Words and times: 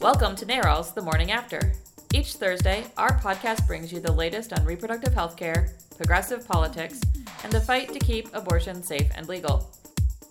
Welcome 0.00 0.36
to 0.36 0.44
NARAL's 0.46 0.92
The 0.92 1.00
Morning 1.00 1.32
After. 1.32 1.72
Each 2.12 2.34
Thursday, 2.34 2.84
our 2.98 3.18
podcast 3.18 3.66
brings 3.66 3.90
you 3.90 3.98
the 3.98 4.12
latest 4.12 4.52
on 4.52 4.64
reproductive 4.64 5.14
health 5.14 5.36
care, 5.36 5.74
progressive 5.96 6.46
politics, 6.46 7.00
and 7.42 7.50
the 7.50 7.60
fight 7.60 7.92
to 7.94 7.98
keep 7.98 8.28
abortion 8.34 8.82
safe 8.82 9.10
and 9.14 9.26
legal. 9.26 9.70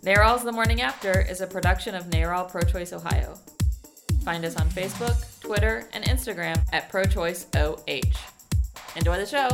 NARAL's 0.04 0.43
The 0.43 0.51
Morning 0.51 0.81
After 0.81 1.21
is 1.21 1.41
a 1.41 1.47
production 1.47 1.96
of 1.96 2.05
NARAL 2.12 2.49
Pro 2.49 2.62
Choice 2.62 2.93
Ohio. 2.93 3.39
Find 4.23 4.46
us 4.46 4.55
on 4.55 4.70
Facebook, 4.70 5.41
Twitter, 5.41 5.89
and 5.93 6.04
Instagram 6.05 6.63
at 6.71 6.91
ProChoiceOH. 6.91 8.18
Enjoy 8.95 9.18
the 9.18 9.25
show. 9.25 9.50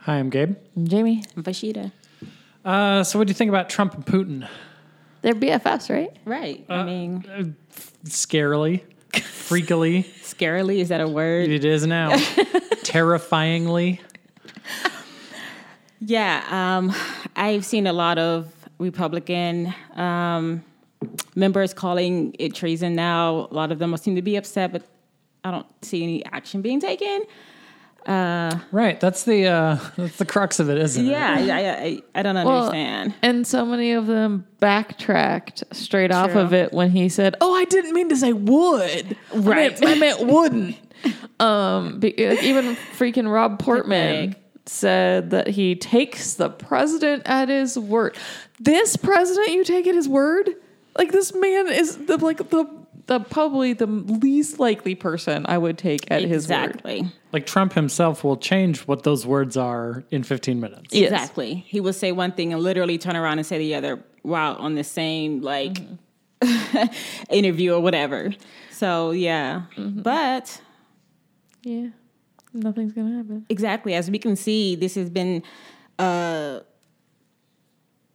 Hi, 0.00 0.14
I'm 0.16 0.30
Gabe. 0.30 0.56
I'm 0.76 0.86
Jaime, 0.86 1.24
I'm 1.36 1.42
Vashitta. 1.44 1.92
Uh, 2.64 3.04
so, 3.04 3.18
what 3.18 3.28
do 3.28 3.30
you 3.30 3.34
think 3.34 3.48
about 3.50 3.70
Trump 3.70 3.94
and 3.94 4.04
Putin? 4.04 4.48
They're 5.22 5.34
BFFs, 5.34 5.90
right? 5.90 6.16
Right. 6.24 6.64
Uh, 6.68 6.74
I 6.74 6.84
mean, 6.84 7.56
Scarily, 8.04 8.82
freakily, 9.12 10.04
scarily, 10.22 10.78
is 10.78 10.88
that 10.88 11.00
a 11.00 11.08
word? 11.08 11.48
it 11.50 11.64
is 11.64 11.86
now. 11.86 12.16
Terrifyingly. 12.84 14.00
Yeah. 16.00 16.44
Um, 16.50 16.94
I've 17.36 17.64
seen 17.64 17.86
a 17.86 17.92
lot 17.92 18.18
of 18.18 18.52
Republican 18.78 19.74
um, 19.96 20.62
members 21.34 21.74
calling 21.74 22.34
it 22.38 22.54
treason 22.54 22.94
now. 22.94 23.48
A 23.50 23.54
lot 23.54 23.72
of 23.72 23.78
them 23.78 23.96
seem 23.96 24.14
to 24.14 24.22
be 24.22 24.36
upset, 24.36 24.72
but 24.72 24.82
I 25.44 25.50
don't 25.50 25.66
see 25.84 26.02
any 26.02 26.24
action 26.26 26.62
being 26.62 26.80
taken. 26.80 27.24
Right. 28.08 28.98
That's 29.00 29.24
the 29.24 29.46
uh, 29.46 29.78
that's 29.96 30.16
the 30.16 30.24
crux 30.24 30.60
of 30.60 30.70
it, 30.70 30.78
isn't 30.78 31.04
Yeah, 31.04 31.38
it? 31.38 31.46
Yeah, 31.46 31.56
I, 31.56 31.60
I, 31.84 32.02
I 32.14 32.22
don't 32.22 32.34
Well, 32.36 32.66
understand. 32.66 33.14
and 33.22 33.46
so 33.46 33.64
many 33.66 33.92
of 33.92 34.06
them 34.06 34.46
backtracked 34.60 35.64
straight 35.72 36.10
off 36.10 36.34
of 36.34 36.52
it 36.52 36.72
when 36.72 36.90
he 36.90 37.08
said, 37.08 37.36
"Oh, 37.40 37.54
I 37.54 37.64
didn't 37.64 37.92
mean 37.92 38.08
to 38.08 38.16
say 38.16 38.32
would. 38.32 39.16
Right. 39.34 39.76
I 39.82 39.84
meant, 39.84 39.84
I 39.86 39.94
meant 39.96 40.26
wouldn't." 40.26 40.76
um, 41.40 42.00
be, 42.00 42.08
like, 42.18 42.42
even 42.42 42.74
freaking 42.96 43.32
Rob 43.32 43.58
Portman 43.60 44.34
said 44.66 45.30
that 45.30 45.46
he 45.46 45.76
takes 45.76 46.34
the 46.34 46.50
president 46.50 47.22
at 47.26 47.48
his 47.48 47.78
word. 47.78 48.16
This 48.58 48.96
president, 48.96 49.50
you 49.50 49.64
take 49.64 49.86
at 49.86 49.94
his 49.94 50.08
word? 50.08 50.50
Like 50.96 51.12
this 51.12 51.32
man 51.34 51.68
is 51.68 51.96
the 52.06 52.16
like 52.16 52.38
the. 52.50 52.66
The 53.08 53.20
probably 53.20 53.72
the 53.72 53.86
least 53.86 54.58
likely 54.60 54.94
person 54.94 55.44
I 55.48 55.58
would 55.58 55.76
take 55.78 56.10
at 56.10 56.22
his 56.22 56.30
word. 56.30 56.34
exactly. 56.70 57.12
Like 57.32 57.46
Trump 57.46 57.72
himself 57.72 58.22
will 58.22 58.36
change 58.36 58.80
what 58.86 59.02
those 59.02 59.26
words 59.26 59.56
are 59.56 60.04
in 60.10 60.22
15 60.22 60.60
minutes. 60.60 60.94
Yes. 60.94 61.10
Exactly. 61.10 61.64
He 61.66 61.80
will 61.80 61.92
say 61.92 62.12
one 62.12 62.32
thing 62.32 62.52
and 62.52 62.62
literally 62.62 62.96
turn 62.98 63.16
around 63.16 63.38
and 63.38 63.46
say 63.46 63.58
the 63.58 63.74
other 63.74 64.02
while 64.22 64.54
on 64.56 64.74
the 64.76 64.84
same 64.84 65.40
like 65.42 65.78
interview 67.30 67.74
or 67.74 67.80
whatever. 67.80 68.32
So 68.70 69.10
yeah. 69.10 69.62
But 69.76 70.60
Yeah, 71.64 71.88
nothing's 72.52 72.92
gonna 72.92 73.16
happen. 73.16 73.46
exactly 73.48 73.94
as 73.94 74.10
we 74.10 74.18
can 74.18 74.36
see, 74.36 74.76
this 74.76 74.94
has 74.94 75.10
been 75.10 75.42
uh 75.98 76.60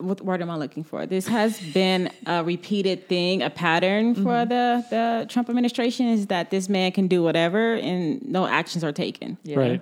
what 0.03 0.21
word 0.21 0.41
am 0.41 0.49
I 0.49 0.57
looking 0.57 0.83
for? 0.83 1.05
This 1.05 1.27
has 1.27 1.59
been 1.73 2.09
a 2.25 2.43
repeated 2.43 3.07
thing, 3.07 3.41
a 3.41 3.49
pattern 3.49 4.15
for 4.15 4.21
mm-hmm. 4.21 4.49
the, 4.49 4.85
the 4.89 5.25
Trump 5.29 5.49
administration 5.49 6.07
is 6.07 6.27
that 6.27 6.51
this 6.51 6.69
man 6.69 6.91
can 6.91 7.07
do 7.07 7.23
whatever 7.23 7.75
and 7.75 8.21
no 8.27 8.45
actions 8.45 8.83
are 8.83 8.91
taken. 8.91 9.37
Yeah. 9.43 9.57
Right. 9.57 9.81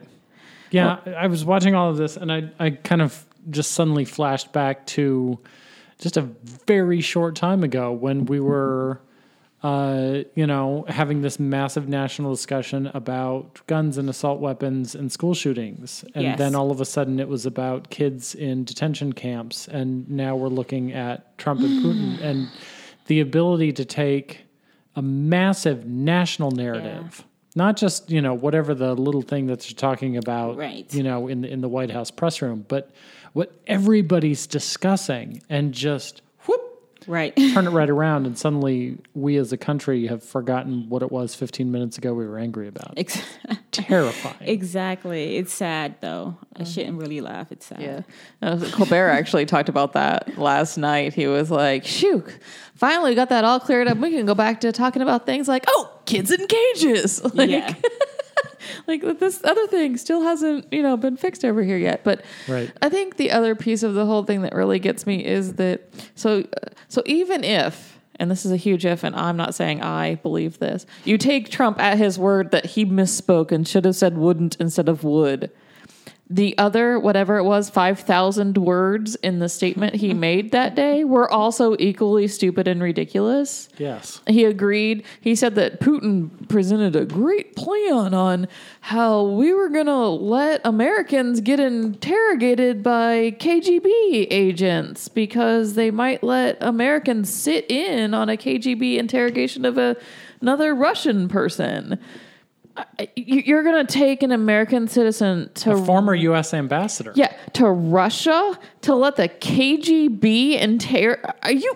Yeah, 0.69 0.99
I 1.17 1.27
was 1.27 1.44
watching 1.44 1.75
all 1.75 1.89
of 1.89 1.97
this 1.97 2.16
and 2.16 2.31
I, 2.31 2.49
I 2.58 2.69
kind 2.69 3.02
of 3.02 3.25
just 3.49 3.72
suddenly 3.72 4.05
flashed 4.05 4.53
back 4.53 4.86
to 4.88 5.38
just 5.99 6.17
a 6.17 6.22
very 6.22 7.02
short 7.02 7.36
time 7.36 7.64
ago 7.64 7.92
when 7.92 8.25
we 8.25 8.39
were, 8.39 9.02
uh, 9.64 10.23
you 10.34 10.48
know, 10.48 10.86
having 10.88 11.22
this 11.22 11.40
massive 11.40 11.88
national 11.88 12.31
discussion 12.34 12.88
about 12.94 13.62
guns 13.67 13.98
and 13.98 14.09
assault 14.09 14.40
weapons 14.40 14.95
and 14.95 15.12
school 15.12 15.34
shootings. 15.36 16.04
And 16.16 16.23
Yes. 16.23 16.38
then 16.40 16.56
all 16.56 16.72
of 16.72 16.81
a 16.81 16.86
sudden 16.86 17.20
it 17.20 17.28
was 17.28 17.45
about 17.45 17.89
kids 17.92 18.33
in 18.33 18.64
detention 18.64 19.14
camps. 19.14 19.67
And 19.67 20.10
now 20.10 20.36
we're 20.36 20.48
looking 20.49 20.94
at 20.94 21.38
Trump 21.38 21.61
and 21.61 21.80
Putin 21.83 22.20
and 22.22 22.48
the 23.05 23.20
ability 23.20 23.72
to 23.73 23.86
take 23.86 24.45
a 24.95 25.02
massive 25.02 25.86
national 25.86 26.52
narrative. 26.52 27.23
Not 27.55 27.76
just 27.78 28.10
you 28.10 28.22
know 28.22 28.33
whatever 28.33 28.73
the 28.73 28.95
little 28.95 29.22
thing 29.22 29.48
that 29.48 29.70
you're 29.70 29.78
talking 29.78 30.16
about, 30.17 30.58
Right. 30.58 30.92
You 30.93 31.04
know, 31.04 31.28
in 31.28 31.42
the, 31.42 31.49
in 31.52 31.61
the 31.61 31.67
White 31.70 31.92
House 31.92 32.10
press 32.10 32.42
room, 32.42 32.66
but 32.67 32.92
what 33.33 33.52
everybody's 33.67 34.48
discussing, 34.48 35.42
and 35.49 35.73
just 35.73 36.22
Right. 37.08 37.36
turn 37.54 37.67
it 37.67 37.72
right 37.72 37.89
around, 37.89 38.26
and 38.28 38.38
suddenly 38.38 38.98
we 39.14 39.38
as 39.38 39.52
a 39.52 39.58
country 39.58 40.08
have 40.08 40.23
forgotten 40.23 40.88
what 40.89 41.02
it 41.02 41.12
was 41.12 41.34
15 41.36 41.72
minutes 41.72 41.98
ago 41.98 42.14
we 42.14 42.26
were 42.28 42.38
angry 42.38 42.67
about. 42.67 42.94
Ex- 42.98 43.22
Terrifying. 43.72 44.36
exactly. 44.42 45.38
It's 45.38 45.54
sad 45.54 45.95
though. 46.02 46.38
I 46.58 46.64
shouldn't 46.64 47.00
really 47.02 47.22
laugh. 47.22 47.52
It's 47.52 47.66
sad. 47.66 47.82
Yeah. 47.82 48.02
Uh, 48.42 48.60
Colbert 48.73 49.10
actually 49.10 49.45
talked 49.45 49.70
about 49.70 49.94
that 49.94 50.38
last 50.38 50.78
night. 50.78 51.14
He 51.14 51.28
was 51.28 51.50
like, 51.50 51.86
shoot, 51.86 52.26
finally 52.76 53.16
got 53.16 53.30
that 53.30 53.44
all 53.45 53.60
cleared 53.60 53.88
up. 53.88 53.98
We 53.98 54.11
can 54.11 54.26
go 54.26 54.36
back 54.36 54.61
to 54.61 54.72
talking 54.72 55.02
about 55.02 55.26
things 55.26 55.48
like, 55.48 55.64
oh, 55.67 55.92
kids 56.06 56.32
in 56.32 56.45
cages. 56.48 57.22
Like, 57.34 57.50
Yeah. 57.50 57.73
like 58.88 59.02
this 59.20 59.42
other 59.44 59.67
thing 59.67 59.98
still 59.98 60.22
hasn't, 60.22 60.72
you 60.72 60.82
know, 60.82 60.98
been 60.98 61.17
fixed 61.17 61.44
over 61.45 61.64
here 61.64 61.77
yet. 61.77 62.04
But 62.04 62.22
Right. 62.48 62.72
I 62.82 62.89
think 62.89 63.17
the 63.17 63.32
other 63.32 63.55
piece 63.55 63.83
of 63.83 63.94
the 63.94 64.05
whole 64.05 64.23
thing 64.23 64.42
that 64.44 64.54
really 64.54 64.80
gets 64.80 65.05
me 65.05 65.26
is 65.26 65.54
that 65.54 65.89
so 66.16 66.45
so 66.88 67.04
even 67.05 67.44
if 67.44 67.99
and 68.16 68.30
this 68.30 68.45
is 68.45 68.52
a 68.52 68.58
huge 68.58 68.86
if 68.86 69.04
and 69.04 69.16
I'm 69.16 69.36
not 69.36 69.55
saying 69.55 69.82
I 69.82 70.16
believe 70.16 70.60
this. 70.60 70.86
You 71.05 71.17
take 71.17 71.49
Trump 71.49 71.80
at 71.80 71.98
his 71.98 72.20
word 72.20 72.52
that 72.52 72.66
he 72.67 72.86
misspoke 72.86 73.52
and 73.52 73.67
should 73.67 73.86
have 73.86 73.95
said 73.95 74.17
wouldn't 74.17 74.55
instead 74.58 74.88
of 74.88 75.04
would. 75.04 75.52
The 76.31 76.58
other 76.58 76.97
whatever 76.97 77.37
it 77.37 77.43
was 77.43 77.69
5000 77.69 78.58
words 78.58 79.15
in 79.17 79.39
the 79.39 79.49
statement 79.49 79.95
he 79.95 80.14
made 80.30 80.52
that 80.52 80.75
day 80.75 81.03
were 81.03 81.30
also 81.30 81.75
equally 81.77 82.30
stupid 82.30 82.69
and 82.69 82.81
ridiculous. 82.81 83.67
yes. 83.77 84.21
He 84.27 84.45
agreed. 84.45 85.03
He 85.19 85.36
said 85.36 85.55
that 85.55 85.81
Putin 85.81 86.30
presented 86.47 86.95
a 86.95 87.03
great 87.03 87.58
plan 87.58 88.14
on 88.14 88.47
how 88.80 89.23
we 89.23 89.53
were 89.53 89.67
going 89.67 89.87
to 89.87 90.08
let 90.08 90.61
Americans 90.64 91.42
get 91.42 91.59
interrogated 91.59 92.81
by 92.81 93.36
KGB 93.37 94.27
agents 94.31 95.09
because 95.09 95.73
they 95.73 95.92
might 95.92 96.23
let 96.23 96.58
Americans 96.63 97.30
sit 97.30 97.69
in 97.69 98.13
on 98.13 98.30
a 98.30 98.37
KGB 98.37 98.98
interrogation 98.98 99.65
of 99.65 99.77
a, 99.77 99.98
another 100.39 100.73
Russian 100.73 101.27
person. 101.27 101.99
I- 102.77 103.09
you- 103.15 103.43
You're 103.45 103.64
going 103.64 103.86
to 103.86 103.92
take 103.93 104.23
an 104.23 104.32
American 104.32 104.87
citizen 104.87 105.49
to 105.55 105.71
A 105.71 105.86
former 105.86 106.15
U.S. 106.15 106.54
ambassador. 106.54 107.11
yeah, 107.15 107.33
to 107.54 107.70
Russia 107.70 108.58
to 108.82 108.95
let 108.95 109.15
the 109.17 109.27
KGB 109.30 110.59
inter. 110.59 111.20
Are 111.43 111.52
you 111.52 111.76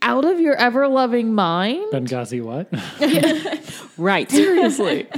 out 0.00 0.24
of 0.24 0.40
your 0.40 0.54
ever 0.56 0.88
loving 0.88 1.34
mind? 1.34 1.92
Benghazi, 1.92 2.42
what? 2.42 2.68
Right. 3.98 4.30
Seriously. 4.30 5.06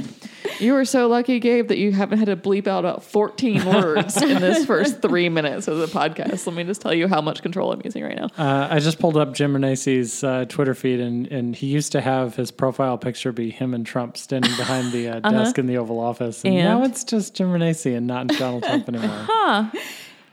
You 0.59 0.73
were 0.73 0.85
so 0.85 1.07
lucky, 1.07 1.39
Gabe, 1.39 1.67
that 1.67 1.77
you 1.77 1.91
haven't 1.91 2.19
had 2.19 2.27
to 2.27 2.35
bleep 2.37 2.67
out 2.67 2.79
about 2.79 3.03
14 3.03 3.65
words 3.73 4.21
in 4.21 4.41
this 4.41 4.65
first 4.65 5.01
three 5.01 5.29
minutes 5.29 5.67
of 5.67 5.77
the 5.77 5.87
podcast. 5.87 6.45
Let 6.45 6.55
me 6.55 6.63
just 6.63 6.81
tell 6.81 6.93
you 6.93 7.07
how 7.07 7.21
much 7.21 7.41
control 7.41 7.71
I'm 7.71 7.81
using 7.83 8.03
right 8.03 8.15
now. 8.15 8.29
Uh, 8.37 8.67
I 8.71 8.79
just 8.79 8.99
pulled 8.99 9.17
up 9.17 9.33
Jim 9.33 9.53
Renacci's 9.53 10.23
uh, 10.23 10.45
Twitter 10.45 10.73
feed, 10.73 10.99
and, 10.99 11.27
and 11.27 11.55
he 11.55 11.67
used 11.67 11.91
to 11.93 12.01
have 12.01 12.35
his 12.35 12.51
profile 12.51 12.97
picture 12.97 13.31
be 13.31 13.49
him 13.49 13.73
and 13.73 13.85
Trump 13.85 14.17
standing 14.17 14.55
behind 14.57 14.91
the 14.91 15.09
uh, 15.09 15.19
desk 15.31 15.57
in 15.57 15.67
the 15.67 15.77
Oval 15.77 15.99
Office. 15.99 16.43
And, 16.43 16.55
And? 16.55 16.63
now 16.63 16.83
it's 16.85 17.03
just 17.03 17.35
Jim 17.35 17.51
Renace 17.51 17.85
and 17.85 18.07
not 18.07 18.27
Donald 18.27 18.63
Trump 18.63 18.87
anymore. 18.87 19.09
Huh. 19.27 19.69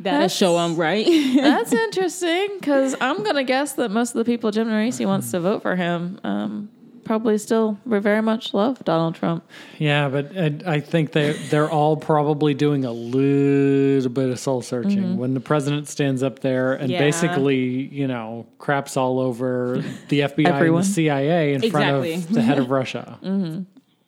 That'll 0.01 0.29
show 0.29 0.59
him 0.65 0.75
right. 0.77 1.07
That's 1.37 1.73
interesting 1.73 2.49
because 2.59 2.97
I'm 3.01 3.23
going 3.23 3.37
to 3.37 3.45
guess 3.45 3.75
that 3.75 3.91
most 3.91 4.11
of 4.11 4.19
the 4.19 4.25
people 4.25 4.51
Jim 4.51 4.67
Renacci 4.69 5.07
wants 5.07 5.31
to 5.31 5.39
vote 5.39 5.63
for 5.63 5.77
him 5.77 6.19
um, 6.25 6.71
probably 7.05 7.39
still 7.39 7.79
very 7.85 8.23
much 8.23 8.55
love 8.55 8.85
Donald 8.85 9.15
Trump. 9.15 9.45
Yeah, 9.79 10.09
but 10.09 10.37
I, 10.37 10.55
I 10.67 10.81
think 10.81 11.13
they 11.13 11.33
they're 11.51 11.71
all 11.71 11.97
probably 11.97 12.55
doing 12.55 12.85
a 12.85 12.93
little 12.93 14.11
bit 14.11 14.31
of 14.31 14.39
soul 14.39 14.63
searching 14.63 15.03
mm-hmm. 15.03 15.17
when 15.17 15.35
the 15.35 15.41
president 15.41 15.89
stands 15.89 16.23
up 16.23 16.41
there 16.41 16.75
and 16.75 16.91
Yeah. 16.91 16.99
basically, 16.99 17.59
you 17.59 18.07
know, 18.07 18.47
craps 18.59 18.97
all 18.97 19.21
over 19.21 19.83
the 20.09 20.21
FBI 20.21 20.47
Everyone. 20.47 20.81
and 20.81 20.89
the 20.89 20.93
CIA 20.93 21.55
in 21.55 21.71
front 21.71 22.07
of 22.07 22.29
the 22.33 22.43
head 22.43 22.59
of 22.59 22.65
mm-hmm. 22.65 22.73
Russia. 22.73 23.19
Mm-hmm. 23.23 23.63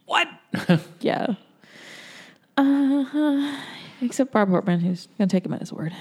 What? 0.07 0.29
Yeah. 1.01 1.35
Uh, 2.57 3.61
except 4.05 4.33
Bob 4.33 4.49
Portman, 4.49 4.81
who's 4.81 5.09
going 5.19 5.29
to 5.29 5.35
take 5.37 5.45
him 5.47 5.53
at 5.55 5.61
his 5.61 5.73
word. 5.73 5.93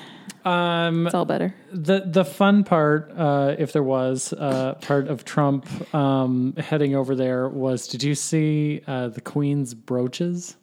Um, 0.45 1.05
It's 1.07 1.15
all 1.15 1.25
better. 1.25 1.55
the 1.71 2.01
the 2.05 2.25
fun 2.25 2.63
part, 2.65 3.11
uh, 3.17 3.55
if 3.57 3.71
there 3.71 3.83
was 3.83 4.33
uh, 4.33 4.73
part 4.81 5.07
of 5.07 5.23
Trump 5.23 5.67
um, 5.95 6.53
heading 6.57 6.95
over 6.95 7.15
there, 7.15 7.47
was 7.47 7.87
did 7.87 8.03
you 8.03 8.13
see 8.15 8.81
uh, 8.85 9.07
the 9.07 9.21
Queen's 9.21 9.73
brooches? 9.73 10.55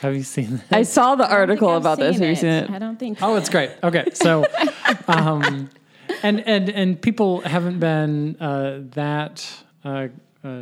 Have 0.00 0.14
you 0.14 0.22
seen 0.22 0.56
that? 0.68 0.78
I 0.78 0.84
saw 0.84 1.14
the 1.16 1.24
I 1.24 1.28
don't 1.44 1.48
think 1.48 1.62
article 1.62 1.76
about 1.76 1.98
this. 1.98 2.14
seen 2.16 2.20
Have 2.22 2.30
you 2.30 2.36
seen 2.36 2.50
it? 2.50 2.70
I 2.70 2.78
don't 2.78 2.98
think. 2.98 3.18
Oh, 3.20 3.36
it's 3.36 3.48
great. 3.50 3.70
Okay, 3.82 4.06
so, 4.14 4.46
um, 5.08 5.68
and 6.22 6.40
and 6.46 6.70
and 6.70 7.02
people 7.02 7.40
haven't 7.40 7.80
been 7.80 8.36
uh, 8.40 8.80
that 8.94 9.44
uh, 9.84 10.08
uh, 10.44 10.60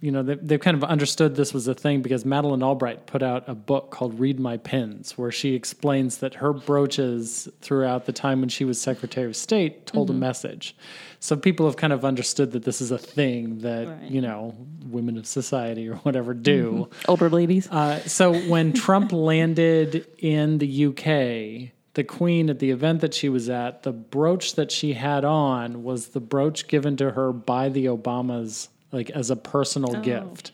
you 0.00 0.10
know, 0.10 0.22
they, 0.22 0.34
they've 0.36 0.60
kind 0.60 0.76
of 0.76 0.82
understood 0.84 1.36
this 1.36 1.52
was 1.52 1.68
a 1.68 1.74
thing 1.74 2.00
because 2.00 2.24
Madeleine 2.24 2.62
Albright 2.62 3.06
put 3.06 3.22
out 3.22 3.44
a 3.48 3.54
book 3.54 3.90
called 3.90 4.18
Read 4.18 4.40
My 4.40 4.56
Pins, 4.56 5.18
where 5.18 5.30
she 5.30 5.54
explains 5.54 6.18
that 6.18 6.34
her 6.36 6.52
brooches 6.54 7.48
throughout 7.60 8.06
the 8.06 8.12
time 8.12 8.40
when 8.40 8.48
she 8.48 8.64
was 8.64 8.80
Secretary 8.80 9.26
of 9.26 9.36
State 9.36 9.86
told 9.86 10.08
a 10.08 10.14
message. 10.14 10.74
So 11.18 11.36
people 11.36 11.66
have 11.66 11.76
kind 11.76 11.92
of 11.92 12.02
understood 12.04 12.52
that 12.52 12.64
this 12.64 12.80
is 12.80 12.90
a 12.90 12.96
thing 12.98 13.58
that, 13.58 13.88
Right. 13.88 14.10
you 14.10 14.22
know, 14.22 14.54
women 14.88 15.18
of 15.18 15.26
society 15.26 15.86
or 15.88 15.96
whatever 15.96 16.32
do. 16.32 16.88
Older 17.06 17.28
ladies. 17.28 17.68
Uh, 17.70 18.00
so 18.06 18.32
when 18.48 18.72
Trump 18.72 19.12
landed 19.44 20.06
in 20.18 20.58
the 20.58 20.86
UK, 20.86 21.72
the 21.94 22.04
Queen 22.04 22.48
at 22.48 22.58
the 22.58 22.70
event 22.70 23.00
that 23.02 23.12
she 23.12 23.28
was 23.28 23.50
at, 23.50 23.82
the 23.82 23.92
brooch 23.92 24.54
that 24.54 24.72
she 24.72 24.94
had 24.94 25.24
on 25.26 25.82
was 25.82 26.08
the 26.08 26.20
brooch 26.20 26.68
given 26.68 26.96
to 26.96 27.10
her 27.10 27.32
by 27.32 27.68
the 27.68 27.84
Obamas, 27.86 28.68
like 28.92 29.10
as 29.10 29.30
a 29.30 29.36
personal 29.36 30.00
gift. 30.00 30.52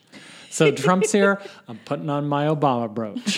So 0.50 0.70
Trump's 0.70 1.12
here. 1.12 1.40
I'm 1.68 1.78
putting 1.84 2.08
on 2.08 2.28
my 2.28 2.46
Obama 2.46 2.92
brooch. 2.92 3.36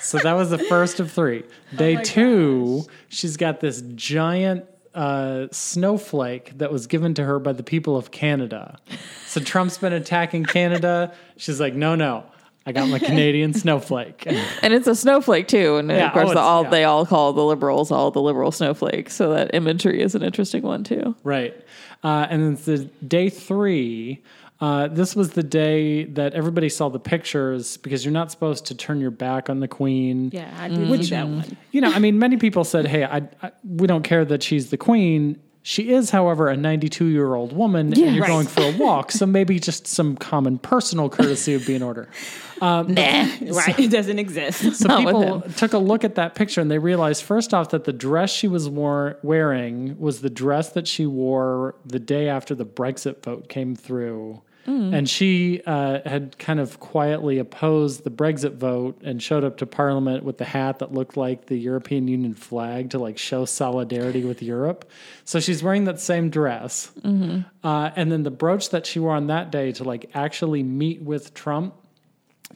so 0.00 0.18
that 0.18 0.32
was 0.32 0.50
the 0.50 0.58
first 0.58 1.00
of 1.00 1.12
three. 1.12 1.44
Day 1.76 1.96
two, 1.96 2.84
she's 3.08 3.36
got 3.36 3.60
this 3.60 3.82
giant 3.94 4.64
uh, 4.94 5.46
snowflake 5.52 6.56
that 6.58 6.72
was 6.72 6.86
given 6.86 7.14
to 7.14 7.24
her 7.24 7.38
by 7.38 7.52
the 7.52 7.62
people 7.62 7.96
of 7.96 8.10
Canada. 8.10 8.78
So 9.26 9.40
Trump's 9.40 9.78
been 9.78 9.92
attacking 9.92 10.44
Canada. 10.44 11.14
She's 11.36 11.60
like, 11.60 11.74
no, 11.74 11.94
no, 11.94 12.24
I 12.66 12.72
got 12.72 12.88
my 12.88 12.98
Canadian 12.98 13.54
snowflake. 13.54 14.26
and 14.26 14.72
it's 14.72 14.86
a 14.86 14.94
snowflake 14.94 15.48
too, 15.48 15.76
and 15.76 15.90
Yeah, 15.90 16.08
of 16.08 16.12
course 16.12 16.30
oh, 16.30 16.34
the, 16.34 16.40
all 16.40 16.64
yeah. 16.64 16.70
they 16.70 16.84
all 16.84 17.06
call 17.06 17.32
the 17.32 17.44
liberals 17.44 17.90
all 17.90 18.10
the 18.10 18.20
liberal 18.20 18.52
snowflakes. 18.52 19.14
So 19.14 19.32
that 19.34 19.54
imagery 19.54 20.00
is 20.02 20.14
an 20.14 20.22
interesting 20.22 20.62
one 20.62 20.84
too. 20.84 21.14
Right. 21.22 21.54
Uh, 22.02 22.26
and 22.30 22.42
then 22.42 22.64
the 22.64 22.84
day 23.06 23.28
three, 23.28 24.22
uh, 24.60 24.88
this 24.88 25.16
was 25.16 25.30
the 25.30 25.42
day 25.42 26.04
that 26.04 26.34
everybody 26.34 26.68
saw 26.68 26.88
the 26.88 27.00
pictures 27.00 27.78
because 27.78 28.04
you're 28.04 28.12
not 28.12 28.30
supposed 28.30 28.66
to 28.66 28.74
turn 28.74 29.00
your 29.00 29.10
back 29.10 29.48
on 29.48 29.60
the 29.60 29.68
queen. 29.68 30.30
Yeah, 30.32 30.54
I 30.58 30.68
did 30.68 31.02
that 31.04 31.26
one. 31.26 31.56
You 31.72 31.80
know, 31.80 31.90
I 31.90 31.98
mean, 31.98 32.18
many 32.18 32.36
people 32.36 32.64
said, 32.64 32.86
hey, 32.86 33.04
I, 33.04 33.28
I, 33.42 33.52
we 33.64 33.86
don't 33.86 34.02
care 34.02 34.24
that 34.24 34.42
she's 34.42 34.70
the 34.70 34.76
queen. 34.76 35.40
She 35.62 35.92
is, 35.92 36.10
however, 36.10 36.48
a 36.48 36.56
92 36.56 37.04
year 37.06 37.34
old 37.34 37.52
woman, 37.54 37.92
Yeah. 37.92 38.06
and 38.06 38.14
you're 38.16 38.22
Right. 38.22 38.30
going 38.30 38.46
for 38.46 38.62
a 38.62 38.76
walk. 38.78 39.12
So 39.12 39.26
maybe 39.26 39.58
just 39.58 39.86
some 39.86 40.16
common 40.16 40.56
personal 40.58 41.10
courtesy 41.10 41.54
would 41.56 41.66
be 41.66 41.74
in 41.74 41.82
order. 41.82 42.08
Um, 42.62 42.92
nah. 42.92 43.26
Right, 43.40 43.78
it 43.80 43.90
doesn't 43.90 44.18
exist. 44.18 44.74
So 44.76 44.88
Not 44.88 44.98
people 44.98 45.40
took 45.56 45.72
a 45.72 45.78
look 45.78 46.04
at 46.04 46.16
that 46.16 46.34
picture 46.34 46.60
and 46.60 46.70
they 46.70 46.76
realized 46.76 47.22
first 47.22 47.54
off 47.54 47.70
that 47.70 47.84
the 47.84 47.92
dress 47.94 48.30
she 48.30 48.48
was 48.48 48.68
wore, 48.68 49.16
wearing 49.22 49.98
was 49.98 50.20
the 50.20 50.28
dress 50.28 50.68
that 50.72 50.86
she 50.86 51.06
wore 51.06 51.74
the 51.86 51.98
day 51.98 52.28
after 52.28 52.54
the 52.54 52.66
Brexit 52.66 53.22
vote 53.22 53.48
came 53.48 53.74
through. 53.74 54.42
Hmm. 54.66 54.92
And 54.92 55.08
she 55.08 55.62
uh, 55.66 56.00
had 56.04 56.38
kind 56.38 56.60
of 56.60 56.80
quietly 56.80 57.38
opposed 57.38 58.04
the 58.04 58.10
Brexit 58.10 58.56
vote 58.56 59.00
and 59.02 59.22
showed 59.22 59.42
up 59.42 59.56
to 59.58 59.66
Parliament 59.66 60.22
with 60.22 60.38
the 60.38 60.44
hat 60.44 60.80
that 60.80 60.92
looked 60.92 61.16
like 61.16 61.46
the 61.46 61.56
European 61.56 62.08
Union 62.08 62.34
flag 62.34 62.90
to 62.90 62.98
like 62.98 63.16
show 63.16 63.44
solidarity 63.46 64.24
with 64.24 64.42
Europe. 64.42 64.90
So 65.24 65.40
she's 65.40 65.62
wearing 65.62 65.84
that 65.84 66.00
same 66.00 66.30
dress, 66.30 66.92
Mm-hmm. 67.02 67.40
uh, 67.66 67.90
and 67.96 68.12
then 68.12 68.22
the 68.22 68.30
brooch 68.30 68.70
that 68.70 68.86
she 68.86 68.98
wore 69.00 69.14
on 69.14 69.28
that 69.28 69.50
day 69.50 69.72
to 69.72 69.84
like 69.84 70.10
actually 70.14 70.62
meet 70.62 71.02
with 71.02 71.32
Trump 71.34 71.74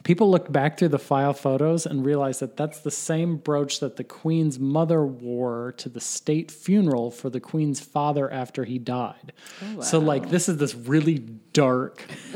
people 0.03 0.29
looked 0.29 0.51
back 0.51 0.77
through 0.77 0.89
the 0.89 0.99
file 0.99 1.33
photos 1.33 1.85
and 1.85 2.05
realized 2.05 2.39
that 2.41 2.57
that's 2.57 2.79
the 2.79 2.91
same 2.91 3.37
brooch 3.37 3.79
that 3.79 3.95
the 3.95 4.03
queen's 4.03 4.59
mother 4.59 5.05
wore 5.05 5.73
to 5.77 5.89
the 5.89 5.99
state 5.99 6.51
funeral 6.51 7.11
for 7.11 7.29
the 7.29 7.39
queen's 7.39 7.79
father 7.79 8.31
after 8.31 8.65
he 8.65 8.77
died. 8.77 9.33
So 9.81 9.99
like 9.99 10.29
this 10.29 10.47
is 10.47 10.57
this 10.57 10.75
really 10.75 11.19
dark, 11.53 12.05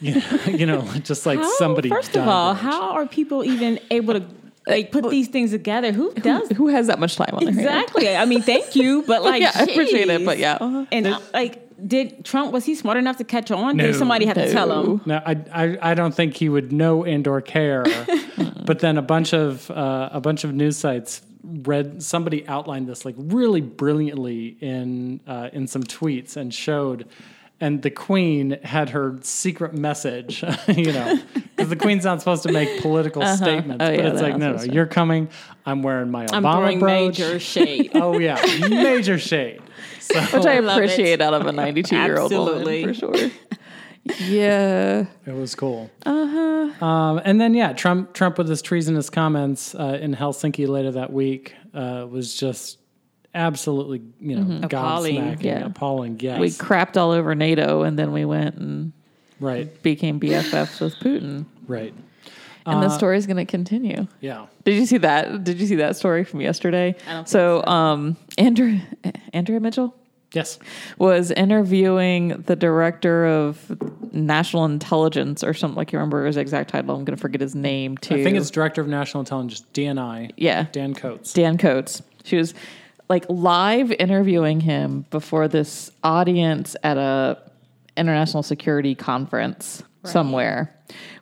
you 0.00 0.14
know, 0.14 0.22
you 0.46 0.66
know 0.66 0.82
just 1.02 1.26
like 1.26 1.38
How- 1.38 1.56
somebody. 1.58 1.88
First 1.88 2.16
of 2.16 2.26
all, 2.26 2.54
brooch. 2.54 2.62
how 2.62 2.92
are 2.92 3.06
people 3.06 3.44
even 3.44 3.78
able 3.90 4.14
to 4.14 4.26
like 4.66 4.90
put 4.92 5.08
these 5.10 5.28
things 5.28 5.50
together? 5.50 5.92
Who 5.92 6.12
does 6.14 6.48
Who 6.50 6.68
has 6.68 6.86
that 6.86 6.98
much 6.98 7.16
time 7.16 7.30
on 7.32 7.44
their 7.44 7.52
hands? 7.52 7.66
exactly? 7.66 8.16
I 8.16 8.24
mean, 8.24 8.42
thank 8.42 8.74
you, 8.76 9.02
but 9.06 9.22
like, 9.30 9.42
yeah, 9.42 9.52
I 9.54 9.64
appreciate 9.64 10.08
it, 10.08 10.24
but 10.24 10.38
yeah. 10.38 10.58
Uh-huh. 10.60 10.86
And 10.92 11.06
uh, 11.08 11.20
like, 11.32 11.61
did 11.86 12.24
Trump 12.24 12.52
was 12.52 12.64
he 12.64 12.74
smart 12.74 12.96
enough 12.96 13.16
to 13.18 13.24
catch 13.24 13.50
on? 13.50 13.76
No. 13.76 13.86
Did 13.86 13.96
somebody 13.96 14.26
have 14.26 14.36
to 14.36 14.50
tell 14.52 14.72
him? 14.82 15.00
No, 15.06 15.20
I, 15.24 15.36
I, 15.52 15.78
I 15.90 15.94
don't 15.94 16.14
think 16.14 16.36
he 16.36 16.48
would 16.48 16.72
know 16.72 17.04
and 17.04 17.26
or 17.26 17.40
care. 17.40 17.84
but 18.64 18.80
then 18.80 18.98
a 18.98 19.02
bunch 19.02 19.32
of 19.32 19.70
uh, 19.70 20.10
a 20.12 20.20
bunch 20.20 20.44
of 20.44 20.52
news 20.54 20.76
sites 20.76 21.22
read 21.44 22.02
somebody 22.02 22.46
outlined 22.46 22.88
this 22.88 23.04
like 23.04 23.14
really 23.18 23.60
brilliantly 23.60 24.56
in 24.60 25.20
uh, 25.26 25.50
in 25.52 25.66
some 25.66 25.82
tweets 25.82 26.36
and 26.36 26.52
showed. 26.52 27.08
And 27.60 27.80
the 27.82 27.90
queen 27.90 28.58
had 28.64 28.90
her 28.90 29.18
secret 29.22 29.72
message, 29.72 30.42
you 30.66 30.92
know, 30.92 31.16
because 31.54 31.68
the 31.68 31.76
queen's 31.76 32.04
not 32.04 32.18
supposed 32.18 32.42
to 32.42 32.50
make 32.50 32.80
political 32.82 33.24
statements. 33.24 33.84
Oh, 33.84 33.86
but 33.86 33.94
yeah, 33.94 34.08
it's 34.08 34.20
like, 34.20 34.36
no, 34.36 34.54
no, 34.54 34.58
to. 34.58 34.72
you're 34.72 34.86
coming. 34.86 35.28
I'm 35.64 35.82
wearing 35.84 36.10
my 36.10 36.26
I'm 36.32 36.42
Obama 36.42 36.52
throwing 36.54 36.78
brooch. 36.80 37.18
major 37.20 37.38
shade. 37.38 37.90
Oh 37.94 38.18
yeah, 38.18 38.44
major 38.68 39.16
shade. 39.16 39.60
So, 40.00 40.20
Which 40.38 40.44
I 40.46 40.54
appreciate 40.54 41.20
out 41.20 41.34
of 41.34 41.46
a 41.46 41.52
92 41.52 41.94
year 41.94 42.18
old 42.18 42.32
woman 42.32 42.48
Absolutely. 42.48 42.84
for 42.84 42.94
sure. 42.94 43.30
Yeah. 44.18 45.06
It 45.26 45.32
was 45.32 45.54
cool. 45.54 45.88
Uh-huh. 46.04 46.84
Um, 46.84 47.20
and 47.24 47.40
then 47.40 47.54
yeah, 47.54 47.72
Trump 47.72 48.12
Trump 48.12 48.38
with 48.38 48.48
his 48.48 48.60
treasonous 48.62 49.08
comments 49.08 49.74
uh, 49.76 49.98
in 50.00 50.16
Helsinki 50.16 50.66
later 50.66 50.90
that 50.92 51.12
week 51.12 51.54
uh, 51.74 52.06
was 52.10 52.34
just 52.34 52.78
absolutely 53.34 54.02
you 54.20 54.36
know 54.36 54.60
Appalling. 54.66 55.16
gobsmacking, 55.16 55.42
Yeah. 55.42 55.66
appalling. 55.66 56.18
Yes, 56.20 56.38
We 56.40 56.50
crapped 56.50 56.96
all 56.96 57.10
over 57.12 57.34
NATO 57.34 57.82
and 57.82 57.98
then 57.98 58.12
we 58.12 58.24
went 58.24 58.56
and 58.56 58.92
right, 59.40 59.82
became 59.82 60.20
BFFs 60.20 60.80
with 60.80 60.94
Putin. 60.96 61.46
right, 61.66 61.94
And 62.66 62.82
the 62.82 62.88
story 62.90 63.16
is 63.18 63.26
going 63.26 63.38
to 63.38 63.44
continue. 63.44 64.06
yeah. 64.20 64.46
Did 64.64 64.74
you 64.76 64.86
see 64.86 64.98
that? 64.98 65.44
Did 65.44 65.58
you 65.60 65.66
see 65.66 65.76
that 65.76 65.96
story 65.96 66.24
from 66.24 66.40
yesterday? 66.40 66.94
I 67.08 67.12
don't 67.12 67.16
think 67.24 67.28
so, 67.28 67.64
um, 67.66 68.16
Andrew, 68.38 68.78
Andrea 69.32 69.60
Mitchell 69.60 69.94
Yes, 70.34 70.58
was 70.98 71.30
interviewing 71.30 72.28
the 72.46 72.56
director 72.56 73.26
of 73.26 73.70
national 74.14 74.64
intelligence 74.64 75.44
or 75.44 75.52
something 75.52 75.76
like 75.76 75.92
you 75.92 75.98
remember 75.98 76.24
his 76.24 76.38
exact 76.38 76.70
title. 76.70 76.94
I'm 76.96 77.04
going 77.04 77.14
to 77.16 77.20
forget 77.20 77.42
his 77.42 77.54
name 77.54 77.98
too. 77.98 78.14
I 78.14 78.24
think 78.24 78.38
it's 78.38 78.50
Director 78.50 78.80
of 78.80 78.88
National 78.88 79.20
Intelligence 79.20 79.62
DNI. 79.74 80.30
yeah, 80.38 80.68
Dan 80.72 80.94
Coats. 80.94 81.34
Dan 81.34 81.58
Coats. 81.58 82.00
She 82.24 82.36
was 82.36 82.54
like 83.12 83.26
live 83.28 83.92
interviewing 83.92 84.58
him 84.60 85.04
before 85.10 85.46
this 85.46 85.90
audience 86.02 86.74
at 86.82 86.96
a 86.96 87.36
international 87.94 88.42
security 88.42 88.94
conference 88.94 89.82
somewhere 90.02 90.74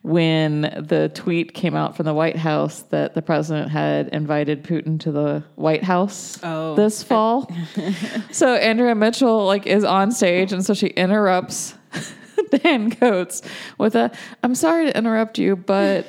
when 0.03 0.61
the 0.63 1.11
tweet 1.15 1.53
came 1.53 1.75
out 1.75 1.97
from 1.97 2.07
the 2.07 2.15
White 2.15 2.37
House 2.37 2.83
that 2.91 3.15
the 3.15 3.23
president 3.23 3.71
had 3.73 4.07
invited 4.11 4.63
Putin 4.63 5.01
to 5.01 5.11
the 5.11 5.43
White 5.57 5.83
House 5.83 6.39
Oh. 6.45 6.77
this 6.77 7.03
fall. 7.03 7.51
so 8.31 8.55
Andrea 8.55 8.95
Mitchell 8.95 9.45
like 9.45 9.67
is 9.67 9.83
on 9.83 10.13
stage 10.13 10.53
and 10.53 10.65
so 10.65 10.73
she 10.75 10.87
interrupts 10.87 11.75
Dan 12.63 12.93
Coats 12.93 13.43
with 13.79 13.97
a 13.97 14.13
I'm 14.45 14.55
sorry 14.55 14.87
to 14.87 14.97
interrupt 14.97 15.39
you, 15.39 15.57
but 15.57 16.07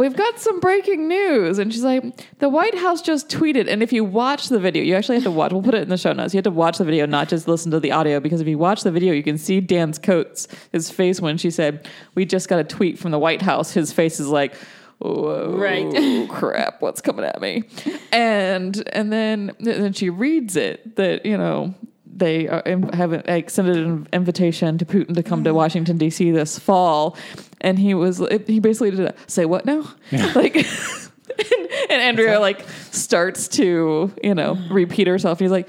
we've 0.00 0.16
got 0.16 0.40
some 0.40 0.58
breaking 0.60 1.06
news. 1.08 1.58
And 1.58 1.72
she's 1.72 1.84
like, 1.84 2.02
the 2.38 2.48
White 2.48 2.74
House 2.74 3.02
just 3.02 3.28
tweeted. 3.28 3.68
And 3.68 3.82
if 3.82 3.92
you 3.92 4.04
watch 4.04 4.48
the 4.48 4.58
video, 4.58 4.82
you 4.82 4.94
actually 4.94 5.16
have 5.16 5.24
to 5.24 5.30
watch, 5.30 5.52
we'll 5.52 5.62
put 5.62 5.74
it 5.74 5.82
in 5.82 5.88
the 5.88 5.96
show 5.96 6.12
notes. 6.12 6.34
You 6.34 6.38
have 6.38 6.44
to 6.44 6.50
watch 6.50 6.78
the 6.78 6.84
video, 6.84 7.06
not 7.06 7.28
just 7.28 7.46
listen 7.46 7.70
to 7.72 7.80
the 7.80 7.92
audio, 7.92 8.20
because 8.20 8.40
if 8.40 8.48
you 8.48 8.58
watch 8.58 8.82
the 8.82 8.90
video, 8.90 9.12
you 9.12 9.22
can 9.22 9.38
see 9.38 9.60
Dan's 9.60 9.98
Coats, 9.98 10.48
his 10.72 10.90
face 10.90 11.20
when 11.20 11.36
she 11.38 11.50
said, 11.50 11.88
We 12.14 12.24
just 12.24 12.48
got 12.48 12.58
a 12.58 12.64
tweet 12.64 12.98
from 12.98 13.10
the 13.10 13.18
White 13.18 13.42
House. 13.42 13.72
His 13.72 13.92
face 13.92 14.18
is 14.18 14.28
like, 14.28 14.54
Whoa, 14.98 15.56
Right. 15.56 16.28
crap, 16.28 16.82
what's 16.82 17.00
coming 17.00 17.24
at 17.24 17.40
me? 17.40 17.64
And 18.12 18.82
and 18.92 19.12
then 19.12 19.52
then 19.58 19.92
she 19.94 20.10
reads 20.10 20.56
it 20.56 20.96
that, 20.96 21.24
you 21.24 21.38
know, 21.38 21.74
they 22.20 22.48
uh, 22.48 22.62
are, 22.64 22.96
have 22.96 23.12
extended 23.12 23.76
an 23.76 24.06
invitation 24.12 24.78
to 24.78 24.84
Putin 24.84 25.14
to 25.16 25.22
come 25.22 25.42
to 25.44 25.50
mm. 25.50 25.54
Washington 25.54 25.98
D.C. 25.98 26.30
this 26.30 26.58
fall, 26.58 27.16
and 27.60 27.78
he 27.78 27.94
was 27.94 28.22
he 28.46 28.60
basically 28.60 28.92
did 28.92 29.00
a, 29.00 29.14
say 29.26 29.44
what 29.44 29.64
now, 29.66 29.92
like, 30.34 30.56
and, 30.56 31.68
and 31.90 32.02
Andrea 32.02 32.38
like 32.38 32.64
starts 32.92 33.48
to 33.48 34.12
you 34.22 34.34
know 34.34 34.56
repeat 34.70 35.08
herself. 35.08 35.40
He's 35.40 35.50
like, 35.50 35.68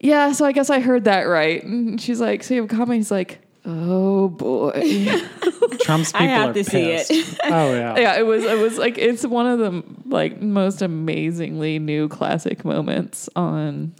yeah, 0.00 0.32
so 0.32 0.44
I 0.44 0.52
guess 0.52 0.68
I 0.68 0.80
heard 0.80 1.04
that 1.04 1.22
right. 1.22 1.64
And 1.64 1.98
she's 1.98 2.20
like, 2.20 2.42
so 2.42 2.52
you 2.52 2.60
have 2.62 2.70
a 2.70 2.76
comment? 2.76 2.98
He's 2.98 3.10
like, 3.10 3.40
oh 3.64 4.28
boy. 4.28 4.72
Trump's 5.80 6.12
people 6.12 6.26
I 6.26 6.30
have 6.30 6.50
are 6.50 6.52
to 6.54 6.64
see 6.64 6.90
it. 6.90 7.08
pissed. 7.08 7.40
oh 7.44 7.72
yeah. 7.72 7.96
yeah, 7.98 8.18
it 8.18 8.26
was 8.26 8.44
it 8.44 8.58
was 8.58 8.78
like 8.78 8.98
it's 8.98 9.24
one 9.24 9.46
of 9.46 9.58
the 9.58 9.82
like 10.06 10.40
most 10.40 10.82
amazingly 10.82 11.78
new 11.78 12.08
classic 12.08 12.64
moments 12.64 13.28
on 13.34 13.94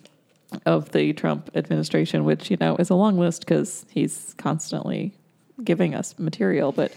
of 0.67 0.91
the 0.93 1.13
Trump 1.13 1.51
administration, 1.55 2.25
which 2.25 2.51
you 2.51 2.57
know 2.61 2.77
is 2.77 2.91
a 2.91 2.95
long 2.95 3.19
list 3.19 3.41
because 3.41 3.87
he's 3.91 4.35
constantly 4.39 5.15
giving 5.63 5.95
us 5.95 6.19
material. 6.19 6.73
But 6.73 6.93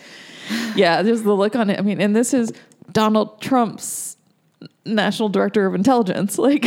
yeah, 0.75 1.01
there's 1.01 1.23
the 1.23 1.33
look 1.33 1.55
on 1.55 1.69
it. 1.69 1.79
I 1.79 1.81
mean, 1.81 2.01
and 2.01 2.15
this 2.15 2.33
is 2.33 2.51
Donald 2.91 3.41
Trump's 3.41 4.17
national 4.85 5.29
director 5.29 5.65
of 5.65 5.75
intelligence. 5.75 6.37
Like 6.47 6.65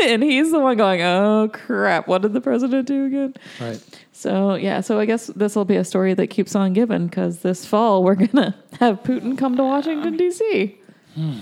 and 0.00 0.22
he's 0.22 0.50
the 0.50 0.58
one 0.58 0.76
going, 0.76 1.02
"Oh 1.02 1.50
crap! 1.52 2.08
What 2.08 2.22
did 2.22 2.32
the 2.32 2.40
president 2.40 2.88
do 2.88 3.06
again?" 3.06 3.34
Right. 3.60 3.80
So 4.12 4.54
yeah, 4.54 4.80
so 4.80 4.98
I 4.98 5.04
guess 5.04 5.26
this 5.28 5.54
will 5.54 5.64
be 5.64 5.76
a 5.76 5.84
story 5.84 6.14
that 6.14 6.28
keeps 6.28 6.54
on 6.54 6.72
giving 6.72 7.06
because 7.06 7.40
this 7.40 7.64
fall 7.64 8.02
we're 8.02 8.14
gonna 8.14 8.56
have 8.80 9.02
Putin 9.02 9.36
come 9.36 9.56
to 9.56 9.62
Washington 9.62 10.16
D.C. 10.16 10.78
Hmm. 11.14 11.38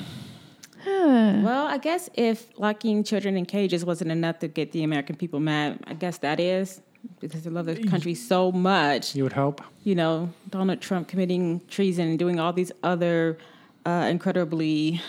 Well, 1.44 1.66
I 1.66 1.78
guess 1.78 2.10
if 2.14 2.46
locking 2.58 3.04
children 3.04 3.36
in 3.36 3.46
cages 3.46 3.84
wasn't 3.84 4.10
enough 4.10 4.38
to 4.40 4.48
get 4.48 4.72
the 4.72 4.82
American 4.82 5.16
people 5.16 5.40
mad, 5.40 5.80
I 5.86 5.94
guess 5.94 6.18
that 6.18 6.40
is 6.40 6.80
because 7.20 7.42
they 7.42 7.50
love 7.50 7.66
their 7.66 7.76
country 7.76 8.14
so 8.14 8.52
much. 8.52 9.14
You 9.14 9.22
would 9.24 9.32
hope. 9.32 9.60
You 9.84 9.94
know, 9.94 10.30
Donald 10.50 10.80
Trump 10.80 11.08
committing 11.08 11.60
treason 11.68 12.08
and 12.08 12.18
doing 12.18 12.40
all 12.40 12.52
these 12.52 12.72
other 12.82 13.38
uh, 13.86 14.08
incredibly 14.10 15.00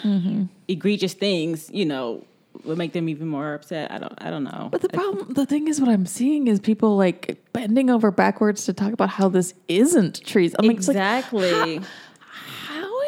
egregious 0.67 1.13
things. 1.13 1.69
You 1.71 1.86
know, 1.86 2.25
would 2.63 2.77
make 2.77 2.93
them 2.93 3.09
even 3.09 3.27
more 3.27 3.53
upset. 3.53 3.91
I 3.91 3.98
don't. 3.98 4.13
I 4.19 4.29
don't 4.29 4.43
know. 4.43 4.69
But 4.71 4.81
the 4.81 4.89
problem, 4.89 5.33
the 5.33 5.45
thing 5.45 5.67
is, 5.67 5.79
what 5.79 5.89
I'm 5.89 6.05
seeing 6.05 6.48
is 6.48 6.59
people 6.59 6.98
like 6.98 7.38
bending 7.53 7.89
over 7.89 8.12
backwards 8.12 8.65
to 8.65 8.74
talk 8.74 8.93
about 8.93 9.09
how 9.09 9.29
this 9.29 9.53
isn't 9.67 10.24
treason. 10.25 10.57
I'm 10.59 10.69
it's 10.71 10.88
like, 10.88 10.98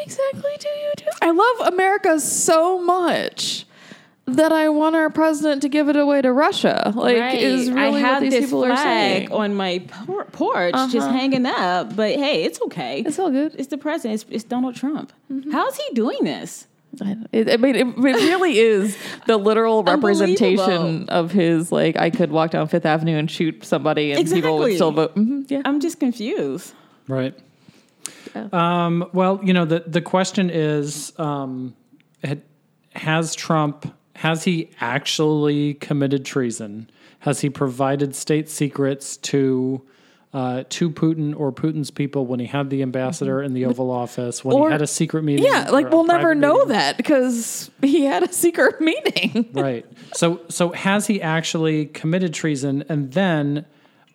exactly. 0.02 0.50
do 0.58 0.68
you 0.68 0.92
do? 0.96 1.04
I 1.20 1.30
love 1.30 1.72
America 1.72 2.20
so 2.20 2.80
much 2.82 3.66
that 4.26 4.52
I 4.52 4.68
want 4.68 4.94
our 4.94 5.10
president 5.10 5.62
to 5.62 5.68
give 5.68 5.88
it 5.88 5.96
away 5.96 6.22
to 6.22 6.32
Russia. 6.32 6.92
Like, 6.94 7.18
Right. 7.18 7.40
is 7.42 7.70
really 7.70 8.02
I 8.04 8.12
what 8.12 8.20
these 8.20 8.32
this 8.32 8.44
people 8.46 8.64
are 8.64 8.76
saying. 8.76 9.32
on 9.32 9.54
my 9.54 9.80
por- 10.06 10.26
porch, 10.26 10.74
just 10.90 10.96
Uh-huh. 10.96 11.10
hanging 11.12 11.44
up. 11.44 11.96
But 11.96 12.12
hey, 12.12 12.44
it's 12.44 12.60
okay. 12.62 13.02
It's 13.04 13.18
all 13.18 13.30
good. 13.30 13.54
It's 13.58 13.66
the 13.68 13.78
president. 13.78 14.22
It's, 14.22 14.30
it's 14.30 14.44
Donald 14.44 14.76
Trump. 14.76 15.12
How's 15.50 15.76
he 15.76 15.92
doing 15.94 16.18
this? 16.22 16.66
I, 17.02 17.16
it, 17.32 17.50
I 17.50 17.56
mean, 17.56 17.74
it, 17.74 17.86
it 17.86 17.96
really 17.98 18.58
is 18.58 18.96
the 19.26 19.38
literal 19.38 19.82
representation 19.92 21.08
of 21.08 21.32
his. 21.32 21.72
Like, 21.72 21.96
I 21.96 22.10
could 22.10 22.30
walk 22.30 22.50
down 22.52 22.68
Fifth 22.68 22.86
Avenue 22.86 23.16
and 23.16 23.30
shoot 23.30 23.64
somebody, 23.64 24.12
and 24.12 24.30
people 24.30 24.58
would 24.58 24.74
still 24.74 24.92
vote. 24.92 25.16
Mhm, 25.16 25.50
yeah, 25.50 25.62
I'm 25.64 25.80
just 25.80 25.98
confused. 25.98 26.74
Right. 27.08 27.34
Um, 28.52 29.08
well, 29.12 29.40
you 29.42 29.52
know, 29.52 29.64
the, 29.64 29.84
the 29.86 30.00
question 30.00 30.50
is 30.50 31.12
um, 31.18 31.74
Has 32.94 33.34
Trump, 33.34 33.94
has 34.16 34.44
he 34.44 34.70
actually 34.80 35.74
committed 35.74 36.24
treason? 36.24 36.90
Has 37.20 37.40
he 37.40 37.50
provided 37.50 38.14
state 38.14 38.48
secrets 38.48 39.16
to 39.18 39.82
uh, 40.34 40.64
to 40.70 40.88
Putin 40.90 41.38
or 41.38 41.52
Putin's 41.52 41.90
people 41.90 42.24
when 42.24 42.40
he 42.40 42.46
had 42.46 42.70
the 42.70 42.80
ambassador 42.80 43.42
in 43.42 43.52
the 43.52 43.66
Oval 43.66 43.90
Office, 43.90 44.42
when 44.42 44.56
Or- 44.56 44.68
he 44.68 44.72
had 44.72 44.80
a 44.80 44.86
secret 44.86 45.24
meeting? 45.24 45.44
yeah. 45.44 45.68
Like, 45.70 45.90
we'll 45.90 46.04
never 46.06 46.34
know 46.34 46.54
meeting? 46.54 46.68
that 46.68 46.96
because 46.96 47.70
he 47.82 48.06
had 48.06 48.22
a 48.22 48.32
secret 48.32 48.80
meeting. 48.80 49.50
right. 49.52 49.84
So 50.14 50.40
so 50.48 50.72
has 50.72 51.06
he 51.06 51.20
actually 51.20 51.84
committed 51.86 52.32
treason? 52.32 52.82
And 52.88 53.12
then 53.12 53.66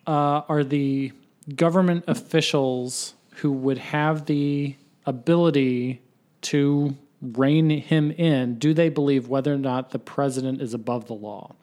uh, 0.08 0.42
are 0.48 0.64
the 0.64 1.12
government 1.54 2.04
officials 2.08 3.14
who 3.38 3.52
would 3.52 3.78
have 3.78 4.26
the 4.26 4.74
ability 5.06 6.02
to 6.42 6.96
rein 7.22 7.70
him 7.70 8.10
in, 8.12 8.58
do 8.58 8.74
they 8.74 8.88
believe 8.88 9.28
whether 9.28 9.54
or 9.54 9.58
not 9.58 9.90
the 9.90 9.98
president 9.98 10.60
is 10.60 10.74
above 10.74 11.06
the 11.06 11.14
law? 11.14 11.54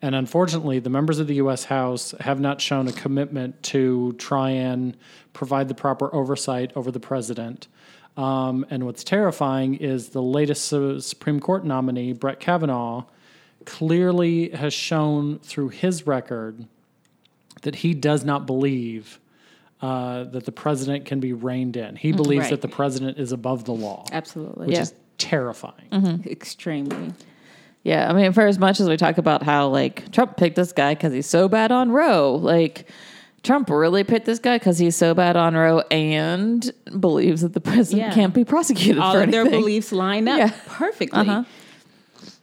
And 0.00 0.14
unfortunately, 0.14 0.78
the 0.78 0.90
members 0.90 1.18
of 1.18 1.26
the 1.26 1.36
U.S. 1.36 1.64
House 1.64 2.14
have 2.20 2.40
not 2.40 2.60
shown 2.60 2.86
a 2.86 2.92
commitment 2.92 3.62
to 3.64 4.12
try 4.12 4.50
and 4.50 4.96
provide 5.32 5.68
the 5.68 5.74
proper 5.74 6.14
oversight 6.14 6.72
over 6.76 6.90
the 6.90 7.00
president. 7.00 7.68
Um, 8.16 8.66
and 8.70 8.84
what's 8.84 9.02
terrifying 9.02 9.74
is 9.76 10.10
the 10.10 10.22
latest 10.22 10.68
Supreme 10.68 11.40
Court 11.40 11.64
nominee, 11.64 12.12
Brett 12.12 12.38
Kavanaugh, 12.38 13.04
clearly 13.64 14.50
has 14.50 14.72
shown 14.72 15.38
through 15.40 15.70
his 15.70 16.06
record 16.06 16.66
that 17.62 17.76
he 17.76 17.94
does 17.94 18.24
not 18.24 18.46
believe 18.46 19.18
uh, 19.80 20.24
that 20.24 20.44
the 20.44 20.52
president 20.52 21.04
can 21.04 21.20
be 21.20 21.32
reined 21.32 21.76
in. 21.76 21.96
He 21.96 22.12
believes 22.12 22.42
Right. 22.44 22.50
that 22.50 22.62
the 22.62 22.68
president 22.68 23.18
is 23.18 23.32
above 23.32 23.64
the 23.64 23.72
law, 23.74 24.04
Absolutely. 24.12 24.66
which 24.66 24.76
Yeah. 24.76 24.82
is 24.82 24.94
terrifying. 25.18 26.22
Extremely. 26.26 27.12
Yeah, 27.84 28.10
I 28.10 28.12
mean, 28.12 28.32
for 28.32 28.46
as 28.46 28.58
much 28.58 28.80
as 28.80 28.88
we 28.88 28.96
talk 28.96 29.18
about 29.18 29.42
how 29.42 29.68
like 29.68 30.10
Trump 30.12 30.36
picked 30.36 30.56
this 30.56 30.72
guy 30.72 30.94
because 30.94 31.12
he's 31.12 31.26
so 31.26 31.48
bad 31.48 31.70
on 31.72 31.90
Roe, 31.92 32.34
like 32.34 32.88
Trump 33.44 33.70
really 33.70 34.02
picked 34.04 34.26
this 34.26 34.40
guy 34.40 34.56
because 34.58 34.78
he's 34.78 34.96
so 34.96 35.14
bad 35.14 35.36
on 35.36 35.54
Roe 35.54 35.80
and 35.90 36.70
believes 36.98 37.42
that 37.42 37.52
the 37.54 37.60
president 37.60 38.08
Yeah. 38.08 38.14
can't 38.14 38.34
be 38.34 38.44
prosecuted 38.44 39.00
All 39.00 39.12
for 39.12 39.22
of 39.22 39.30
their 39.30 39.48
beliefs 39.48 39.92
line 39.92 40.26
up 40.28 40.38
Yeah. 40.38 40.50
perfectly. 40.66 41.20
Uh-huh. 41.20 41.44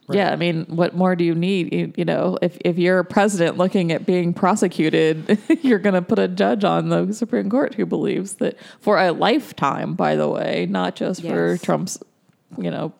Yeah, 0.08 0.30
I 0.30 0.36
mean, 0.36 0.66
what 0.66 0.94
more 0.94 1.16
do 1.16 1.24
you 1.24 1.34
need? 1.34 1.72
You, 1.72 1.92
you 1.96 2.04
know, 2.04 2.38
if 2.40 2.56
if 2.64 2.78
you're 2.78 3.00
a 3.00 3.04
president 3.04 3.56
looking 3.58 3.90
at 3.90 4.06
being 4.06 4.32
prosecuted, 4.32 5.38
you're 5.62 5.80
going 5.80 5.94
to 5.94 6.02
put 6.02 6.18
a 6.18 6.28
judge 6.28 6.64
on 6.64 6.88
the 6.88 7.12
Supreme 7.12 7.50
Court 7.50 7.74
who 7.74 7.86
believes 7.86 8.34
that 8.34 8.56
for 8.80 8.98
a 8.98 9.10
lifetime, 9.12 9.94
by 9.94 10.14
the 10.14 10.28
way, 10.28 10.66
not 10.70 10.94
just 10.94 11.22
for 11.22 11.58
Trump's, 11.58 11.98
you 12.56 12.70
know, 12.70 12.92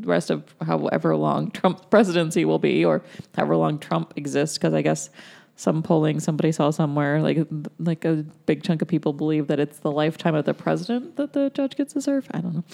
rest 0.00 0.30
of 0.30 0.42
however 0.60 1.16
long 1.16 1.50
Trump's 1.50 1.82
presidency 1.90 2.44
will 2.44 2.58
be, 2.58 2.84
or 2.84 3.02
however 3.36 3.56
long 3.56 3.78
Trump 3.78 4.12
exists. 4.16 4.58
Because 4.58 4.74
I 4.74 4.82
guess 4.82 5.08
some 5.54 5.82
polling 5.82 6.18
somebody 6.18 6.50
saw 6.50 6.70
somewhere 6.70 7.20
like 7.20 7.46
like 7.78 8.04
a 8.04 8.24
big 8.46 8.62
chunk 8.62 8.82
of 8.82 8.88
people 8.88 9.12
believe 9.12 9.46
that 9.48 9.60
it's 9.60 9.78
the 9.78 9.90
lifetime 9.90 10.34
of 10.34 10.44
the 10.44 10.54
president 10.54 11.16
that 11.16 11.34
the 11.34 11.50
judge 11.50 11.76
gets 11.76 11.92
to 11.92 12.00
serve. 12.00 12.26
I 12.32 12.40
don't 12.40 12.54
know, 12.54 12.64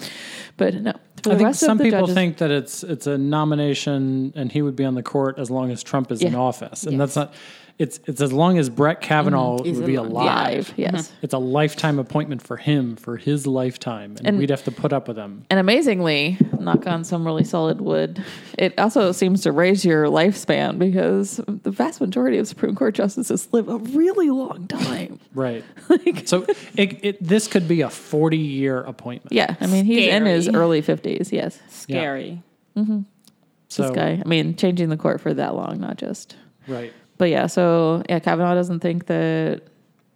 but 0.57 0.73
no. 0.75 0.93
I 1.27 1.35
think 1.37 1.55
some 1.55 1.77
people 1.77 1.99
judges, 2.01 2.15
think 2.15 2.37
that 2.37 2.51
it's 2.51 2.83
it's 2.83 3.07
a 3.07 3.17
nomination 3.17 4.33
and 4.35 4.51
he 4.51 4.61
would 4.61 4.75
be 4.75 4.85
on 4.85 4.95
the 4.95 5.03
court 5.03 5.37
as 5.39 5.49
long 5.49 5.71
as 5.71 5.83
Trump 5.83 6.11
is 6.11 6.21
in 6.21 6.35
office, 6.35 6.83
and 6.83 6.93
Yes. 6.93 6.99
that's 6.99 7.15
not. 7.15 7.33
It's 7.79 7.99
it's 8.05 8.19
as 8.19 8.33
long 8.33 8.57
as 8.57 8.69
Brett 8.69 8.97
mm-hmm. 8.97 9.07
Kavanaugh 9.07 9.63
He's 9.63 9.77
would 9.77 9.85
be 9.85 9.95
alive. 9.95 10.11
alive. 10.11 10.53
live, 10.69 10.73
yes. 10.75 10.93
Mm-hmm. 11.07 11.15
It's 11.21 11.33
a 11.33 11.37
lifetime 11.37 11.97
appointment 11.97 12.41
for 12.41 12.57
him 12.57 12.97
for 12.97 13.15
his 13.15 13.47
lifetime, 13.47 14.15
and, 14.17 14.27
And- 14.27 14.37
we'd 14.37 14.49
have 14.49 14.65
to 14.65 14.71
put 14.71 14.91
up 14.91 15.07
with 15.07 15.17
him. 15.17 15.45
And 15.49 15.61
amazingly, 15.61 16.37
knock 16.59 16.85
on 16.87 17.05
some 17.05 17.25
really 17.25 17.45
solid 17.45 17.79
wood, 17.79 18.21
it 18.57 18.77
also 18.77 19.13
seems 19.13 19.41
to 19.43 19.53
raise 19.53 19.85
your 19.85 20.07
lifespan 20.07 20.77
because 20.77 21.39
the 21.47 21.71
vast 21.71 22.01
majority 22.01 22.37
of 22.37 22.49
Supreme 22.49 22.75
Court 22.75 22.95
justices 22.95 23.47
live 23.53 23.69
a 23.69 23.77
really 23.77 24.29
long 24.29 24.67
time. 24.67 25.17
Right. 25.33 25.63
like, 25.89 26.27
So 26.27 26.45
it, 26.75 26.99
it 27.01 27.23
this 27.23 27.47
could 27.47 27.67
be 27.69 27.79
a 27.79 27.89
forty 27.89 28.37
year 28.37 28.81
appointment. 28.81 29.31
yeah, 29.31 29.55
I 29.61 29.67
mean, 29.67 29.85
he's 29.85 30.09
in 30.11 30.25
his 30.25 30.49
early 30.49 30.81
50s, 30.81 31.31
yes. 31.31 31.57
Scary. 31.69 32.43
Mm-hmm. 32.75 33.03
So 33.69 33.83
this 33.83 33.91
guy, 33.95 34.21
I 34.23 34.27
mean, 34.27 34.55
changing 34.57 34.89
the 34.89 34.97
court 34.97 35.21
for 35.21 35.33
that 35.33 35.55
long, 35.55 35.79
not 35.79 35.95
just. 35.97 36.35
right. 36.67 36.91
But 37.19 37.29
yeah, 37.29 37.45
so 37.45 38.01
yeah, 38.09 38.17
Kavanaugh 38.17 38.55
doesn't 38.55 38.79
think 38.79 39.05
that 39.05 39.61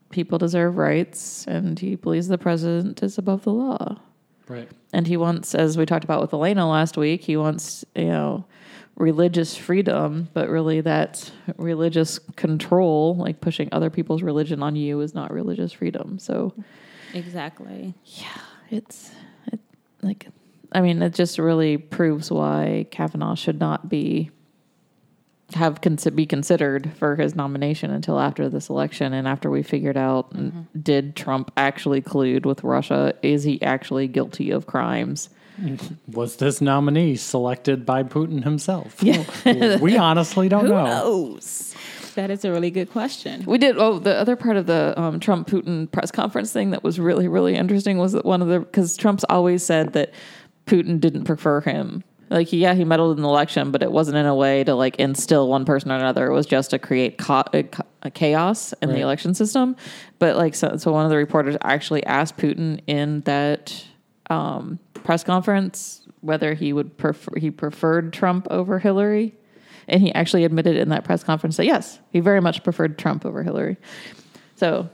people 0.10 0.40
deserve 0.40 0.78
rights, 0.78 1.46
and 1.48 1.78
he 1.78 1.96
believes 1.96 2.28
the 2.30 2.40
president 2.40 3.04
is 3.04 3.20
above 3.20 3.44
the 3.44 3.52
law. 3.52 4.00
Right. 4.48 4.70
And 4.94 5.06
he 5.06 5.18
wants, 5.18 5.54
as 5.54 5.78
we 5.78 5.86
talked 5.86 6.06
about 6.06 6.22
with 6.22 6.34
Elena 6.34 6.68
last 6.68 6.98
week, 6.98 7.24
he 7.24 7.38
wants, 7.38 7.84
you 7.94 8.06
know, 8.06 8.46
religious 8.96 9.56
freedom, 9.58 10.30
but 10.34 10.50
really 10.50 10.82
that 10.82 11.30
religious 11.58 12.20
control, 12.36 13.16
like 13.18 13.42
pushing 13.42 13.70
other 13.72 13.90
people's 13.90 14.24
religion 14.24 14.64
on 14.64 14.76
you, 14.76 15.02
is 15.02 15.14
not 15.14 15.32
religious 15.32 15.74
freedom. 15.74 16.20
So 16.20 16.54
Exactly. 17.14 17.94
Yeah, 18.06 18.42
it's 18.70 19.12
it, 19.52 19.60
like, 20.02 20.28
I 20.72 20.82
mean, 20.82 21.02
it 21.02 21.14
just 21.14 21.38
really 21.38 21.78
proves 21.78 22.32
why 22.32 22.88
Kavanaugh 22.92 23.36
should 23.36 23.60
not 23.60 23.90
be 23.90 24.32
have 25.54 25.82
cons- 25.82 26.06
be 26.12 26.26
considered 26.26 26.92
for 26.98 27.16
his 27.16 27.36
nomination 27.36 27.92
until 27.92 28.20
after 28.20 28.50
this 28.50 28.70
election 28.70 29.14
and 29.14 29.28
after 29.28 29.50
we 29.50 29.64
figured 29.64 29.98
out 29.98 30.32
did 30.84 31.16
Trump 31.16 31.52
actually 31.58 32.02
collude 32.02 32.46
with 32.46 32.64
Russia? 32.64 33.14
Is 33.22 33.44
he 33.44 33.62
actually 33.62 34.08
guilty 34.08 34.52
of 34.52 34.66
crimes? 34.68 35.30
Was 36.12 36.38
this 36.38 36.62
nominee 36.62 37.16
selected 37.16 37.86
by 37.86 38.04
Putin 38.04 38.44
himself? 38.44 39.02
Yeah. 39.04 39.78
we 39.78 39.98
honestly 39.98 40.50
don't 40.50 40.66
know. 40.70 40.86
knows? 40.86 41.76
That 42.16 42.30
is 42.30 42.46
a 42.46 42.52
really 42.52 42.70
good 42.72 42.92
question. 42.92 43.44
We 43.46 43.58
did. 43.58 43.78
Oh, 43.78 43.98
the 44.00 44.16
other 44.16 44.36
part 44.36 44.58
of 44.58 44.68
the 44.68 44.94
um, 45.00 45.20
Trump 45.20 45.48
Putin 45.48 45.92
press 45.92 46.12
conference 46.12 46.52
thing 46.52 46.72
that 46.72 46.84
was 46.84 47.00
really, 47.00 47.28
really 47.28 47.56
interesting 47.56 47.98
was 47.98 48.12
that 48.12 48.24
one 48.26 48.42
of 48.42 48.48
the 48.50 48.60
because 48.60 48.96
Trump's 48.98 49.24
always 49.30 49.64
said 49.64 49.94
that 49.94 50.14
Putin 50.68 51.00
didn't 51.00 51.24
prefer 51.26 51.62
him. 51.62 52.04
Like, 52.34 52.52
yeah, 52.52 52.74
he 52.74 52.84
meddled 52.84 53.16
in 53.18 53.22
the 53.22 53.30
election, 53.30 53.70
but 53.70 53.84
it 53.84 53.92
wasn't 53.92 54.18
in 54.18 54.26
a 54.26 54.34
way 54.34 54.64
to 54.64 54.74
like 54.74 54.96
instill 54.98 55.48
one 55.48 55.66
person 55.66 55.92
or 55.92 55.96
another. 55.96 56.26
It 56.26 56.34
was 56.34 56.48
just 56.48 56.72
to 56.72 56.80
create 56.80 57.22
a, 57.30 57.64
a 58.02 58.10
chaos 58.10 58.74
in 58.82 58.90
Right. 58.90 58.96
the 58.96 59.02
election 59.02 59.36
system. 59.36 59.76
But 60.18 60.36
like, 60.36 60.56
so, 60.56 60.76
so 60.78 60.92
one 60.92 61.06
of 61.06 61.12
the 61.12 61.18
reporters 61.18 61.56
actually 61.62 62.04
asked 62.08 62.38
Putin 62.38 62.80
in 62.88 63.22
that 63.22 63.86
um, 64.32 64.80
press 64.96 65.24
conference 65.24 66.08
whether 66.22 66.56
he 66.56 66.74
would 66.74 66.98
prefer 66.98 67.32
he 67.38 67.52
preferred 67.52 68.14
Trump 68.14 68.48
over 68.50 68.80
Hillary. 68.80 69.36
And 69.88 70.02
he 70.02 70.12
actually 70.14 70.44
admitted 70.46 70.76
in 70.78 70.90
that 70.90 71.04
press 71.04 71.24
conference 71.24 71.58
that 71.58 71.66
yes, 71.66 72.00
he 72.10 72.20
very 72.20 72.42
much 72.42 72.64
preferred 72.64 72.98
Trump 72.98 73.26
over 73.28 73.44
Hillary. 73.44 73.78
So 74.64 74.90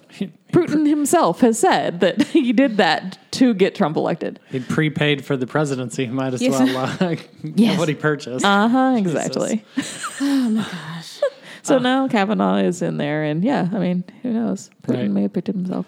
Putin 0.52 0.88
himself 0.90 1.42
has 1.42 1.60
said 1.60 2.00
that 2.00 2.24
he 2.30 2.54
did 2.54 2.78
that 2.78 3.20
to 3.34 3.54
get 3.54 3.76
Trump 3.76 3.98
elected. 3.98 4.40
He 4.50 4.60
prepaid 4.62 5.24
for 5.24 5.38
the 5.38 5.46
presidency. 5.46 6.08
He 6.08 6.12
might 6.12 6.34
as 6.34 6.42
Yes. 6.42 6.60
well 6.60 6.98
uh, 7.00 7.16
Yes. 7.44 7.78
what 7.78 7.88
he 7.88 7.94
purchased. 7.94 8.44
Uh 8.44 8.68
huh. 8.68 8.96
Exactly. 8.98 9.64
oh 10.22 10.50
my 10.50 10.64
gosh. 10.64 11.20
So 11.62 11.78
now 11.78 12.08
Kavanaugh 12.08 12.58
is 12.58 12.82
in 12.82 12.98
there, 12.98 13.22
and 13.24 13.44
yeah, 13.44 13.70
I 13.72 13.78
mean, 13.78 14.04
who 14.24 14.34
knows? 14.34 14.72
Putin 14.82 14.96
Right. 15.02 15.12
may 15.12 15.22
have 15.22 15.34
picked 15.34 15.50
it 15.50 15.56
himself. 15.56 15.86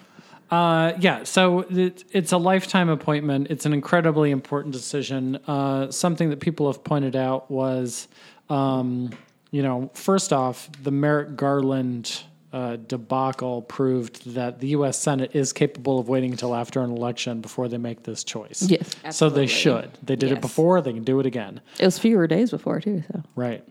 Uh, 0.48 0.92
yeah, 1.00 1.24
so 1.24 1.60
it, 1.68 2.04
it's 2.12 2.30
a 2.30 2.38
lifetime 2.38 2.88
appointment. 2.88 3.48
It's 3.50 3.66
an 3.66 3.72
incredibly 3.72 4.30
important 4.30 4.74
decision. 4.74 5.40
Uh, 5.48 5.90
something 5.90 6.30
that 6.30 6.38
people 6.38 6.68
have 6.70 6.84
pointed 6.84 7.16
out 7.16 7.50
was, 7.50 8.06
um, 8.48 9.10
you 9.50 9.62
know, 9.64 9.90
first 9.94 10.32
off, 10.32 10.70
the 10.80 10.92
Merrick 10.92 11.34
Garland 11.34 12.22
uh, 12.52 12.76
debacle 12.76 13.62
proved 13.62 14.34
that 14.34 14.60
the 14.60 14.68
U.S. 14.68 14.98
Senate 14.98 15.34
is 15.34 15.52
capable 15.52 15.98
of 15.98 16.08
waiting 16.08 16.32
until 16.32 16.54
after 16.54 16.82
an 16.82 16.90
election 16.90 17.40
before 17.40 17.68
they 17.68 17.78
make 17.78 18.02
this 18.02 18.24
choice. 18.24 18.62
Yes. 18.62 19.16
So 19.16 19.30
they 19.30 19.46
should. 19.46 19.90
They 20.02 20.16
did 20.16 20.32
it 20.32 20.40
before. 20.40 20.82
They 20.82 20.92
can 20.92 21.04
do 21.04 21.18
it 21.20 21.26
again. 21.26 21.60
It 21.78 21.84
was 21.86 21.98
fewer 21.98 22.26
days 22.26 22.50
before 22.50 22.80
too. 22.80 23.02
So 23.10 23.22
Right. 23.34 23.64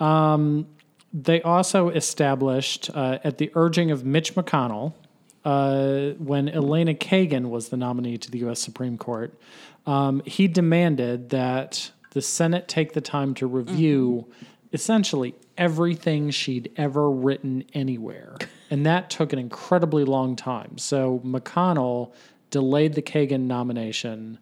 Um, 0.00 0.66
they 1.12 1.42
also 1.42 1.90
established, 1.90 2.90
uh, 2.94 3.18
at 3.22 3.36
the 3.36 3.50
urging 3.54 3.90
of 3.90 4.04
Mitch 4.04 4.34
McConnell, 4.34 4.94
uh, 5.44 6.10
when 6.18 6.48
Elena 6.48 6.94
Kagan 6.94 7.50
was 7.50 7.68
the 7.68 7.76
nominee 7.76 8.16
to 8.16 8.30
the 8.30 8.38
U.S. 8.38 8.60
Supreme 8.60 8.96
Court, 8.96 9.38
um, 9.86 10.22
he 10.24 10.48
demanded 10.48 11.30
that 11.30 11.90
the 12.12 12.22
Senate 12.22 12.68
take 12.68 12.92
the 12.92 13.00
time 13.00 13.34
to 13.34 13.46
review 13.46 14.26
essentially 14.72 15.34
everything 15.58 16.30
she'd 16.30 16.72
ever 16.76 17.10
written 17.10 17.64
anywhere. 17.74 18.36
And 18.70 18.86
that 18.86 19.10
took 19.10 19.32
an 19.32 19.38
incredibly 19.38 20.04
long 20.04 20.34
time. 20.34 20.78
So 20.78 21.20
McConnell 21.24 22.12
delayed 22.50 22.94
the 22.94 23.02
Kagan 23.02 23.42
nomination 23.42 24.38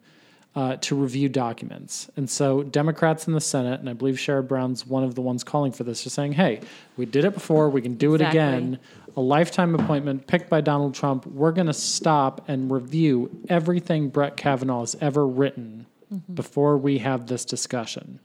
uh, 0.53 0.75
to 0.77 0.95
review 0.95 1.29
documents. 1.29 2.09
And 2.17 2.29
so 2.29 2.61
Democrats 2.63 3.27
in 3.27 3.33
the 3.33 3.41
Senate, 3.41 3.79
and 3.79 3.89
I 3.89 3.93
believe 3.93 4.15
Sherrod 4.15 4.47
Brown's 4.47 4.85
one 4.85 5.03
of 5.03 5.15
the 5.15 5.21
ones 5.21 5.43
calling 5.43 5.71
for 5.71 5.83
this, 5.83 6.05
are 6.05 6.09
saying, 6.09 6.33
hey, 6.33 6.59
we 6.97 7.05
did 7.05 7.23
it 7.23 7.33
before, 7.33 7.69
we 7.69 7.81
can 7.81 7.95
do 7.95 8.15
it 8.15 8.21
again. 8.21 8.79
A 9.15 9.21
lifetime 9.21 9.75
appointment 9.75 10.27
picked 10.27 10.49
by 10.49 10.61
Donald 10.61 10.93
Trump. 10.93 11.25
We're 11.25 11.51
going 11.51 11.67
to 11.67 11.73
stop 11.73 12.49
and 12.49 12.71
review 12.71 13.29
everything 13.49 14.09
Brett 14.09 14.37
Kavanaugh 14.37 14.81
has 14.81 14.95
ever 15.01 15.27
written 15.27 15.85
before 16.33 16.77
we 16.77 16.97
have 16.99 17.27
this 17.27 17.45
discussion. 17.45 18.19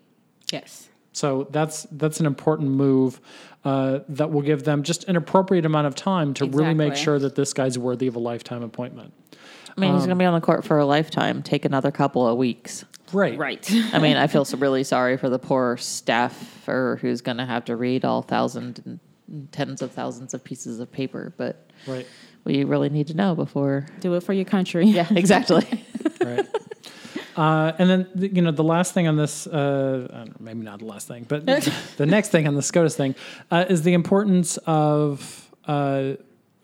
Yes. 0.53 0.89
So 1.17 1.49
that's 1.51 1.87
that's 1.93 2.21
an 2.21 2.27
important 2.27 2.69
move 2.73 3.23
uh, 3.65 4.01
that 4.11 4.31
will 4.31 4.43
give 4.43 4.65
them 4.65 4.83
just 4.83 5.05
an 5.05 5.17
appropriate 5.17 5.65
amount 5.65 5.87
of 5.87 5.95
time 5.95 6.35
to 6.35 6.45
really 6.45 6.75
make 6.75 6.95
sure 6.95 7.19
that 7.19 7.35
this 7.35 7.55
guy's 7.55 7.79
worthy 7.79 8.07
of 8.07 8.17
a 8.17 8.19
lifetime 8.19 8.63
appointment. 8.63 9.15
I 9.75 9.81
mean, 9.81 9.95
he's 9.95 10.01
going 10.01 10.11
to 10.11 10.17
be 10.17 10.27
on 10.27 10.35
the 10.35 10.45
court 10.45 10.63
for 10.63 10.79
a 10.79 10.85
lifetime. 10.85 11.43
Take 11.43 11.65
another 11.65 11.91
couple 11.91 12.29
of 12.29 12.37
weeks. 12.37 12.85
Right. 13.15 13.39
Right. 13.39 13.67
I 13.95 13.99
mean, 13.99 14.19
I 14.19 14.27
feel 14.35 14.45
so 14.45 14.59
really 14.59 14.85
sorry 14.85 15.17
for 15.17 15.31
the 15.31 15.39
poor 15.39 15.79
staffer 15.79 16.99
who's 17.01 17.23
going 17.23 17.39
to 17.39 17.47
have 17.47 17.65
to 17.65 17.77
read 17.77 18.05
all 18.05 18.21
thousands 18.21 18.83
and 18.85 19.01
tens 19.53 19.81
of 19.81 19.93
thousands 19.93 20.35
of 20.35 20.45
pieces 20.45 20.81
of 20.81 20.93
paper, 20.93 21.33
but 21.39 21.71
Right. 21.87 22.07
we 22.45 22.63
really 22.65 22.91
need 22.91 23.07
to 23.07 23.15
know 23.15 23.35
before. 23.35 23.87
Do 24.01 24.15
it 24.15 24.23
for 24.23 24.35
your 24.35 24.45
country. 24.45 24.85
Yeah, 24.87 25.07
exactly. 25.11 25.67
right. 26.21 26.47
Uh, 27.37 27.73
and 27.79 27.91
then 27.91 28.09
the, 28.15 28.29
you 28.29 28.41
know 28.41 28.51
the 28.51 28.65
last 28.65 28.95
thing 28.95 29.07
on 29.07 29.17
this, 29.17 29.47
uh, 29.47 30.25
know, 30.27 30.33
maybe 30.41 30.61
not 30.61 30.79
the 30.79 30.87
last 30.87 31.07
thing, 31.07 31.25
but 31.29 31.45
the 31.97 32.07
next 32.07 32.31
thing 32.31 32.49
on 32.49 32.55
the 32.55 32.63
SCOTUS 32.63 32.97
thing 32.97 33.15
uh, 33.51 33.67
is 33.69 33.83
the 33.83 33.93
importance 33.93 34.57
of 34.67 35.51
uh, 35.67 36.15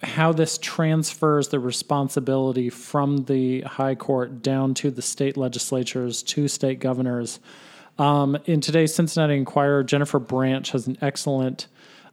how 0.03 0.33
this 0.33 0.59
transfers 0.59 1.49
the 1.49 1.61
responsibility 1.61 2.71
from 2.71 3.25
the 3.25 3.61
High 3.63 3.95
Court 3.95 4.43
down 4.43 4.73
to 4.75 4.91
the 4.91 5.03
state 5.03 5.37
legislatures, 5.37 6.23
to 6.25 6.49
state 6.49 6.81
governors. 6.81 7.39
Um, 7.99 8.39
in 8.47 8.63
today's 8.63 8.95
Cincinnati 8.95 9.37
Enquirer, 9.37 9.85
Jennifer 9.85 10.19
Branch 10.19 10.69
has 10.71 10.87
an 10.87 10.97
excellent 11.03 11.67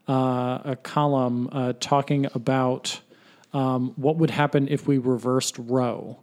uh, 0.08 0.60
a 0.66 0.75
column 0.75 1.48
uh, 1.51 1.74
talking 1.80 2.28
about 2.34 3.00
um, 3.54 3.94
what 3.96 4.18
would 4.18 4.32
happen 4.32 4.68
if 4.68 4.88
we 4.88 4.98
reversed 4.98 5.56
Roe 5.58 6.20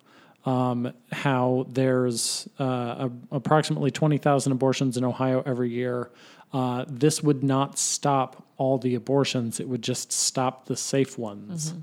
um, 0.47 0.93
how 1.13 1.67
there's 1.69 2.49
uh, 2.59 3.09
a, 3.09 3.11
approximately 3.33 3.91
20,000 3.91 4.53
abortions 4.53 4.97
in 4.97 5.05
Ohio 5.05 5.43
every 5.45 5.71
year. 5.71 6.11
Uh, 6.53 6.85
this 6.89 7.23
would 7.23 7.43
not 7.43 7.79
stop 7.79 8.45
all 8.57 8.79
the 8.79 8.95
abortions, 8.95 9.61
it 9.61 9.69
would 9.69 9.83
just 9.83 10.13
stop 10.13 10.65
the 10.65 10.77
safe 10.77 11.19
ones. 11.19 11.75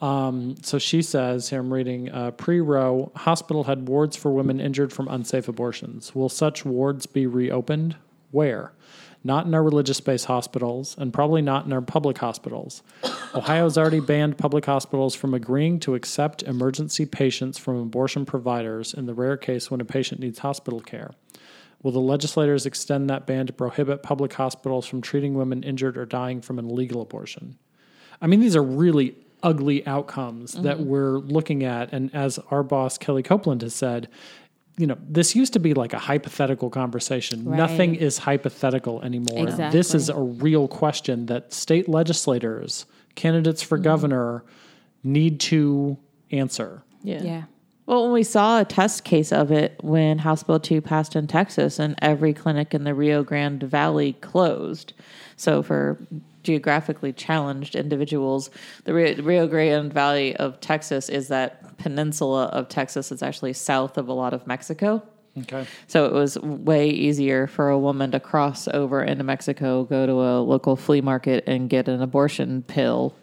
Um, 0.00 0.56
so 0.62 0.78
she 0.78 1.00
says, 1.00 1.48
here 1.48 1.60
I'm 1.60 1.72
reading, 1.72 2.10
uh, 2.10 2.32
pre 2.32 2.60
Roe, 2.60 3.10
hospital 3.16 3.64
had 3.64 3.88
wards 3.88 4.16
for 4.16 4.30
women 4.30 4.60
injured 4.60 4.92
from 4.92 5.08
unsafe 5.08 5.48
abortions. 5.48 6.14
Will 6.14 6.28
such 6.28 6.64
wards 6.64 7.06
be 7.06 7.26
reopened? 7.26 7.96
Where? 8.30 8.72
Not 9.24 9.46
in 9.46 9.54
our 9.54 9.62
religious 9.62 10.00
based 10.00 10.26
hospitals, 10.26 10.96
and 10.96 11.12
probably 11.12 11.42
not 11.42 11.66
in 11.66 11.72
our 11.72 11.80
public 11.80 12.18
hospitals. 12.18 12.82
Ohio's 13.34 13.76
already 13.76 14.00
banned 14.00 14.38
public 14.38 14.66
hospitals 14.66 15.14
from 15.14 15.34
agreeing 15.34 15.80
to 15.80 15.94
accept 15.94 16.42
emergency 16.44 17.04
patients 17.04 17.58
from 17.58 17.76
abortion 17.76 18.24
providers 18.24 18.94
in 18.94 19.06
the 19.06 19.14
rare 19.14 19.36
case 19.36 19.70
when 19.70 19.80
a 19.80 19.84
patient 19.84 20.20
needs 20.20 20.38
hospital 20.38 20.80
care. 20.80 21.10
Will 21.82 21.92
the 21.92 22.00
legislators 22.00 22.66
extend 22.66 23.08
that 23.10 23.26
ban 23.26 23.46
to 23.46 23.52
prohibit 23.52 24.02
public 24.02 24.32
hospitals 24.32 24.86
from 24.86 25.00
treating 25.00 25.34
women 25.34 25.62
injured 25.62 25.96
or 25.96 26.06
dying 26.06 26.40
from 26.40 26.58
an 26.58 26.68
illegal 26.68 27.02
abortion? 27.02 27.58
I 28.20 28.26
mean, 28.26 28.40
these 28.40 28.56
are 28.56 28.62
really 28.62 29.14
ugly 29.42 29.86
outcomes 29.86 30.54
that 30.54 30.78
mm-hmm. 30.78 30.88
we're 30.88 31.18
looking 31.18 31.62
at. 31.62 31.92
And 31.92 32.12
as 32.14 32.38
our 32.50 32.64
boss, 32.64 32.98
Kelly 32.98 33.22
Copeland, 33.22 33.62
has 33.62 33.74
said, 33.74 34.08
you 34.78 34.86
know, 34.86 34.96
this 35.08 35.34
used 35.34 35.52
to 35.54 35.58
be 35.58 35.74
like 35.74 35.92
a 35.92 35.98
hypothetical 35.98 36.70
conversation. 36.70 37.44
Nothing 37.44 37.96
is 37.96 38.18
hypothetical 38.18 39.02
anymore. 39.02 39.46
This 39.70 39.94
is 39.94 40.08
a 40.08 40.18
real 40.18 40.68
question 40.68 41.26
that 41.26 41.52
state 41.52 41.88
legislators, 41.88 42.86
candidates 43.16 43.60
for 43.60 43.76
mm. 43.78 43.82
governor, 43.82 44.44
need 45.02 45.40
to 45.40 45.98
answer. 46.30 46.82
Yeah. 47.02 47.22
Yeah. 47.22 47.42
Well, 47.88 48.02
when 48.02 48.12
we 48.12 48.22
saw 48.22 48.60
a 48.60 48.66
test 48.66 49.04
case 49.04 49.32
of 49.32 49.50
it 49.50 49.80
when 49.82 50.18
House 50.18 50.42
Bill 50.42 50.60
2 50.60 50.82
passed 50.82 51.16
in 51.16 51.26
Texas 51.26 51.78
and 51.78 51.94
every 52.02 52.34
clinic 52.34 52.74
in 52.74 52.84
the 52.84 52.92
Rio 52.92 53.22
Grande 53.24 53.62
Valley 53.62 54.12
closed. 54.20 54.92
So, 55.36 55.62
for 55.62 55.96
geographically 56.42 57.14
challenged 57.14 57.74
individuals, 57.74 58.50
the 58.84 58.92
Rio, 58.92 59.46
Grande 59.46 59.90
Valley 59.90 60.36
of 60.36 60.60
Texas 60.60 61.08
is 61.08 61.28
that 61.28 61.78
peninsula 61.78 62.48
of 62.48 62.68
Texas 62.68 63.08
that's 63.08 63.22
actually 63.22 63.54
south 63.54 63.96
of 63.96 64.08
a 64.08 64.12
lot 64.12 64.34
of 64.34 64.46
Mexico. 64.46 65.02
Okay. 65.38 65.66
So 65.86 66.04
it 66.04 66.12
was 66.12 66.38
way 66.40 66.90
easier 66.90 67.46
for 67.46 67.70
a 67.70 67.78
woman 67.78 68.10
to 68.10 68.20
cross 68.20 68.68
over 68.68 69.02
into 69.02 69.24
Mexico, 69.24 69.84
go 69.84 70.04
to 70.04 70.12
a 70.12 70.40
local 70.40 70.76
flea 70.76 71.00
market, 71.00 71.44
and 71.46 71.70
get 71.70 71.88
an 71.88 72.02
abortion 72.02 72.64
pill. 72.64 73.14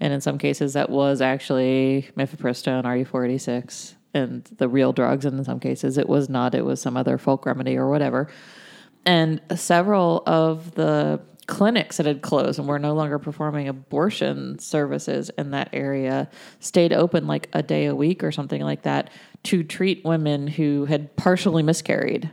And 0.00 0.14
in 0.14 0.22
some 0.22 0.38
cases, 0.38 0.72
that 0.72 0.88
was 0.88 1.20
actually 1.20 2.08
mifepristone, 2.16 2.84
RU486, 2.84 3.95
and 4.16 4.44
the 4.58 4.68
real 4.68 4.92
drugs. 4.92 5.24
And 5.24 5.38
in 5.38 5.44
some 5.44 5.60
cases, 5.60 5.96
it 5.98 6.08
was 6.08 6.28
not. 6.28 6.54
It 6.54 6.64
was 6.64 6.80
some 6.80 6.96
other 6.96 7.18
folk 7.18 7.46
remedy 7.46 7.76
or 7.76 7.88
whatever. 7.88 8.28
And 9.04 9.40
several 9.54 10.22
of 10.26 10.74
the 10.74 11.20
clinics 11.46 11.98
that 11.98 12.06
had 12.06 12.22
closed 12.22 12.58
and 12.58 12.66
were 12.66 12.78
no 12.80 12.92
longer 12.92 13.20
performing 13.20 13.68
abortion 13.68 14.58
services 14.58 15.30
in 15.38 15.52
that 15.52 15.68
area 15.72 16.28
stayed 16.58 16.92
open 16.92 17.28
like 17.28 17.48
a 17.52 17.62
day 17.62 17.86
a 17.86 17.94
week 17.94 18.24
or 18.24 18.32
something 18.32 18.62
like 18.62 18.82
that 18.82 19.10
to 19.44 19.62
treat 19.62 20.04
women 20.04 20.48
who 20.48 20.86
had 20.86 21.14
partially 21.14 21.62
miscarried 21.62 22.28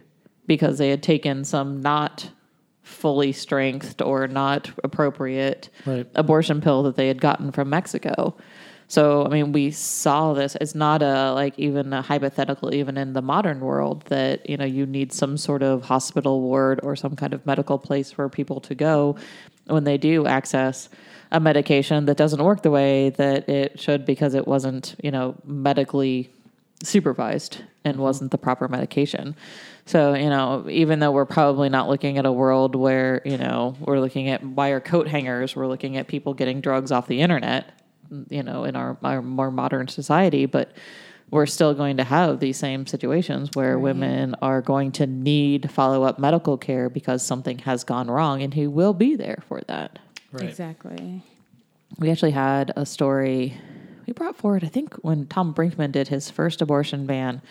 because 0.48 0.80
they 0.80 0.89
had 0.89 1.04
taken 1.04 1.43
some 1.43 1.80
not 1.80 2.28
fully 2.82 3.32
strengthed 3.32 4.02
or 4.02 4.28
not 4.28 4.72
appropriate 4.84 5.69
Right. 5.86 6.08
abortion 6.15 6.60
pill 6.60 6.82
that 6.84 6.96
they 6.96 7.08
had 7.08 7.22
gotten 7.22 7.52
from 7.52 7.69
Mexico. 7.69 8.36
So, 8.93 9.25
I 9.25 9.29
mean, 9.29 9.53
we 9.53 9.71
saw 9.71 10.34
this. 10.34 10.56
It's 10.62 10.75
not 10.75 11.01
a 11.01 11.34
like 11.34 11.58
even 11.58 11.93
a 11.93 12.03
hypothetical, 12.03 12.75
even 12.75 12.95
in 12.95 13.13
the 13.13 13.23
modern 13.23 13.60
world, 13.60 14.03
that 14.03 14.47
you 14.47 14.56
know 14.56 14.65
you 14.65 14.86
need 14.86 15.12
some 15.12 15.36
sort 15.36 15.63
of 15.63 15.82
hospital 15.82 16.41
ward 16.41 16.79
or 16.84 16.95
some 16.95 17.15
kind 17.15 17.34
of 17.34 17.43
medical 17.43 17.79
place 17.79 18.12
for 18.12 18.29
people 18.29 18.62
to 18.62 18.75
go 18.75 19.15
when 19.65 19.84
they 19.84 19.97
do 19.97 20.27
access 20.27 20.89
a 21.32 21.39
medication 21.39 22.06
that 22.06 22.17
doesn't 22.17 22.43
work 22.43 22.62
the 22.62 22.69
way 22.69 23.10
that 23.10 23.49
it 23.49 23.79
should 23.79 24.06
because 24.06 24.36
it 24.36 24.47
wasn't 24.47 24.95
you 25.01 25.10
know 25.10 25.34
medically 25.43 26.29
supervised 26.84 27.63
and 27.84 27.95
mm-hmm. 27.95 28.03
wasn't 28.03 28.29
the 28.29 28.38
proper 28.38 28.67
medication. 28.67 29.36
So, 29.88 30.13
you 30.13 30.29
know, 30.29 30.67
even 30.69 30.99
though 30.99 31.12
we're 31.12 31.25
probably 31.25 31.69
not 31.69 31.89
looking 31.89 32.19
at 32.19 32.27
a 32.27 32.32
world 32.32 32.75
where, 32.75 33.23
you 33.25 33.38
know, 33.39 33.75
we're 33.79 33.99
looking 33.99 34.29
at 34.29 34.43
wire 34.43 34.79
coat 34.79 35.08
hangers, 35.08 35.56
we're 35.56 35.67
looking 35.67 35.97
at 35.97 36.08
people 36.08 36.36
getting 36.36 36.62
drugs 36.62 36.91
off 36.91 37.08
the 37.08 37.21
internet, 37.21 37.83
you 38.30 38.43
know, 38.43 38.63
in 38.63 38.76
our, 38.76 38.97
our 39.04 39.21
more 39.21 39.52
modern 39.52 39.88
society, 39.88 40.45
but 40.45 40.71
we're 41.32 41.45
still 41.45 41.73
going 41.73 41.97
to 41.97 42.04
have 42.04 42.39
these 42.39 42.58
same 42.58 42.86
situations 42.86 43.49
where 43.54 43.80
women 43.80 44.36
are 44.41 44.62
going 44.62 44.91
to 44.91 45.08
need 45.08 45.71
follow 45.71 46.04
up 46.04 46.19
medical 46.19 46.58
care 46.58 46.89
because 46.89 47.23
something 47.23 47.58
has 47.60 47.84
gone 47.84 48.10
wrong 48.10 48.43
and 48.43 48.54
who 48.54 48.69
will 48.69 48.93
be 48.93 49.15
there 49.15 49.41
for 49.47 49.62
that. 49.67 49.97
Right. 50.32 50.47
Exactly. 50.47 51.23
we 51.97 52.12
actually 52.12 52.32
had 52.32 52.71
a 52.76 52.86
story 52.86 53.58
we 54.06 54.13
brought 54.13 54.38
forward, 54.38 54.63
I 54.63 54.67
think, 54.67 54.93
when 54.95 55.28
Tom 55.28 55.54
Brinkman 55.54 55.91
did 55.91 56.08
his 56.08 56.30
first 56.30 56.62
abortion 56.62 57.06
ban, 57.06 57.41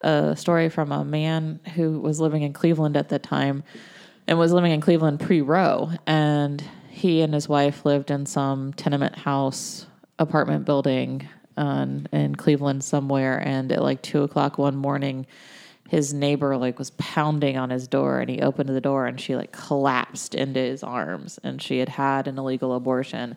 a 0.00 0.36
story 0.36 0.68
from 0.68 0.92
a 0.92 1.04
man 1.04 1.60
who 1.74 2.00
was 2.00 2.20
living 2.20 2.42
in 2.42 2.52
Cleveland 2.52 2.96
at 2.96 3.08
the 3.08 3.18
time 3.18 3.64
and 4.26 4.38
was 4.38 4.52
living 4.52 4.72
in 4.72 4.80
Cleveland 4.80 5.20
pre 5.20 5.40
Roe. 5.40 5.90
And 6.06 6.62
he 6.90 7.22
and 7.22 7.34
his 7.34 7.48
wife 7.48 7.84
lived 7.84 8.10
in 8.10 8.26
some 8.26 8.72
tenement 8.74 9.16
house 9.16 9.86
apartment 10.18 10.64
building 10.64 11.28
um, 11.56 12.06
in 12.12 12.34
Cleveland 12.34 12.84
somewhere. 12.84 13.38
And 13.38 13.70
at 13.72 13.82
like 13.82 14.02
two 14.02 14.22
o'clock 14.22 14.58
one 14.58 14.76
morning, 14.76 15.26
his 15.88 16.12
neighbor 16.12 16.56
like 16.56 16.78
was 16.78 16.90
pounding 16.90 17.56
on 17.56 17.70
his 17.70 17.88
door 17.88 18.20
and 18.20 18.30
he 18.30 18.40
opened 18.40 18.68
the 18.68 18.80
door 18.80 19.06
and 19.06 19.20
she 19.20 19.34
like 19.34 19.52
collapsed 19.52 20.34
into 20.34 20.60
his 20.60 20.82
arms 20.82 21.38
and 21.42 21.60
she 21.60 21.78
had 21.78 21.88
had 21.88 22.28
an 22.28 22.38
illegal 22.38 22.74
abortion 22.74 23.36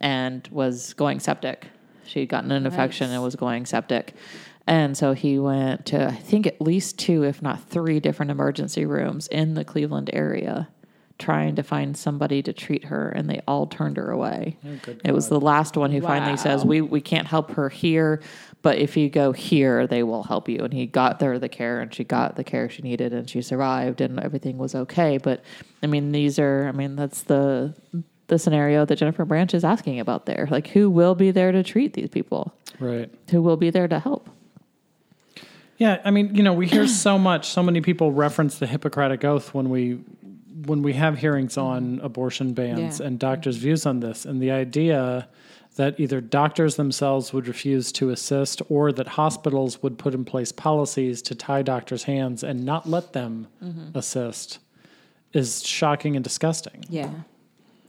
and 0.00 0.46
was 0.50 0.92
going 0.94 1.20
septic. 1.20 1.68
She 2.04 2.20
had 2.20 2.28
gotten 2.28 2.50
an 2.50 2.66
infection 2.66 3.10
and 3.10 3.22
was 3.22 3.36
going 3.36 3.64
septic. 3.64 4.14
And 4.66 4.96
so 4.96 5.12
he 5.12 5.38
went 5.38 5.86
to 5.86 6.08
i 6.08 6.14
think 6.14 6.46
at 6.46 6.60
least 6.60 6.98
two 6.98 7.22
if 7.22 7.42
not 7.42 7.62
three 7.68 8.00
different 8.00 8.30
emergency 8.30 8.86
rooms 8.86 9.26
in 9.28 9.54
the 9.54 9.64
cleveland 9.64 10.08
area 10.12 10.68
trying 11.18 11.54
to 11.54 11.62
find 11.62 11.96
somebody 11.96 12.42
to 12.42 12.52
treat 12.52 12.84
her 12.84 13.08
and 13.08 13.30
they 13.30 13.40
all 13.46 13.66
turned 13.66 13.96
her 13.96 14.10
away. 14.10 14.56
Oh, 14.66 14.94
it 15.04 15.12
was 15.12 15.28
the 15.28 15.40
last 15.40 15.76
one 15.76 15.92
who 15.92 16.00
finally 16.00 16.36
says 16.36 16.64
we, 16.64 16.80
we 16.80 17.00
can't 17.00 17.26
help 17.26 17.52
her 17.52 17.68
here 17.68 18.20
but 18.62 18.78
if 18.78 18.96
you 18.96 19.08
go 19.08 19.32
here 19.32 19.86
they 19.86 20.02
will 20.02 20.24
help 20.24 20.48
you. 20.48 20.60
And 20.60 20.72
he 20.72 20.86
got 20.86 21.20
there 21.20 21.38
the 21.38 21.48
care 21.48 21.80
and 21.80 21.94
she 21.94 22.02
got 22.02 22.36
the 22.36 22.42
care 22.42 22.68
she 22.68 22.82
needed 22.82 23.12
and 23.12 23.28
she 23.30 23.42
survived 23.42 24.00
and 24.00 24.18
everything 24.18 24.58
was 24.58 24.74
okay. 24.74 25.18
But 25.18 25.44
i 25.82 25.86
mean 25.86 26.12
these 26.12 26.38
are 26.38 26.66
i 26.66 26.72
mean 26.72 26.96
that's 26.96 27.22
the 27.22 27.74
the 28.26 28.38
scenario 28.38 28.86
that 28.86 28.96
jennifer 28.96 29.24
branch 29.24 29.54
is 29.54 29.64
asking 29.64 30.00
about 30.00 30.26
there. 30.26 30.48
Like 30.50 30.68
who 30.68 30.90
will 30.90 31.14
be 31.14 31.30
there 31.30 31.52
to 31.52 31.62
treat 31.62 31.92
these 31.92 32.08
people? 32.08 32.52
Right. 32.80 33.08
who 33.30 33.40
will 33.40 33.56
be 33.56 33.70
there 33.70 33.86
to 33.86 34.00
help? 34.00 34.28
Yeah, 35.76 36.00
I 36.04 36.10
mean, 36.10 36.34
you 36.34 36.42
know, 36.42 36.52
we 36.52 36.66
hear 36.66 36.86
so 36.86 37.18
much. 37.18 37.48
So 37.48 37.62
many 37.62 37.80
people 37.80 38.12
reference 38.12 38.58
the 38.58 38.66
Hippocratic 38.66 39.24
Oath 39.24 39.52
when 39.52 39.70
we 39.70 40.00
when 40.66 40.82
we 40.82 40.94
have 40.94 41.18
hearings 41.18 41.56
on 41.56 41.96
mm-hmm. 41.96 42.04
abortion 42.04 42.52
bans 42.52 43.00
Yeah. 43.00 43.06
and 43.06 43.18
doctors' 43.18 43.56
views 43.56 43.86
on 43.86 44.00
this, 44.00 44.24
and 44.24 44.40
the 44.40 44.50
idea 44.50 45.28
that 45.76 45.98
either 45.98 46.20
doctors 46.20 46.76
themselves 46.76 47.32
would 47.32 47.48
refuse 47.48 47.90
to 47.92 48.10
assist 48.10 48.62
or 48.68 48.92
that 48.92 49.08
hospitals 49.08 49.82
would 49.82 49.98
put 49.98 50.14
in 50.14 50.24
place 50.24 50.52
policies 50.52 51.20
to 51.22 51.34
tie 51.34 51.62
doctors' 51.62 52.04
hands 52.04 52.44
and 52.44 52.64
not 52.64 52.88
let 52.88 53.12
them 53.12 53.48
mm-hmm. 53.62 53.96
assist 53.96 54.60
is 55.32 55.66
shocking 55.66 56.14
and 56.14 56.22
disgusting. 56.22 56.84
Yeah. 56.88 57.10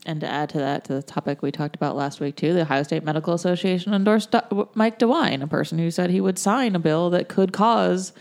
And 0.04 0.20
to 0.20 0.26
add 0.28 0.48
to 0.50 0.58
that, 0.58 0.84
to 0.84 0.94
the 0.94 1.02
topic 1.02 1.42
we 1.42 1.50
talked 1.50 1.76
about 1.76 1.96
last 1.96 2.20
week 2.20 2.36
too, 2.36 2.52
the 2.52 2.62
Ohio 2.62 2.82
State 2.82 3.04
Medical 3.04 3.34
Association 3.34 3.94
endorsed 3.94 4.30
Do- 4.30 4.68
Mike 4.74 4.98
DeWine, 4.98 5.42
a 5.42 5.46
person 5.46 5.78
who 5.78 5.90
said 5.90 6.10
he 6.10 6.20
would 6.20 6.38
sign 6.38 6.76
a 6.76 6.78
bill 6.78 7.10
that 7.10 7.28
could 7.28 7.52
cause 7.52 8.12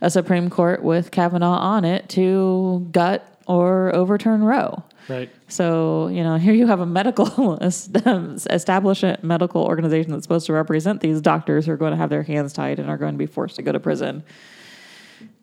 a 0.00 0.10
Supreme 0.10 0.50
Court 0.50 0.82
with 0.82 1.10
Kavanaugh 1.10 1.58
on 1.58 1.84
it 1.84 2.08
to 2.10 2.88
gut 2.90 3.31
or 3.52 3.94
overturn 3.94 4.42
Roe. 4.42 4.82
Right. 5.08 5.30
So, 5.48 6.08
you 6.08 6.22
know, 6.22 6.36
here 6.46 6.54
you 6.54 6.66
have 6.66 6.80
a 6.80 6.86
medical 6.86 7.58
establishment, 7.60 9.22
medical 9.22 9.62
organization 9.62 10.12
that's 10.12 10.24
supposed 10.24 10.46
to 10.46 10.52
represent 10.54 11.00
these 11.00 11.20
doctors 11.20 11.66
who 11.66 11.72
are 11.72 11.76
going 11.76 11.90
to 11.90 11.98
have 11.98 12.10
their 12.10 12.22
hands 12.22 12.52
tied 12.52 12.78
and 12.78 12.88
are 12.88 12.96
going 12.96 13.12
to 13.12 13.18
be 13.18 13.26
forced 13.26 13.56
to 13.56 13.62
go 13.62 13.72
to 13.72 13.80
prison. 13.80 14.24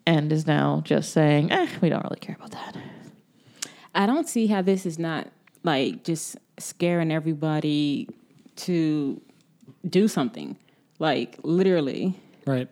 And 0.06 0.32
is 0.32 0.46
now 0.46 0.80
just 0.84 1.12
saying, 1.12 1.52
eh, 1.52 1.68
we 1.80 1.88
don't 1.88 2.02
really 2.02 2.18
care 2.18 2.34
about 2.34 2.50
that. 2.50 2.76
I 3.94 4.06
don't 4.06 4.28
see 4.28 4.48
how 4.48 4.62
this 4.62 4.86
is 4.86 4.98
not 4.98 5.28
like 5.62 6.02
just 6.04 6.36
scaring 6.58 7.12
everybody 7.12 8.08
to 8.56 9.20
do 9.88 10.08
something. 10.08 10.56
Like 10.98 11.38
literally, 11.42 12.18
Right. 12.46 12.68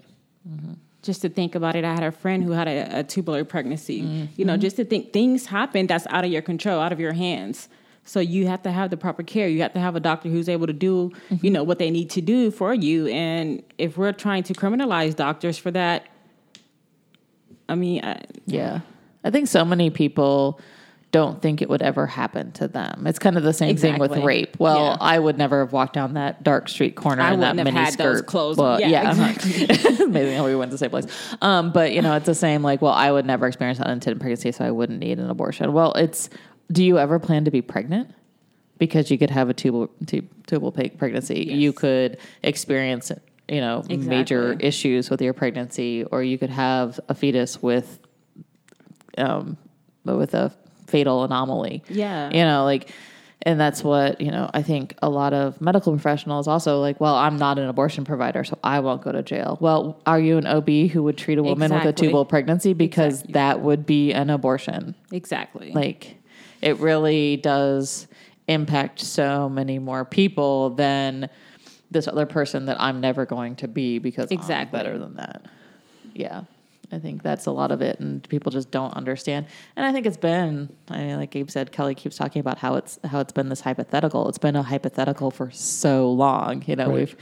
Just 1.02 1.22
to 1.22 1.28
think 1.28 1.54
about 1.54 1.76
it. 1.76 1.84
I 1.84 1.94
had 1.94 2.02
a 2.02 2.10
friend 2.10 2.42
who 2.42 2.52
had 2.52 2.68
a, 2.68 3.00
a 3.00 3.04
tubular 3.04 3.44
pregnancy. 3.44 4.28
You 4.36 4.44
know, 4.44 4.54
mm-hmm. 4.54 4.62
just 4.62 4.76
to 4.76 4.84
think 4.84 5.12
things 5.12 5.46
happen 5.46 5.86
that's 5.86 6.06
out 6.08 6.24
of 6.24 6.30
your 6.30 6.42
control, 6.42 6.80
out 6.80 6.92
of 6.92 7.00
your 7.00 7.12
hands. 7.12 7.68
So 8.04 8.20
you 8.20 8.46
have 8.46 8.62
to 8.62 8.72
have 8.72 8.90
the 8.90 8.96
proper 8.96 9.22
care. 9.22 9.48
You 9.48 9.60
have 9.62 9.74
to 9.74 9.80
have 9.80 9.94
a 9.94 10.00
doctor 10.00 10.28
who's 10.30 10.48
able 10.48 10.66
to 10.66 10.72
do, 10.72 11.10
mm-hmm. 11.30 11.44
you 11.44 11.50
know, 11.50 11.62
what 11.62 11.78
they 11.78 11.90
need 11.90 12.10
to 12.10 12.22
do 12.22 12.50
for 12.50 12.72
you. 12.72 13.06
And 13.08 13.62
if 13.76 13.98
we're 13.98 14.12
trying 14.12 14.44
to 14.44 14.54
criminalize 14.54 15.14
doctors 15.14 15.58
for 15.58 15.70
that, 15.72 16.06
I 17.68 17.74
mean, 17.74 18.02
I, 18.04 18.22
Yeah. 18.46 18.80
I 19.24 19.30
think 19.30 19.48
so 19.48 19.64
many 19.64 19.90
people 19.90 20.58
don't 21.10 21.40
think 21.40 21.62
it 21.62 21.70
would 21.70 21.80
ever 21.80 22.06
happen 22.06 22.52
to 22.52 22.68
them. 22.68 23.06
It's 23.06 23.18
kind 23.18 23.36
of 23.38 23.42
the 23.42 23.52
same 23.54 23.76
thing 23.76 23.98
with 23.98 24.16
rape. 24.18 24.56
Well, 24.58 24.76
Yeah. 24.90 24.96
I 25.00 25.18
would 25.18 25.38
never 25.38 25.60
have 25.60 25.72
walked 25.72 25.94
down 25.94 26.14
that 26.14 26.42
dark 26.42 26.68
street 26.68 26.96
corner 26.96 27.22
I 27.22 27.32
in 27.32 27.40
that 27.40 27.56
mini 27.56 27.70
had 27.70 27.94
skirt. 27.94 28.12
those 28.12 28.22
clothes. 28.22 28.58
Well, 28.58 28.78
Yeah, 28.78 28.88
yeah, 28.88 29.10
exactly. 29.10 29.64
Amazing 30.04 30.36
how 30.36 30.44
we 30.44 30.54
went 30.54 30.70
to 30.70 30.74
the 30.74 30.78
same 30.78 30.90
place. 30.90 31.06
Um, 31.40 31.72
but 31.72 31.92
you 31.92 32.02
know, 32.02 32.14
it's 32.14 32.26
the 32.26 32.34
same. 32.34 32.62
Like, 32.62 32.82
well, 32.82 32.92
I 32.92 33.10
would 33.10 33.24
never 33.24 33.46
experience 33.46 33.80
unintended 33.80 34.20
pregnancy, 34.20 34.52
so 34.52 34.64
I 34.64 34.70
wouldn't 34.70 34.98
need 34.98 35.18
an 35.18 35.30
abortion. 35.30 35.72
Well, 35.72 35.92
it's. 35.94 36.28
Do 36.70 36.84
you 36.84 36.98
ever 36.98 37.18
plan 37.18 37.46
to 37.46 37.50
be 37.50 37.62
pregnant? 37.62 38.12
Because 38.76 39.10
you 39.10 39.16
could 39.16 39.30
have 39.30 39.48
a 39.48 39.54
tubal 39.54 39.88
tubal 40.46 40.70
pregnancy. 40.72 41.40
You 41.44 41.72
could 41.72 42.18
experience, 42.42 43.10
you 43.48 43.62
know, 43.62 43.82
major 43.88 44.52
issues 44.60 45.08
with 45.08 45.22
your 45.22 45.32
pregnancy, 45.32 46.04
or 46.04 46.22
you 46.22 46.36
could 46.36 46.50
have 46.50 47.00
a 47.08 47.14
fetus 47.14 47.62
with 47.62 47.98
um, 49.16 49.56
but 50.04 50.16
with 50.18 50.34
a 50.34 50.52
fatal 50.88 51.24
anomaly. 51.24 51.82
Yeah. 51.88 52.30
You 52.30 52.44
know, 52.44 52.64
like, 52.64 52.90
and 53.42 53.60
that's 53.60 53.84
what, 53.84 54.20
you 54.20 54.30
know, 54.32 54.50
I 54.52 54.62
think 54.62 54.94
a 55.00 55.08
lot 55.08 55.32
of 55.32 55.60
medical 55.60 55.92
professionals 55.92 56.48
also 56.48 56.80
like, 56.80 57.00
well, 57.00 57.14
I'm 57.14 57.36
not 57.36 57.58
an 57.58 57.68
abortion 57.68 58.04
provider, 58.04 58.42
so 58.42 58.58
I 58.64 58.80
won't 58.80 59.02
go 59.02 59.12
to 59.12 59.22
jail. 59.22 59.58
Well, 59.60 60.00
are 60.06 60.18
you 60.18 60.38
an 60.38 60.46
OB 60.46 60.68
who 60.90 61.04
would 61.04 61.16
treat 61.16 61.38
a 61.38 61.42
woman 61.42 61.72
with 61.72 61.84
a 61.84 61.92
tubal 61.92 62.24
pregnancy? 62.24 62.72
Because 62.72 63.20
Exactly. 63.20 63.32
that 63.34 63.60
would 63.60 63.86
be 63.86 64.12
an 64.12 64.30
abortion. 64.30 64.94
exactly. 65.12 65.70
Like, 65.72 66.16
it 66.60 66.78
really 66.78 67.36
does 67.36 68.08
impact 68.48 69.00
so 69.00 69.48
many 69.48 69.78
more 69.78 70.04
people 70.04 70.70
than 70.70 71.28
this 71.90 72.08
other 72.08 72.26
person 72.26 72.66
that 72.66 72.80
I'm 72.80 73.00
never 73.00 73.24
going 73.24 73.54
to 73.56 73.68
be 73.68 73.98
because 74.00 74.30
Exactly. 74.30 74.78
I'm 74.80 74.84
better 74.84 74.98
than 74.98 75.14
that. 75.16 75.42
Yeah. 76.12 76.42
I 76.90 76.98
think 76.98 77.22
that's 77.22 77.46
a 77.46 77.50
lot 77.50 77.70
of 77.70 77.82
it, 77.82 78.00
and 78.00 78.26
people 78.28 78.50
just 78.50 78.70
don't 78.70 78.94
understand. 78.94 79.46
And 79.76 79.84
I 79.84 79.92
think 79.92 80.06
it's 80.06 80.16
been, 80.16 80.74
I 80.88 80.98
mean, 80.98 81.16
like 81.18 81.30
Gabe 81.30 81.50
said, 81.50 81.70
Kelly 81.70 81.94
keeps 81.94 82.16
talking 82.16 82.40
about 82.40 82.58
how 82.58 82.76
it's 82.76 82.98
how 83.04 83.20
it's 83.20 83.32
been 83.32 83.48
this 83.50 83.60
hypothetical. 83.60 84.28
It's 84.28 84.38
been 84.38 84.56
a 84.56 84.62
hypothetical 84.62 85.30
for 85.30 85.50
so 85.50 86.10
long. 86.10 86.64
You 86.66 86.76
know, 86.76 86.86
Right. 86.86 86.94
we've 86.94 87.16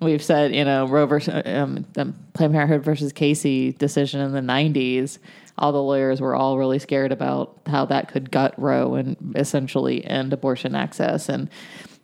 we've 0.00 0.22
said, 0.22 0.54
you 0.54 0.64
know, 0.64 0.86
Roe 0.86 1.04
versus 1.06 1.42
um, 1.44 1.84
the 1.92 2.14
Planned 2.32 2.54
Parenthood 2.54 2.82
versus 2.82 3.12
Casey 3.12 3.72
decision 3.72 4.20
in 4.20 4.32
the 4.32 4.40
'90s. 4.40 5.18
All 5.58 5.72
the 5.72 5.82
lawyers 5.82 6.22
were 6.22 6.34
all 6.34 6.56
really 6.56 6.78
scared 6.78 7.12
about 7.12 7.58
how 7.66 7.84
that 7.86 8.08
could 8.08 8.30
gut 8.30 8.54
Roe 8.56 8.94
and 8.94 9.34
essentially 9.36 10.02
end 10.06 10.32
abortion 10.32 10.74
access. 10.74 11.28
And 11.28 11.50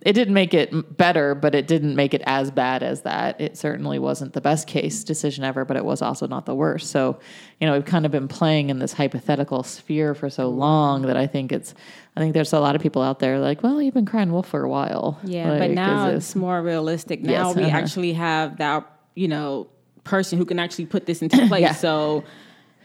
it 0.07 0.13
didn't 0.13 0.35
make 0.35 0.55
it 0.55 0.97
better, 0.97 1.35
but 1.35 1.53
it 1.57 1.67
didn't 1.67 1.97
make 1.97 2.15
it 2.15 2.23
as 2.27 2.53
bad 2.53 2.85
as 2.85 3.03
that. 3.03 3.41
It 3.41 3.59
certainly 3.59 3.99
wasn't 3.99 4.35
the 4.35 4.41
best 4.41 4.69
case 4.69 5.03
decision 5.03 5.43
ever, 5.43 5.65
but 5.65 5.77
it 5.77 5.85
was 5.85 6.01
also 6.01 6.29
not 6.29 6.47
the 6.47 6.55
worst. 6.55 6.93
So, 6.93 7.19
you 7.61 7.67
know, 7.67 7.73
we've 7.73 7.85
kind 7.85 8.07
of 8.07 8.13
been 8.13 8.29
playing 8.29 8.71
in 8.71 8.79
this 8.79 8.93
hypothetical 8.93 9.65
sphere 9.65 10.15
for 10.15 10.31
so 10.31 10.49
long 10.49 11.03
that 11.03 11.17
I 11.17 11.27
think 11.27 11.51
it's, 11.51 11.75
I 12.17 12.21
think 12.21 12.35
there's 12.35 12.53
a 12.53 12.61
lot 12.61 12.77
of 12.77 12.83
people 12.83 13.03
out 13.03 13.19
there 13.19 13.41
like, 13.41 13.65
well, 13.65 13.83
you've 13.83 13.95
been 13.95 14.07
crying 14.07 14.31
wolf 14.31 14.47
for 14.47 14.63
a 14.63 14.69
while. 14.69 15.19
Yeah, 15.25 15.51
Like, 15.51 15.59
but 15.59 15.71
now 15.73 16.11
it's 16.11 16.37
more 16.37 16.63
realistic. 16.63 17.23
Now 17.23 17.49
Yes, 17.49 17.57
we 17.57 17.65
uh-huh. 17.65 17.77
actually 17.77 18.13
have 18.13 18.59
that, 18.59 18.89
you 19.17 19.27
know, 19.27 19.67
person 20.05 20.39
who 20.39 20.45
can 20.45 20.61
actually 20.61 20.87
put 20.87 21.07
this 21.07 21.21
into 21.21 21.49
place. 21.49 21.63
Yeah. 21.67 21.73
So, 21.73 22.23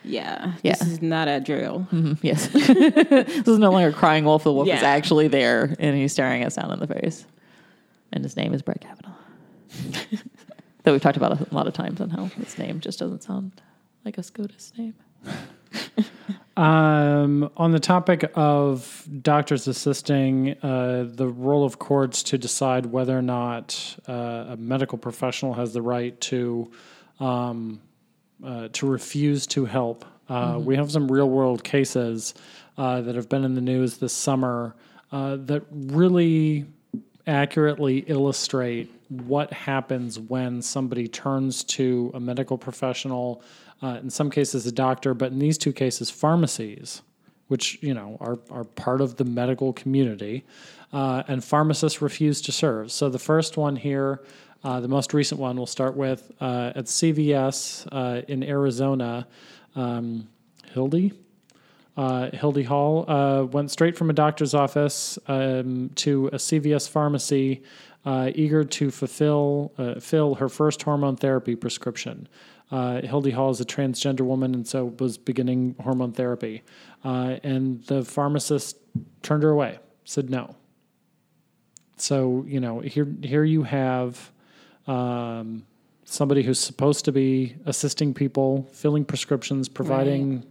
yeah, 0.03 0.53
Yeah. 0.63 0.73
this 0.73 0.81
is 0.87 1.01
not 1.01 1.27
a 1.27 1.39
drill. 1.39 1.87
Mhm, 1.91 2.17
yes. 2.21 2.47
this 2.53 3.47
is 3.47 3.59
no 3.59 3.71
longer 3.71 3.91
crying 3.91 4.25
wolf. 4.25 4.43
The 4.43 4.53
wolf 4.53 4.67
is 4.67 4.83
actually 4.83 5.27
there 5.27 5.75
and 5.79 5.95
he's 5.95 6.11
staring 6.13 6.43
us 6.43 6.55
down 6.55 6.71
in 6.71 6.79
the 6.79 6.87
face. 6.87 7.25
And 8.11 8.23
his 8.23 8.35
name 8.35 8.53
is 8.53 8.61
Brett 8.61 8.81
Kavanaugh. 8.81 9.15
that 10.83 10.91
we've 10.91 11.01
talked 11.01 11.17
about 11.17 11.39
a 11.39 11.53
lot 11.55 11.67
of 11.67 11.73
times 11.73 12.01
on 12.01 12.09
how 12.09 12.25
his 12.25 12.57
name 12.57 12.79
just 12.79 12.99
doesn't 12.99 13.23
sound 13.23 13.61
like 14.03 14.17
a 14.17 14.23
SCOTUS 14.23 14.73
name. 14.77 14.95
Um, 16.57 17.49
on 17.55 17.71
the 17.71 17.79
topic 17.79 18.29
of 18.35 19.07
doctors 19.21 19.67
assisting, 19.69 20.57
uh, 20.61 21.05
the 21.07 21.27
role 21.27 21.63
of 21.63 21.79
courts 21.79 22.23
to 22.23 22.37
decide 22.37 22.87
whether 22.87 23.17
or 23.17 23.21
not 23.21 23.97
uh, 24.07 24.47
a 24.49 24.57
medical 24.57 24.97
professional 24.97 25.53
has 25.53 25.71
the 25.73 25.81
right 25.81 26.19
to 26.21 26.69
um, 27.21 27.79
uh, 28.43 28.67
to 28.73 28.87
refuse 28.87 29.47
to 29.47 29.65
help. 29.65 30.05
Uh, 30.29 30.59
We 30.63 30.75
have 30.75 30.91
some 30.91 31.11
real 31.11 31.29
world 31.29 31.63
cases 31.63 32.33
uh, 32.77 33.01
that 33.01 33.15
have 33.15 33.27
been 33.27 33.43
in 33.43 33.55
the 33.55 33.61
news 33.61 33.97
this 33.97 34.13
summer 34.13 34.75
uh, 35.11 35.35
that 35.45 35.63
really 35.71 36.65
accurately 37.27 37.99
illustrate 38.07 38.89
what 39.09 39.51
happens 39.51 40.17
when 40.17 40.61
somebody 40.61 41.07
turns 41.07 41.63
to 41.63 42.11
a 42.13 42.19
medical 42.19 42.57
professional, 42.57 43.43
uh, 43.83 43.99
in 44.01 44.09
some 44.09 44.29
cases 44.29 44.65
a 44.65 44.71
doctor, 44.71 45.13
but 45.13 45.31
in 45.31 45.39
these 45.39 45.57
two 45.57 45.73
cases, 45.73 46.09
pharmacies, 46.09 47.01
which 47.47 47.77
you 47.81 47.93
know 47.93 48.17
are 48.21 48.39
are 48.49 48.63
part 48.63 49.01
of 49.01 49.17
the 49.17 49.25
medical 49.25 49.73
community, 49.73 50.45
uh, 50.93 51.23
and 51.27 51.43
pharmacists 51.43 52.01
refuse 52.01 52.41
to 52.41 52.51
serve. 52.51 52.89
So 52.91 53.09
the 53.09 53.19
first 53.19 53.57
one 53.57 53.75
here, 53.75 54.21
uh, 54.63 54.79
the 54.79 54.87
most 54.87 55.13
recent 55.13 55.39
one, 55.39 55.57
we'll 55.57 55.65
start 55.65 55.95
with 55.95 56.31
uh, 56.39 56.71
at 56.75 56.85
CVS 56.85 57.87
uh, 57.91 58.21
in 58.27 58.43
Arizona. 58.43 59.27
Um, 59.75 60.27
Hildy, 60.73 61.13
uh, 61.97 62.29
Hildy 62.31 62.63
Hall 62.63 63.09
uh, 63.09 63.43
went 63.45 63.71
straight 63.71 63.97
from 63.97 64.09
a 64.09 64.13
doctor's 64.13 64.53
office 64.53 65.17
um, 65.27 65.89
to 65.95 66.27
a 66.27 66.37
CVS 66.37 66.87
pharmacy, 66.87 67.63
eager 68.05 68.63
to 68.63 68.91
fulfill 68.91 69.71
fill 69.99 70.35
her 70.35 70.47
first 70.47 70.83
hormone 70.83 71.15
therapy 71.15 71.55
prescription. 71.55 72.27
Hildy 72.69 73.31
Hall 73.31 73.49
is 73.49 73.59
a 73.61 73.65
transgender 73.65 74.21
woman 74.21 74.53
and 74.53 74.67
so 74.67 74.93
was 74.99 75.17
beginning 75.17 75.75
hormone 75.81 76.11
therapy. 76.11 76.61
And 77.03 77.83
the 77.85 78.05
pharmacist 78.05 78.77
turned 79.23 79.43
her 79.43 79.49
away, 79.49 79.79
said 80.05 80.29
no. 80.29 80.55
So, 81.97 82.45
you 82.47 82.59
know, 82.59 82.79
here, 82.79 83.07
here 83.21 83.43
you 83.43 83.63
have 83.63 84.31
um, 84.87 85.65
somebody 86.05 86.43
who's 86.43 86.59
supposed 86.59 87.05
to 87.05 87.11
be 87.11 87.55
assisting 87.65 88.13
people, 88.13 88.67
filling 88.73 89.05
prescriptions, 89.05 89.69
providing, 89.69 90.43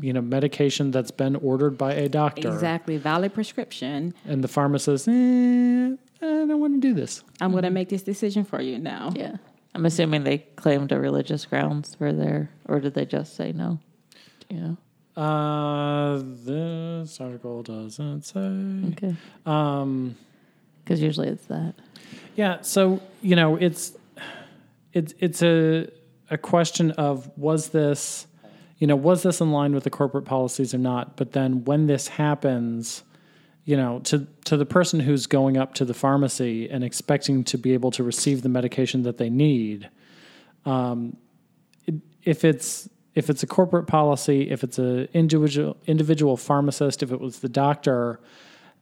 you 0.00 0.12
know, 0.12 0.20
medication 0.20 0.90
that's 0.90 1.10
been 1.10 1.36
ordered 1.36 1.76
by 1.76 1.94
a 1.94 2.08
doctor. 2.08 2.48
Exactly. 2.52 2.96
Valid 2.96 3.34
prescription. 3.34 4.14
And 4.24 4.42
the 4.42 4.48
pharmacist, 4.48 5.08
eh, 5.08 5.12
I 5.12 5.96
don't 6.20 6.60
want 6.60 6.74
to 6.74 6.88
do 6.88 6.94
this. 6.94 7.22
I'm 7.40 7.50
going 7.50 7.64
to 7.64 7.70
make 7.70 7.88
this 7.88 8.02
decision 8.02 8.44
for 8.44 8.60
you 8.60 8.78
now. 8.78 9.12
Yeah. 9.14 9.36
I'm 9.74 9.84
assuming 9.86 10.24
they 10.24 10.38
claimed 10.38 10.92
a 10.92 11.00
religious 11.00 11.44
grounds 11.46 11.94
for 11.96 12.12
their, 12.12 12.50
or 12.66 12.78
did 12.80 12.94
they 12.94 13.04
just 13.04 13.34
say 13.34 13.52
no? 13.52 13.80
Yeah. 14.48 14.74
Uh, 15.20 16.22
this 16.24 17.20
article 17.20 17.62
doesn't 17.62 18.22
say. 18.22 18.92
Okay. 18.92 19.16
Um, 19.46 20.16
Because 20.84 21.00
usually 21.02 21.28
it's 21.28 21.46
that. 21.46 21.74
Yeah, 22.34 22.60
so 22.62 23.00
you 23.22 23.36
know, 23.36 23.56
it's 23.56 23.92
it's 24.92 25.14
it's 25.18 25.42
a 25.42 25.88
a 26.30 26.38
question 26.38 26.90
of 26.92 27.30
was 27.36 27.68
this, 27.68 28.26
you 28.78 28.86
know, 28.86 28.96
was 28.96 29.22
this 29.22 29.40
in 29.40 29.52
line 29.52 29.74
with 29.74 29.84
the 29.84 29.90
corporate 29.90 30.24
policies 30.24 30.74
or 30.74 30.78
not? 30.78 31.16
But 31.16 31.32
then 31.32 31.64
when 31.64 31.86
this 31.86 32.08
happens, 32.08 33.02
you 33.64 33.76
know, 33.76 34.00
to 34.00 34.26
to 34.46 34.56
the 34.56 34.66
person 34.66 35.00
who's 35.00 35.26
going 35.26 35.56
up 35.56 35.74
to 35.74 35.84
the 35.84 35.94
pharmacy 35.94 36.68
and 36.68 36.82
expecting 36.82 37.44
to 37.44 37.58
be 37.58 37.72
able 37.72 37.90
to 37.92 38.02
receive 38.02 38.42
the 38.42 38.48
medication 38.48 39.02
that 39.02 39.18
they 39.18 39.30
need, 39.30 39.88
um, 40.64 41.16
it, 41.86 41.94
if 42.24 42.44
it's 42.44 42.88
if 43.14 43.30
it's 43.30 43.42
a 43.42 43.46
corporate 43.46 43.86
policy, 43.86 44.50
if 44.50 44.64
it's 44.64 44.78
a 44.78 45.12
individual 45.16 45.76
individual 45.86 46.36
pharmacist, 46.36 47.02
if 47.02 47.12
it 47.12 47.20
was 47.20 47.40
the 47.40 47.48
doctor, 47.48 48.20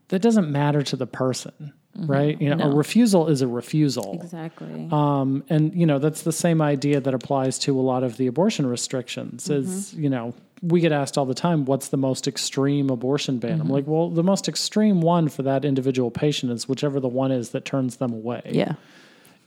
that 0.07 0.19
doesn't 0.19 0.51
matter 0.51 0.81
to 0.81 0.95
the 0.95 1.07
person, 1.07 1.73
Mm-hmm. 1.97 2.11
right? 2.11 2.41
You 2.41 2.55
know, 2.55 2.71
a 2.71 2.75
refusal 2.75 3.27
is 3.27 3.43
a 3.43 3.47
refusal. 3.47 4.19
Exactly. 4.23 4.87
Um, 4.91 5.43
and 5.47 5.75
you 5.75 5.85
know 5.85 5.99
that's 5.99 6.23
the 6.23 6.31
same 6.31 6.59
idea 6.59 6.99
that 6.99 7.13
applies 7.13 7.59
to 7.59 7.79
a 7.79 7.81
lot 7.81 8.03
of 8.03 8.17
the 8.17 8.25
abortion 8.25 8.65
restrictions. 8.65 9.47
Is 9.47 9.91
mm-hmm. 9.91 10.03
you 10.03 10.09
know 10.09 10.33
we 10.63 10.79
get 10.79 10.91
asked 10.91 11.19
all 11.19 11.25
the 11.25 11.35
time, 11.35 11.65
"What's 11.65 11.89
the 11.89 11.97
most 11.97 12.27
extreme 12.27 12.89
abortion 12.89 13.37
ban?" 13.37 13.51
I'm 13.51 13.59
mm-hmm. 13.59 13.71
like, 13.71 13.85
well, 13.85 14.09
the 14.09 14.23
most 14.23 14.49
extreme 14.49 15.01
one 15.01 15.29
for 15.29 15.43
that 15.43 15.65
individual 15.65 16.09
patient 16.09 16.51
is 16.51 16.67
whichever 16.67 16.99
the 16.99 17.07
one 17.07 17.31
is 17.31 17.49
that 17.49 17.63
turns 17.63 17.97
them 17.97 18.11
away. 18.11 18.41
Yeah. 18.45 18.73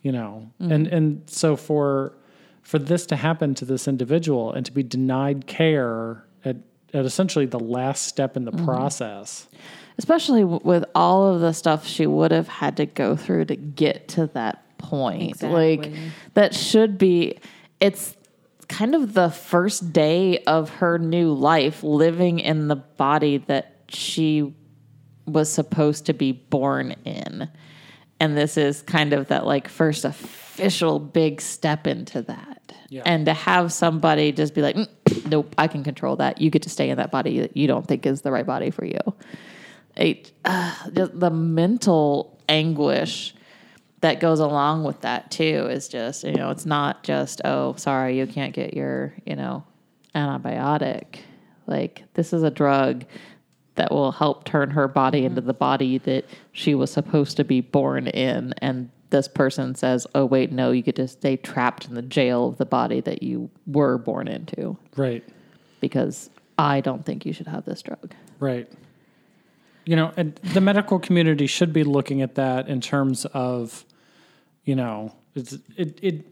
you 0.03 0.13
know, 0.13 0.49
and 0.61 0.87
and 0.87 1.23
so 1.29 1.57
for 1.57 2.13
for 2.63 2.79
this 2.79 3.07
to 3.07 3.17
happen 3.17 3.57
to 3.57 3.65
this 3.65 3.89
individual 3.89 4.53
and 4.53 4.65
to 4.67 4.73
be 4.73 4.85
denied 4.85 5.49
care 5.49 6.25
at 6.45 6.57
at 6.95 7.05
essentially 7.05 7.47
the 7.47 7.59
last 7.59 8.07
step 8.07 8.37
in 8.37 8.45
the 8.45 8.53
process. 8.53 9.49
Especially 9.99 10.43
w- 10.43 10.61
with 10.63 10.85
all 10.95 11.35
of 11.35 11.41
the 11.41 11.53
stuff 11.53 11.87
she 11.87 12.07
would 12.07 12.31
have 12.31 12.49
had 12.49 12.77
to 12.79 12.87
go 12.87 13.17
through 13.17 13.47
to 13.47 13.57
get 13.57 14.09
to 14.09 14.27
that 14.29 14.79
point. 14.79 15.43
Like, 15.43 15.91
that 16.35 16.55
should 16.55 16.99
be, 16.99 17.39
it's 17.81 18.17
kind 18.69 18.95
of 18.95 19.15
the 19.15 19.31
first 19.31 19.93
day 19.93 20.39
of 20.41 20.71
her 20.71 20.99
new 20.99 21.33
life 21.33 21.83
living 21.83 22.41
in 22.41 22.69
the 22.69 22.77
body 22.77 23.39
that 23.39 23.77
she 23.89 24.55
was 25.27 25.51
supposed 25.51 26.07
to 26.07 26.13
be 26.13 26.33
born 26.33 26.93
in. 27.05 27.49
And 28.19 28.37
this 28.37 28.57
is 28.57 28.83
kind 28.83 29.13
of 29.13 29.29
that 29.29 29.45
like 29.47 29.69
first 29.69 30.05
official 30.05 30.99
big 30.99 31.41
step 31.41 31.87
into 31.87 32.23
that. 32.23 32.73
Yeah. 32.89 33.03
And 33.05 33.27
to 33.27 33.35
have 33.35 33.73
somebody 33.73 34.33
just 34.33 34.55
be 34.55 34.63
like, 34.63 34.77
"Mm, 34.77 34.89
nope, 35.29 35.55
I 35.59 35.67
can 35.67 35.83
control 35.83 36.17
that. 36.17 36.41
You 36.41 36.51
get 36.51 36.63
to 36.63 36.71
stay 36.71 36.89
in 36.89 36.97
that 36.97 37.11
body 37.11 37.41
that 37.41 37.57
you 37.57 37.67
don't 37.67 37.87
think 37.87 38.07
is 38.07 38.23
the 38.23 38.31
right 38.31 38.47
body 38.47 38.71
for 38.71 38.85
you. 38.85 38.99
It, 39.97 40.33
uh, 40.45 40.75
just 40.93 41.19
the 41.19 41.31
mental 41.31 42.39
anguish 42.49 43.35
that 44.01 44.21
goes 44.21 44.41
along 44.41 44.85
with 44.85 45.01
that 45.01 45.31
too 45.31 45.69
is 45.71 45.89
just, 45.89 46.23
you 46.25 46.35
know, 46.35 46.51
it's 46.51 46.67
not 46.67 47.03
just, 47.03 47.41
oh, 47.45 47.75
sorry, 47.77 48.19
you 48.19 48.27
can't 48.27 48.53
get 48.55 48.75
your, 48.75 49.15
you 49.25 49.35
know, 49.37 49.65
antibiotic. 50.15 51.21
Like, 51.67 52.05
this 52.15 52.33
is 52.33 52.43
a 52.43 52.51
drug 52.51 53.05
that 53.77 53.91
will 53.91 54.13
help 54.13 54.45
turn 54.45 54.71
her 54.71 54.89
body 54.89 55.25
into 55.25 55.41
the 55.41 55.55
body 55.55 55.99
that 55.99 56.25
she 56.53 56.75
was 56.75 56.91
supposed 56.91 57.37
to 57.39 57.45
be 57.45 57.61
born 57.61 58.07
in. 58.07 58.55
And 58.59 58.91
this 59.11 59.29
person 59.29 59.75
says, 59.75 60.07
oh, 60.15 60.25
wait, 60.25 60.53
no, 60.53 60.71
you 60.73 60.83
get 60.83 60.97
to 60.97 61.09
stay 61.09 61.37
trapped 61.37 61.87
in 61.87 61.95
the 61.95 62.03
jail 62.03 62.49
of 62.49 62.59
the 62.59 62.67
body 62.67 63.01
that 63.01 63.23
you 63.23 63.51
were 63.67 63.99
born 63.99 64.29
into 64.29 64.77
Right. 64.97 65.25
because 65.81 66.31
I 66.59 66.81
don't 66.81 67.05
think 67.05 67.27
you 67.27 67.33
should 67.33 67.47
have 67.49 67.65
this 67.65 67.83
drug. 67.83 68.13
Right. 68.41 68.71
You 69.87 69.95
know, 69.97 70.13
and 70.17 70.35
the 70.53 70.61
medical 70.61 70.99
community 70.99 71.47
should 71.47 71.73
be 71.73 71.85
looking 71.85 72.21
at 72.21 72.35
that 72.35 72.69
in 72.69 72.81
terms 72.81 73.25
of, 73.27 73.85
you 74.65 74.75
know, 74.75 75.15
it's, 75.35 75.57
it, 75.77 75.99
it, 76.03 76.27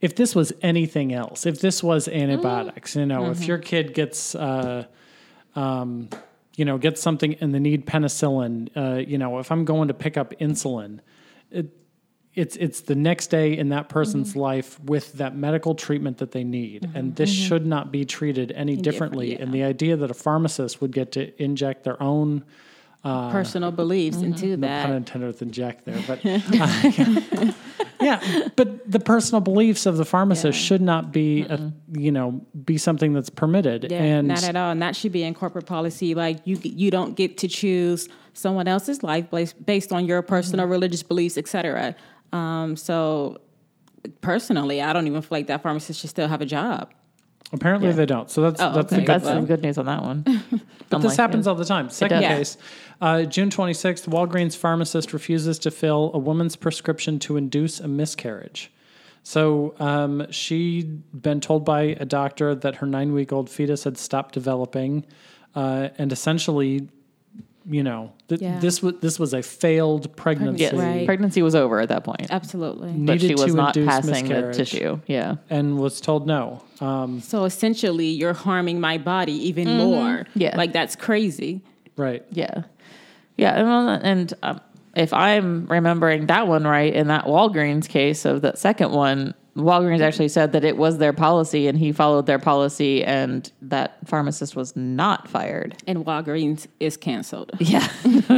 if 0.00 0.16
this 0.16 0.34
was 0.34 0.52
anything 0.62 1.12
else, 1.12 1.44
if 1.44 1.60
this 1.60 1.82
was 1.82 2.08
antibiotics, 2.08 2.96
you 2.96 3.04
know, 3.04 3.30
if 3.30 3.46
your 3.46 3.58
kid 3.58 3.92
gets, 3.92 4.34
uh, 4.34 4.86
um, 5.54 6.08
you 6.56 6.64
know, 6.64 6.78
gets 6.78 7.02
something 7.02 7.34
and 7.40 7.54
they 7.54 7.58
need 7.58 7.86
penicillin, 7.86 8.70
uh, 8.76 8.96
you 8.96 9.18
know, 9.18 9.38
if 9.40 9.52
I'm 9.52 9.64
going 9.66 9.88
to 9.88 9.94
pick 9.94 10.16
up 10.16 10.32
insulin, 10.40 11.00
it, 11.50 11.68
it's 12.34 12.56
it's 12.56 12.82
the 12.82 12.94
next 12.94 13.28
day 13.28 13.56
in 13.56 13.68
that 13.68 13.88
person's 13.88 14.30
mm-hmm. 14.30 14.40
life 14.40 14.80
with 14.80 15.12
that 15.14 15.36
medical 15.36 15.74
treatment 15.74 16.18
that 16.18 16.32
they 16.32 16.44
need, 16.44 16.82
mm-hmm. 16.82 16.96
and 16.96 17.16
this 17.16 17.34
mm-hmm. 17.34 17.48
should 17.48 17.66
not 17.66 17.92
be 17.92 18.04
treated 18.04 18.52
any 18.52 18.76
differently. 18.76 19.38
And 19.38 19.52
the 19.52 19.62
idea 19.62 19.96
that 19.96 20.10
a 20.10 20.14
pharmacist 20.14 20.80
would 20.80 20.92
get 20.92 21.12
to 21.12 21.42
inject 21.42 21.84
their 21.84 22.02
own 22.02 22.44
uh, 23.04 23.30
Personal 23.30 23.70
beliefs 23.70 24.16
into 24.16 24.52
pun 24.52 24.60
that. 24.60 24.90
intended 24.90 25.26
with 25.26 25.42
inject 25.42 25.84
there, 25.84 26.02
but 26.06 26.24
uh, 26.24 27.52
yeah, 28.00 28.48
but 28.56 28.90
the 28.90 28.98
personal 28.98 29.42
beliefs 29.42 29.84
of 29.84 29.98
the 29.98 30.06
pharmacist 30.06 30.58
should 30.58 30.80
not 30.80 31.12
be, 31.12 31.42
a, 31.42 31.70
you 31.92 32.10
know, 32.10 32.40
be 32.64 32.78
something 32.78 33.12
that's 33.12 33.28
permitted. 33.28 33.88
Yeah, 33.90 34.02
and 34.02 34.28
not 34.28 34.42
at 34.42 34.56
all. 34.56 34.70
And 34.70 34.80
that 34.80 34.96
should 34.96 35.12
be 35.12 35.22
in 35.22 35.34
corporate 35.34 35.66
policy. 35.66 36.14
Like 36.14 36.38
you, 36.46 36.58
you 36.62 36.90
don't 36.90 37.14
get 37.14 37.36
to 37.38 37.48
choose 37.48 38.08
someone 38.32 38.68
else's 38.68 39.02
life 39.02 39.30
based 39.30 39.66
based 39.66 39.92
on 39.92 40.06
your 40.06 40.22
personal 40.22 40.66
religious 40.66 41.02
beliefs, 41.02 41.36
etc. 41.36 41.94
Um, 42.34 42.76
so, 42.76 43.38
personally, 44.20 44.82
I 44.82 44.92
don't 44.92 45.06
even 45.06 45.22
feel 45.22 45.28
like 45.30 45.46
that 45.46 45.62
pharmacist 45.62 46.00
should 46.00 46.10
still 46.10 46.28
have 46.28 46.40
a 46.40 46.46
job. 46.46 46.92
apparently 47.52 47.92
they 47.92 48.06
don't. 48.06 48.28
So 48.30 48.40
that's 48.42 48.60
Oh, 48.60 48.72
that's 48.72 48.92
okay. 48.92 48.96
the 48.96 49.06
good 49.06 49.06
That's 49.06 49.24
thing. 49.24 49.34
some 49.36 49.46
good 49.46 49.62
news 49.62 49.78
on 49.78 49.86
that 49.86 50.02
one. 50.02 50.24
But 50.90 51.02
this 51.02 51.16
happens 51.16 51.46
all 51.46 51.54
the 51.54 51.64
time. 51.64 51.88
Second 51.90 52.20
does. 52.22 52.36
case, 52.36 52.56
uh, 53.00 53.22
June 53.22 53.48
26th, 53.50 54.08
Walgreens 54.08 54.56
pharmacist 54.56 55.12
refuses 55.12 55.58
to 55.60 55.70
fill 55.70 56.10
a 56.14 56.18
woman's 56.18 56.56
prescription 56.56 57.18
to 57.20 57.36
induce 57.36 57.80
a 57.80 57.88
miscarriage. 57.88 58.70
So 59.22 59.74
um, 59.80 60.26
she'd 60.30 61.02
been 61.22 61.40
told 61.40 61.64
by 61.64 61.82
a 61.98 62.04
doctor 62.04 62.54
that 62.54 62.76
her 62.76 62.86
nine 62.86 63.12
week 63.12 63.32
old 63.32 63.48
fetus 63.50 63.84
had 63.84 63.96
stopped 63.98 64.34
developing, 64.34 65.04
uh, 65.54 65.88
and 65.98 66.12
essentially, 66.12 66.88
you 67.66 67.82
know, 67.82 68.12
th- 68.28 68.40
Yeah. 68.40 68.58
this 68.58 68.82
was 68.82 68.94
this 69.00 69.18
was 69.18 69.32
a 69.32 69.42
failed 69.42 70.14
pregnancy, 70.16 70.62
Yes. 70.64 70.74
Right. 70.74 71.06
Pregnancy 71.06 71.42
was 71.42 71.54
over 71.54 71.80
at 71.80 71.88
that 71.88 72.04
point. 72.04 72.26
Absolutely. 72.30 72.92
But 72.92 73.20
she 73.20 73.34
was 73.34 73.54
not 73.54 73.74
passing 73.74 74.28
the 74.28 74.52
tissue. 74.52 75.00
Yeah. 75.06 75.36
and 75.50 75.78
was 75.78 76.00
told 76.00 76.26
no. 76.26 76.62
Um, 76.80 77.20
So 77.20 77.44
essentially, 77.44 78.06
you're 78.08 78.34
harming 78.34 78.80
my 78.80 78.98
body 78.98 79.48
even 79.48 79.68
more. 79.78 80.26
Yeah. 80.34 80.56
like 80.56 80.72
that's 80.72 80.94
crazy. 80.96 81.62
right. 81.96 82.22
Yeah. 82.32 82.64
Yeah. 83.36 83.54
And, 83.60 84.02
and 84.04 84.34
um, 84.42 84.60
if 84.96 85.12
I'm 85.12 85.66
remembering 85.66 86.26
that 86.26 86.46
one 86.46 86.64
right, 86.64 86.92
in 86.92 87.08
that 87.08 87.24
Walgreens 87.24 87.88
case 87.88 88.24
of 88.24 88.42
that 88.42 88.58
second 88.58 88.92
one, 88.92 89.34
Walgreens 89.56 90.00
actually 90.00 90.28
said 90.28 90.52
that 90.52 90.64
it 90.64 90.76
was 90.76 90.98
their 90.98 91.12
policy 91.12 91.68
and 91.68 91.78
he 91.78 91.92
followed 91.92 92.26
their 92.26 92.40
policy 92.40 93.04
and 93.04 93.50
that 93.62 93.96
pharmacist 94.04 94.56
was 94.56 94.74
not 94.74 95.28
fired. 95.28 95.76
And 95.86 96.04
Walgreens 96.04 96.66
is 96.80 96.96
canceled. 96.96 97.52
Yeah. 97.60 97.86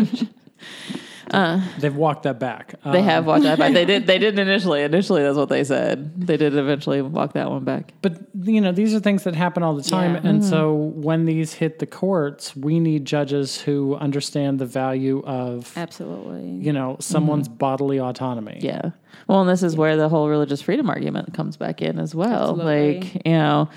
they've 1.78 1.96
walked 1.96 2.22
that 2.22 2.38
back. 2.38 2.74
They 2.84 2.98
Um, 3.00 3.04
have 3.04 3.26
walked 3.26 3.42
that 3.42 3.58
back. 3.58 3.72
They 3.72 3.84
did. 3.92 4.06
They 4.06 4.18
didn't 4.18 4.40
initially. 4.40 4.82
Initially, 4.82 5.22
that's 5.22 5.36
what 5.36 5.48
they 5.48 5.64
said. 5.64 6.26
They 6.26 6.36
did 6.36 6.56
eventually 6.56 7.02
walk 7.02 7.32
that 7.32 7.50
one 7.50 7.64
back. 7.64 7.92
But 8.02 8.25
you 8.42 8.60
know, 8.60 8.72
these 8.72 8.94
are 8.94 9.00
things 9.00 9.24
that 9.24 9.34
happen 9.34 9.62
all 9.62 9.74
the 9.74 9.82
time, 9.82 10.14
Yeah. 10.14 10.30
and 10.30 10.40
mm-hmm. 10.40 10.50
so 10.50 10.74
when 10.74 11.24
these 11.24 11.54
hit 11.54 11.78
the 11.78 11.86
courts, 11.86 12.54
we 12.54 12.80
need 12.80 13.04
judges 13.04 13.60
who 13.60 13.96
understand 13.96 14.58
the 14.58 14.66
value 14.66 15.22
of 15.24 15.72
Absolutely. 15.76 16.64
you 16.64 16.72
know 16.72 16.96
someone's 17.00 17.48
mm-hmm. 17.48 17.58
bodily 17.58 17.98
autonomy. 17.98 18.58
Yeah. 18.60 18.90
Well, 19.26 19.40
and 19.40 19.48
this 19.48 19.62
is 19.62 19.76
where 19.76 19.96
the 19.96 20.08
whole 20.08 20.28
religious 20.28 20.60
freedom 20.60 20.90
argument 20.90 21.32
comes 21.34 21.56
back 21.56 21.80
in 21.80 21.98
as 21.98 22.14
well. 22.14 22.50
Absolutely. 22.50 23.00
Like, 23.00 23.14
you 23.26 23.32
know, 23.32 23.70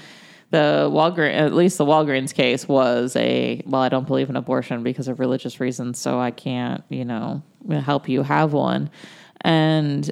the 0.52 0.90
Walgreens, 0.92 1.40
at 1.40 1.54
least 1.54 1.78
the 1.78 1.86
Walgreens 1.86 2.34
case 2.34 2.68
was 2.68 3.16
a, 3.16 3.62
well, 3.66 3.82
I 3.82 3.90
don't 3.90 4.08
believe 4.08 4.30
in 4.30 4.36
abortion 4.36 4.84
because 4.84 5.08
of 5.08 5.20
religious 5.20 5.60
reasons, 5.60 6.00
so 6.00 6.20
I 6.20 6.32
can't, 6.32 6.84
you 6.90 7.06
know, 7.06 7.42
help 7.70 8.10
you 8.10 8.24
have 8.24 8.52
one. 8.54 8.90
And, 9.42 10.10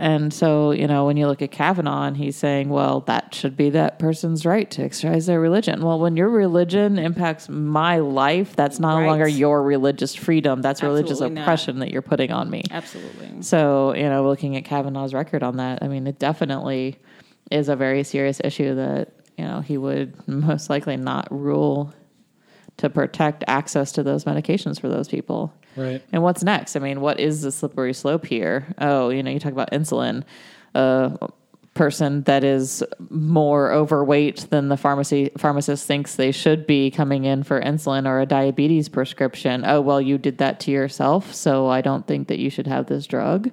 and 0.00 0.32
so, 0.32 0.70
you 0.70 0.86
know, 0.86 1.04
when 1.04 1.18
you 1.18 1.26
look 1.26 1.42
at 1.42 1.50
Kavanaugh 1.50 2.04
and 2.04 2.16
he's 2.16 2.34
saying, 2.34 2.70
well, 2.70 3.00
that 3.02 3.34
should 3.34 3.54
be 3.54 3.68
that 3.70 3.98
person's 3.98 4.46
right 4.46 4.70
to 4.70 4.82
exercise 4.82 5.26
their 5.26 5.38
religion. 5.40 5.82
Well, 5.84 6.00
when 6.00 6.16
your 6.16 6.30
religion 6.30 6.98
impacts 6.98 7.50
my 7.50 7.98
life, 7.98 8.56
that's 8.56 8.80
no 8.80 8.96
Right. 8.96 9.06
longer 9.06 9.28
your 9.28 9.62
religious 9.62 10.14
freedom. 10.14 10.62
That's 10.62 10.82
religious 10.82 11.10
Absolutely 11.12 11.34
not. 11.34 11.42
oppression 11.42 11.78
that 11.80 11.90
you're 11.90 12.00
putting 12.00 12.32
on 12.32 12.48
me. 12.48 12.64
Absolutely. 12.70 13.42
So, 13.42 13.94
you 13.94 14.08
know, 14.08 14.26
looking 14.26 14.56
at 14.56 14.64
Kavanaugh's 14.64 15.12
record 15.12 15.42
on 15.42 15.58
that, 15.58 15.82
I 15.82 15.88
mean, 15.88 16.06
it 16.06 16.18
definitely 16.18 16.96
is 17.50 17.68
a 17.68 17.76
very 17.76 18.02
serious 18.02 18.40
issue 18.42 18.74
that, 18.76 19.12
you 19.36 19.44
know, 19.44 19.60
he 19.60 19.76
would 19.76 20.14
most 20.26 20.70
likely 20.70 20.96
not 20.96 21.28
rule 21.30 21.92
to 22.78 22.90
protect 22.90 23.44
access 23.46 23.92
to 23.92 24.02
those 24.02 24.24
medications 24.24 24.80
for 24.80 24.88
those 24.88 25.08
people. 25.08 25.52
Right. 25.76 26.02
And 26.12 26.22
what's 26.22 26.42
next? 26.42 26.76
I 26.76 26.80
mean, 26.80 27.00
what 27.00 27.20
is 27.20 27.42
the 27.42 27.52
slippery 27.52 27.92
slope 27.94 28.26
here? 28.26 28.74
Oh, 28.78 29.10
you 29.10 29.22
know, 29.22 29.30
you 29.30 29.38
talk 29.38 29.52
about 29.52 29.70
insulin. 29.70 30.24
A 30.74 31.28
person 31.74 32.22
that 32.24 32.42
is 32.42 32.82
more 33.10 33.70
overweight 33.72 34.46
than 34.50 34.68
the 34.68 34.76
pharmacy 34.76 35.30
pharmacist 35.38 35.86
thinks 35.86 36.16
they 36.16 36.32
should 36.32 36.66
be 36.66 36.90
coming 36.90 37.24
in 37.24 37.42
for 37.42 37.60
insulin 37.60 38.06
or 38.06 38.20
a 38.20 38.26
diabetes 38.26 38.88
prescription. 38.88 39.64
Oh, 39.64 39.80
well, 39.80 40.00
you 40.00 40.18
did 40.18 40.38
that 40.38 40.60
to 40.60 40.70
yourself, 40.70 41.32
so 41.34 41.68
I 41.68 41.80
don't 41.80 42.06
think 42.06 42.28
that 42.28 42.38
you 42.38 42.50
should 42.50 42.66
have 42.66 42.86
this 42.86 43.06
drug. 43.06 43.50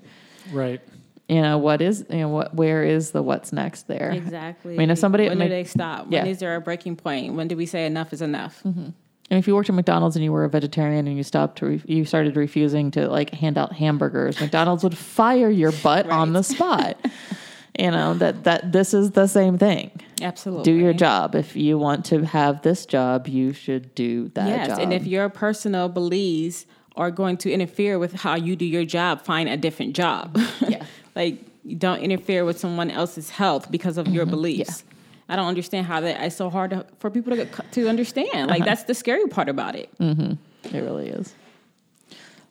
Right. 0.51 0.81
You 1.29 1.41
know, 1.41 1.57
what 1.57 1.81
is 1.81 2.05
you 2.09 2.19
know 2.19 2.29
what 2.29 2.53
where 2.55 2.83
is 2.83 3.11
the 3.11 3.21
what's 3.21 3.51
next 3.51 3.87
there? 3.87 4.11
Exactly. 4.11 4.75
I 4.75 4.77
mean, 4.77 4.89
if 4.89 4.97
somebody- 4.97 5.25
when 5.25 5.33
I 5.33 5.35
mean- 5.35 5.49
do 5.49 5.53
they 5.55 5.63
stop? 5.65 6.07
Yeah. 6.09 6.21
When 6.23 6.31
is 6.31 6.39
there 6.39 6.55
a 6.55 6.61
breaking 6.61 6.95
point? 6.95 7.33
When 7.33 7.47
do 7.47 7.57
we 7.57 7.65
say 7.65 7.85
enough 7.85 8.13
is 8.13 8.21
enough? 8.21 8.61
Mm-hmm. 8.65 8.89
And 9.29 9.37
if 9.37 9.47
you 9.47 9.55
worked 9.55 9.69
at 9.69 9.75
McDonald's 9.75 10.15
and 10.15 10.23
you 10.23 10.31
were 10.31 10.45
a 10.45 10.49
vegetarian 10.49 11.05
and 11.07 11.17
you 11.17 11.23
stopped, 11.23 11.61
re- 11.61 11.81
you 11.85 12.05
started 12.05 12.37
refusing 12.37 12.91
to 12.91 13.09
like 13.09 13.31
hand 13.31 13.57
out 13.57 13.73
hamburgers, 13.73 14.39
McDonald's 14.39 14.83
would 14.83 14.97
fire 14.97 15.49
your 15.49 15.73
butt 15.73 16.09
on 16.09 16.33
the 16.33 16.43
spot. 16.43 16.97
you 17.79 17.91
know 17.91 18.13
that 18.15 18.45
that 18.45 18.71
this 18.71 18.93
is 18.93 19.11
the 19.11 19.27
same 19.27 19.57
thing. 19.57 19.91
Absolutely. 20.21 20.63
Do 20.63 20.73
your 20.73 20.93
job. 20.93 21.35
If 21.35 21.55
you 21.55 21.77
want 21.77 22.05
to 22.05 22.25
have 22.25 22.61
this 22.61 22.85
job, 22.85 23.27
you 23.27 23.53
should 23.53 23.93
do 23.95 24.29
that 24.29 24.47
Yes, 24.47 24.67
job. 24.67 24.79
and 24.79 24.93
if 24.93 25.05
your 25.05 25.29
personal 25.29 25.89
beliefs 25.89 26.65
are 26.95 27.11
going 27.11 27.37
to 27.37 27.51
interfere 27.51 27.99
with 27.99 28.13
how 28.13 28.35
you 28.35 28.55
do 28.55 28.65
your 28.65 28.85
job, 28.85 29.23
find 29.23 29.47
a 29.47 29.57
different 29.57 29.95
job. 29.95 30.39
Yeah. 30.61 30.85
like 31.15 31.39
don't 31.77 31.99
interfere 31.99 32.45
with 32.45 32.57
someone 32.57 32.89
else's 32.89 33.29
health 33.29 33.69
because 33.69 33.97
of 33.97 34.07
your 34.07 34.23
mm-hmm. 34.23 34.31
beliefs. 34.31 34.83
I 35.29 35.35
don't 35.35 35.47
understand 35.47 35.85
how 35.87 35.99
that 36.01 36.23
it's 36.23 36.35
so 36.35 36.49
hard 36.49 36.71
to, 36.71 36.85
for 36.99 37.09
people 37.09 37.35
to 37.35 37.45
to 37.45 37.89
understand. 37.89 38.49
Like 38.49 38.63
that's 38.65 38.83
the 38.83 38.93
scary 38.93 39.27
part 39.27 39.49
about 39.49 39.75
it. 39.75 39.89
it 39.99 40.37
really 40.73 41.09
is. 41.09 41.33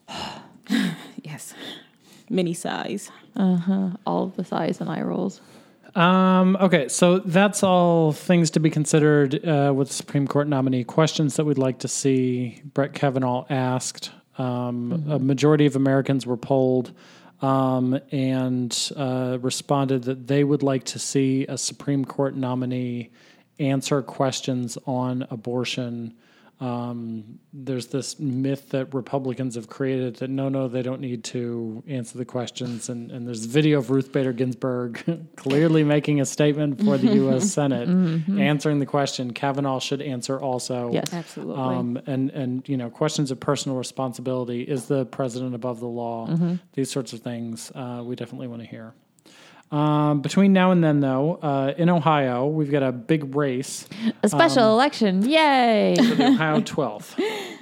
Yes, 1.22 1.54
mini 2.30 2.54
size. 2.54 3.10
All 3.36 4.24
of 4.24 4.36
the 4.36 4.44
sighs 4.44 4.80
and 4.80 4.88
eye 4.90 5.02
rolls. 5.02 5.40
Um, 5.94 6.56
okay, 6.60 6.88
so 6.88 7.18
that's 7.20 7.62
all 7.62 8.12
things 8.12 8.50
to 8.52 8.60
be 8.60 8.68
considered 8.70 9.44
uh, 9.46 9.72
with 9.74 9.90
Supreme 9.90 10.26
Court 10.28 10.46
nominee 10.46 10.84
questions 10.84 11.36
that 11.36 11.44
we'd 11.44 11.56
like 11.58 11.78
to 11.80 11.88
see 11.88 12.60
Brett 12.74 12.92
Kavanaugh 12.92 13.46
asked. 13.48 14.10
Um, 14.38 15.04
A 15.08 15.18
majority 15.18 15.64
of 15.66 15.74
Americans 15.76 16.26
were 16.26 16.36
polled 16.36 16.92
um, 17.42 17.98
and 18.10 18.90
uh, 18.96 19.38
responded 19.40 20.04
that 20.04 20.26
they 20.26 20.44
would 20.44 20.62
like 20.62 20.84
to 20.84 20.98
see 20.98 21.46
a 21.46 21.58
Supreme 21.58 22.04
Court 22.04 22.34
nominee 22.34 23.10
answer 23.58 24.02
questions 24.02 24.78
on 24.86 25.26
abortion. 25.30 26.14
Um, 26.58 27.38
there's 27.52 27.88
this 27.88 28.18
myth 28.18 28.70
that 28.70 28.94
Republicans 28.94 29.56
have 29.56 29.68
created 29.68 30.16
that 30.16 30.30
no, 30.30 30.48
no, 30.48 30.68
they 30.68 30.82
don't 30.82 31.00
need 31.00 31.22
to 31.24 31.82
answer 31.86 32.16
the 32.16 32.24
questions. 32.24 32.88
And, 32.88 33.10
and 33.10 33.26
there's 33.26 33.44
a 33.44 33.48
video 33.48 33.78
of 33.78 33.90
Ruth 33.90 34.10
Bader 34.10 34.32
Ginsburg 34.32 35.26
clearly 35.36 35.84
making 35.84 36.20
a 36.20 36.24
statement 36.24 36.82
for 36.82 36.96
the 36.96 37.14
U.S. 37.14 37.50
Senate, 37.52 37.88
answering 38.38 38.78
the 38.78 38.86
question. 38.86 39.32
Kavanaugh 39.32 39.80
should 39.80 40.00
answer 40.00 40.40
also. 40.40 40.90
Yes. 40.92 41.12
Absolutely. 41.12 41.56
Um, 41.56 42.00
and 42.06 42.30
and 42.30 42.68
you 42.68 42.76
know 42.76 42.90
questions 42.90 43.30
of 43.30 43.40
personal 43.40 43.76
responsibility 43.76 44.62
is 44.62 44.86
the 44.86 45.06
president 45.06 45.54
above 45.54 45.80
the 45.80 45.86
law 45.86 46.28
these 46.72 46.90
sorts 46.90 47.12
of 47.12 47.20
things 47.20 47.72
uh, 47.74 48.02
we 48.04 48.16
definitely 48.16 48.48
want 48.48 48.62
to 48.62 48.68
hear 48.68 48.94
um, 49.72 50.20
between 50.20 50.52
now 50.52 50.70
and 50.70 50.82
then 50.84 51.00
though 51.00 51.36
uh, 51.42 51.74
in 51.76 51.88
ohio 51.90 52.46
we've 52.46 52.70
got 52.70 52.82
a 52.82 52.92
big 52.92 53.34
race 53.34 53.88
A 54.22 54.28
special 54.28 54.72
election. 54.72 55.28
Yay. 55.28 55.96
for 55.96 56.14
the 56.14 56.26
ohio 56.28 56.60
12th 56.74 57.14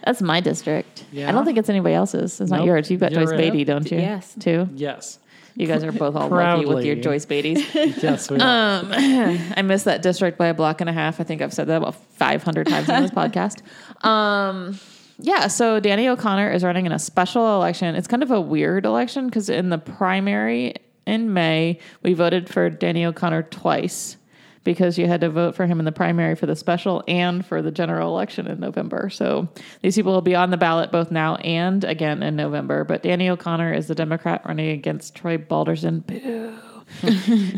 That's 0.04 0.20
my 0.20 0.40
district. 0.40 1.04
Yeah? 1.12 1.28
I 1.28 1.32
don't 1.32 1.44
think 1.46 1.56
it's 1.56 1.70
anybody 1.70 1.94
else's. 1.94 2.40
It's 2.40 2.50
not 2.50 2.64
yours. 2.64 2.90
You've 2.90 3.00
got 3.00 3.12
You're 3.12 3.22
Joyce 3.24 3.32
it. 3.32 3.38
Beatty, 3.38 3.64
don't 3.64 3.90
you? 3.90 3.98
Yes. 3.98 4.34
Too? 4.38 4.68
yes 4.74 5.18
You 5.56 5.66
guys 5.66 5.82
are 5.82 5.92
both 5.92 6.14
all 6.14 6.28
lucky 6.28 6.66
with 6.66 6.84
your 6.84 6.96
Joyce 6.96 7.24
Beatties. 7.24 7.62
yes 8.02 8.30
we 8.30 8.36
Um, 8.38 8.92
are. 8.92 8.94
I 9.56 9.62
missed 9.62 9.86
that 9.86 10.02
district 10.02 10.36
by 10.36 10.48
a 10.48 10.54
block 10.54 10.80
and 10.82 10.90
a 10.90 10.92
half. 10.92 11.20
I 11.20 11.24
think 11.24 11.40
I've 11.40 11.54
said 11.54 11.68
that 11.68 11.76
about 11.78 11.94
500 11.94 12.66
times 12.66 12.90
on 12.90 13.00
this 13.02 13.10
podcast. 13.12 13.62
Um, 14.04 14.78
yeah, 15.18 15.46
so 15.46 15.78
Danny 15.80 16.08
O'Connor 16.08 16.50
is 16.50 16.64
running 16.64 16.86
in 16.86 16.92
a 16.92 16.98
special 16.98 17.54
election. 17.56 17.94
It's 17.94 18.08
kind 18.08 18.22
of 18.24 18.30
a 18.32 18.40
weird 18.40 18.84
election 18.84 19.26
because 19.26 19.48
in 19.48 19.70
the 19.70 19.78
primary 19.78 20.74
in 21.06 21.32
May, 21.32 21.78
we 22.02 22.14
voted 22.14 22.48
for 22.48 22.70
Danny 22.70 23.04
O'Connor 23.04 23.44
twice 23.44 24.16
because 24.64 24.96
you 24.96 25.06
had 25.06 25.20
to 25.20 25.28
vote 25.28 25.54
for 25.54 25.66
him 25.66 25.78
in 25.78 25.84
the 25.84 25.92
primary 25.92 26.34
for 26.34 26.46
the 26.46 26.56
special 26.56 27.04
and 27.06 27.44
for 27.44 27.60
the 27.60 27.70
general 27.70 28.08
election 28.08 28.46
in 28.46 28.58
November. 28.60 29.10
So 29.10 29.48
these 29.82 29.94
people 29.94 30.12
will 30.12 30.22
be 30.22 30.34
on 30.34 30.50
the 30.50 30.56
ballot 30.56 30.90
both 30.90 31.10
now 31.10 31.36
and 31.36 31.84
again 31.84 32.22
in 32.22 32.34
November. 32.34 32.84
But 32.84 33.02
Danny 33.02 33.28
O'Connor 33.28 33.74
is 33.74 33.88
the 33.88 33.94
Democrat 33.94 34.42
running 34.46 34.70
against 34.70 35.14
Troy 35.14 35.36
Balderson. 35.36 36.00
Boo 36.00 36.54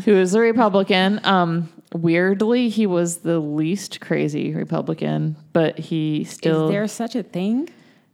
who 0.05 0.13
is 0.13 0.33
a 0.33 0.39
Republican. 0.39 1.19
Um, 1.23 1.69
weirdly, 1.93 2.69
he 2.69 2.85
was 2.85 3.17
the 3.17 3.39
least 3.39 3.99
crazy 3.99 4.53
Republican, 4.53 5.35
but 5.53 5.77
he 5.77 6.23
still 6.23 6.65
Is 6.65 6.71
there 6.71 6.87
such 6.87 7.15
a 7.15 7.23
thing? 7.23 7.69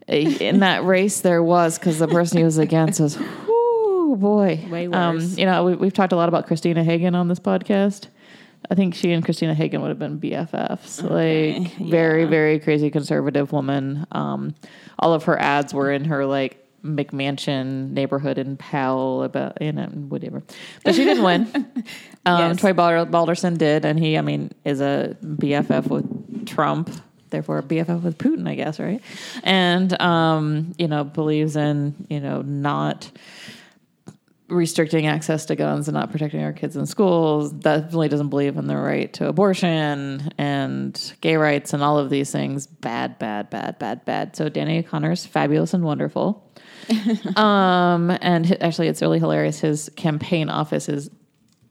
in 0.06 0.60
that 0.60 0.84
race 0.84 1.22
there 1.22 1.42
was 1.42 1.80
because 1.80 1.98
the 1.98 2.10
person 2.10 2.38
he 2.38 2.44
was 2.44 2.58
against 2.58 3.00
was, 3.00 3.18
whoo 4.10 4.16
boy, 4.16 4.66
Way 4.70 4.88
Um, 4.88 5.16
worse. 5.18 5.38
you 5.38 5.46
know, 5.46 5.64
we, 5.66 5.76
we've 5.76 5.94
talked 5.94 6.14
a 6.14 6.16
lot 6.16 6.30
about 6.30 6.48
Christina 6.48 6.84
Hagan 6.84 7.16
on 7.16 7.28
this 7.28 7.40
podcast. 7.40 8.08
I 8.72 8.76
think 8.76 8.96
she 8.96 9.12
and 9.12 9.24
Christina 9.26 9.54
Hagan 9.54 9.82
would 9.82 9.90
have 9.90 10.00
been 10.00 10.20
BFFs. 10.20 11.04
Like 11.04 11.74
very, 11.78 12.24
very 12.26 12.60
crazy 12.60 12.90
conservative 12.90 13.52
woman. 13.52 14.06
Um, 14.12 14.56
all 15.00 15.14
of 15.14 15.24
her 15.26 15.38
ads 15.40 15.74
were 15.74 15.92
in 15.92 16.06
her 16.06 16.26
like 16.26 16.60
McMansion 16.84 17.92
neighborhood 17.92 18.38
in 18.38 18.56
Powell 18.58 19.24
about 19.24 19.62
you 19.62 19.72
know 19.72 19.86
whatever, 19.88 20.44
but 20.84 20.96
she 20.96 21.04
didn't 21.04 21.24
win. 21.24 21.48
Um, 22.26 22.40
Yes. 22.52 22.58
Troy 22.62 22.72
Balder- 22.72 23.04
Balderson 23.12 23.58
did, 23.58 23.84
and 23.84 24.00
he, 24.00 24.18
I 24.18 24.22
mean, 24.22 24.52
is 24.64 24.80
a 24.80 25.18
BFF 25.22 25.88
with 25.88 26.48
Trump, 26.48 26.90
therefore 27.32 27.58
a 27.58 27.64
BFF 27.64 28.02
with 28.02 28.18
Putin, 28.18 28.48
I 28.48 28.56
guess, 28.56 28.80
right? 28.80 29.02
And 29.44 30.02
um, 30.02 30.74
you 30.78 30.88
know 30.88 31.04
believes 31.04 31.58
in 31.58 31.94
you 32.10 32.22
know 32.22 32.42
not 32.44 33.12
restricting 34.54 35.08
access 35.08 35.46
to 35.46 35.56
guns 35.56 35.88
and 35.88 35.96
not 35.96 36.12
protecting 36.12 36.44
our 36.44 36.54
kids 36.54 36.76
in 36.76 36.86
schools. 36.86 37.52
Definitely 37.52 38.10
doesn't 38.10 38.30
believe 38.30 38.58
in 38.58 38.68
the 38.68 38.78
right 38.78 39.12
to 39.14 39.28
abortion 39.28 40.32
and 40.38 41.14
gay 41.22 41.36
rights 41.38 41.74
and 41.74 41.84
all 41.84 41.98
of 41.98 42.10
these 42.10 42.32
things. 42.32 42.68
Bad, 42.68 43.20
bad, 43.20 43.50
bad, 43.50 43.80
bad, 43.80 44.06
bad. 44.06 44.36
So 44.36 44.50
Danny 44.50 44.80
O'Connor's 44.80 45.26
fabulous 45.26 45.74
and 45.74 45.84
wonderful. 45.84 46.50
um, 47.36 48.12
and 48.22 48.62
actually, 48.62 48.88
it's 48.88 49.02
really 49.02 49.20
hilarious. 49.20 49.60
His 49.60 49.90
campaign 49.96 50.50
office 50.50 50.90
is 50.90 51.10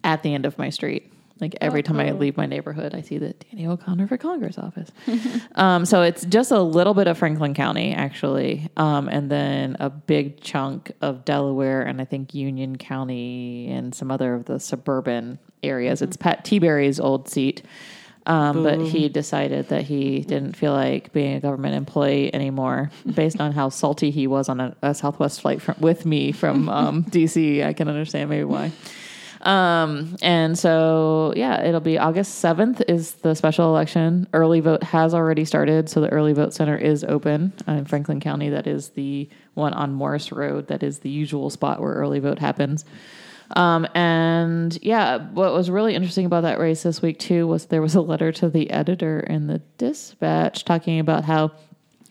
at 0.04 0.22
the 0.22 0.34
end 0.34 0.46
of 0.46 0.58
my 0.58 0.70
street. 0.70 1.11
Like 1.42 1.56
every 1.60 1.82
time 1.82 1.98
I 1.98 2.12
leave 2.12 2.36
my 2.36 2.46
neighborhood, 2.46 2.94
I 2.94 3.00
see 3.00 3.18
the 3.18 3.32
Danny 3.32 3.66
O'Connor 3.66 4.06
for 4.06 4.16
Congress 4.16 4.58
office. 4.58 4.92
um, 5.56 5.84
so 5.84 6.02
it's 6.02 6.24
just 6.24 6.52
a 6.52 6.62
little 6.62 6.94
bit 6.94 7.08
of 7.08 7.18
Franklin 7.18 7.52
County, 7.52 7.92
actually, 7.92 8.68
um, 8.76 9.08
and 9.08 9.28
then 9.28 9.76
a 9.80 9.90
big 9.90 10.40
chunk 10.40 10.92
of 11.00 11.24
Delaware, 11.24 11.82
and 11.82 12.00
I 12.00 12.04
think 12.04 12.32
Union 12.32 12.78
County 12.78 13.68
and 13.68 13.92
some 13.92 14.12
other 14.12 14.34
of 14.34 14.44
the 14.44 14.60
suburban 14.60 15.40
areas. 15.64 16.00
It's 16.00 16.16
Pat 16.16 16.44
Tiberi's 16.44 17.00
old 17.00 17.28
seat. 17.28 17.62
Um, 18.24 18.62
but 18.62 18.80
he 18.80 19.08
decided 19.08 19.70
that 19.70 19.82
he 19.82 20.20
didn't 20.20 20.56
feel 20.56 20.72
like 20.72 21.12
being 21.12 21.34
a 21.34 21.40
government 21.40 21.74
employee 21.74 22.32
anymore, 22.32 22.92
based 23.14 23.40
on 23.40 23.50
how 23.50 23.68
salty 23.68 24.12
he 24.12 24.28
was 24.28 24.48
on 24.48 24.60
a, 24.60 24.76
a 24.80 24.94
Southwest 24.94 25.40
flight 25.40 25.60
from, 25.60 25.74
with 25.80 26.06
me 26.06 26.30
from 26.30 26.68
um, 26.68 27.02
DC. 27.02 27.66
I 27.66 27.72
can 27.72 27.88
understand 27.88 28.30
maybe 28.30 28.44
why. 28.44 28.70
Um, 29.42 30.16
and 30.22 30.56
so, 30.58 31.32
yeah, 31.36 31.62
it'll 31.62 31.80
be 31.80 31.98
August 31.98 32.42
7th 32.42 32.82
is 32.88 33.14
the 33.14 33.34
special 33.34 33.68
election. 33.68 34.28
Early 34.32 34.60
vote 34.60 34.82
has 34.84 35.14
already 35.14 35.44
started. 35.44 35.88
So 35.88 36.00
the 36.00 36.08
early 36.10 36.32
vote 36.32 36.54
center 36.54 36.76
is 36.76 37.04
open 37.04 37.52
uh, 37.66 37.72
in 37.72 37.84
Franklin 37.84 38.20
County. 38.20 38.50
That 38.50 38.66
is 38.66 38.90
the 38.90 39.28
one 39.54 39.74
on 39.74 39.92
Morris 39.92 40.30
Road. 40.30 40.68
That 40.68 40.82
is 40.82 41.00
the 41.00 41.10
usual 41.10 41.50
spot 41.50 41.80
where 41.80 41.92
early 41.92 42.20
vote 42.20 42.38
happens. 42.38 42.84
Um, 43.54 43.86
and 43.94 44.78
yeah, 44.82 45.18
what 45.18 45.52
was 45.52 45.68
really 45.70 45.94
interesting 45.94 46.24
about 46.24 46.42
that 46.42 46.58
race 46.58 46.84
this 46.84 47.02
week 47.02 47.18
too 47.18 47.46
was 47.46 47.66
there 47.66 47.82
was 47.82 47.94
a 47.94 48.00
letter 48.00 48.32
to 48.32 48.48
the 48.48 48.70
editor 48.70 49.20
in 49.20 49.46
the 49.46 49.58
dispatch 49.76 50.64
talking 50.64 51.00
about 51.00 51.24
how 51.24 51.52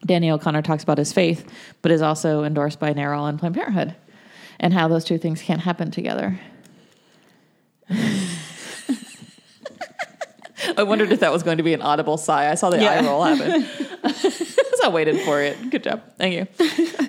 Danny 0.05 0.29
O'Connor 0.29 0.61
talks 0.61 0.83
about 0.83 0.97
his 0.97 1.13
faith, 1.13 1.49
but 1.81 1.91
is 1.91 2.01
also 2.01 2.43
endorsed 2.43 2.79
by 2.79 2.93
NARAL 2.93 3.29
and 3.29 3.39
Planned 3.39 3.55
Parenthood, 3.55 3.95
and 4.59 4.73
how 4.73 4.87
those 4.87 5.05
two 5.05 5.17
things 5.17 5.41
can't 5.41 5.61
happen 5.61 5.91
together. 5.91 6.39
I 10.77 10.83
wondered 10.83 11.11
if 11.11 11.21
that 11.21 11.31
was 11.31 11.43
going 11.43 11.57
to 11.57 11.63
be 11.63 11.73
an 11.73 11.81
audible 11.81 12.17
sigh. 12.17 12.51
I 12.51 12.55
saw 12.55 12.69
the 12.69 12.87
eye 12.87 13.03
roll 13.03 13.23
happen. 13.23 13.65
I 14.83 14.89
waited 14.89 15.21
for 15.21 15.41
it. 15.41 15.69
Good 15.69 15.83
job. 15.83 16.01
Thank 16.17 16.33
you. 16.33 16.47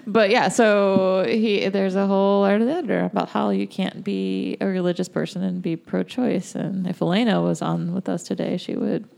But 0.07 0.31
yeah, 0.31 0.49
so 0.49 1.25
he 1.27 1.69
there's 1.69 1.95
a 1.95 2.07
whole 2.07 2.43
letter 2.43 2.57
of 2.57 2.67
the 2.67 2.75
editor 2.75 3.05
about 3.05 3.31
how 3.31 3.51
you 3.51 3.67
can't 3.67 4.05
be 4.05 4.57
a 4.61 4.67
religious 4.67 5.09
person 5.09 5.43
and 5.43 5.63
be 5.63 5.77
pro-choice. 5.77 6.55
And 6.55 6.87
if 6.87 7.01
Elena 7.01 7.41
was 7.41 7.63
on 7.63 7.95
with 7.95 8.09
us 8.09 8.25
today, 8.25 8.57
she 8.57 8.75
would 8.75 9.09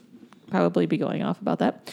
probably 0.50 0.86
be 0.86 0.96
going 0.96 1.22
off 1.22 1.40
about 1.40 1.58
that. 1.58 1.92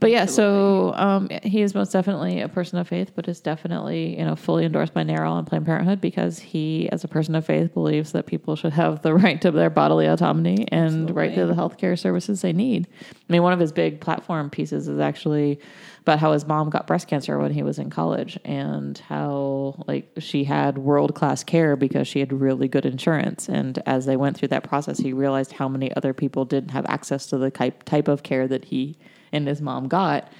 But 0.00 0.10
yeah, 0.10 0.26
so 0.26 0.92
um, 0.94 1.28
he 1.42 1.60
is 1.62 1.74
most 1.74 1.92
definitely 1.92 2.40
a 2.40 2.48
person 2.48 2.78
of 2.78 2.86
faith, 2.86 3.12
but 3.16 3.26
is 3.26 3.40
definitely 3.40 4.16
you 4.16 4.24
know 4.24 4.36
fully 4.36 4.64
endorsed 4.64 4.94
by 4.94 5.02
NARAL 5.02 5.38
and 5.38 5.46
Planned 5.46 5.66
Parenthood 5.66 6.00
because 6.00 6.38
he, 6.38 6.88
as 6.90 7.02
a 7.02 7.08
person 7.08 7.34
of 7.34 7.44
faith, 7.44 7.74
believes 7.74 8.12
that 8.12 8.26
people 8.26 8.54
should 8.54 8.72
have 8.72 9.02
the 9.02 9.12
right 9.14 9.40
to 9.42 9.50
their 9.50 9.70
bodily 9.70 10.06
autonomy 10.06 10.68
and 10.70 11.14
right 11.14 11.34
to 11.34 11.46
the 11.46 11.54
healthcare 11.54 11.98
services 11.98 12.42
they 12.42 12.52
need. 12.52 12.86
I 13.10 13.32
mean, 13.32 13.42
one 13.42 13.52
of 13.52 13.58
his 13.58 13.72
big 13.72 14.00
platform 14.00 14.50
pieces 14.50 14.86
is 14.86 15.00
actually 15.00 15.58
about 16.02 16.20
how 16.20 16.32
his 16.32 16.46
mom 16.46 16.70
got 16.70 16.86
breast 16.86 17.08
cancer 17.08 17.36
when 17.38 17.52
he 17.52 17.62
was 17.62 17.78
in 17.78 17.90
college 17.90 18.38
and 18.44 18.96
how 18.98 19.82
like 19.86 20.08
she 20.18 20.44
had 20.44 20.78
world 20.78 21.14
class 21.14 21.42
care 21.42 21.76
because 21.76 22.06
she 22.06 22.20
had 22.20 22.32
really 22.32 22.68
good 22.68 22.86
insurance. 22.86 23.48
And 23.48 23.82
as 23.84 24.06
they 24.06 24.16
went 24.16 24.36
through 24.36 24.48
that 24.48 24.62
process, 24.62 24.98
he 24.98 25.12
realized 25.12 25.52
how 25.52 25.68
many 25.68 25.94
other 25.96 26.14
people 26.14 26.44
didn't 26.44 26.70
have 26.70 26.86
access 26.86 27.26
to 27.26 27.36
the 27.36 27.50
type 27.50 27.82
type 27.82 28.06
of 28.06 28.22
care 28.22 28.46
that 28.46 28.66
he 28.66 28.96
and 29.32 29.46
his 29.46 29.60
mom 29.60 29.88
got 29.88 30.30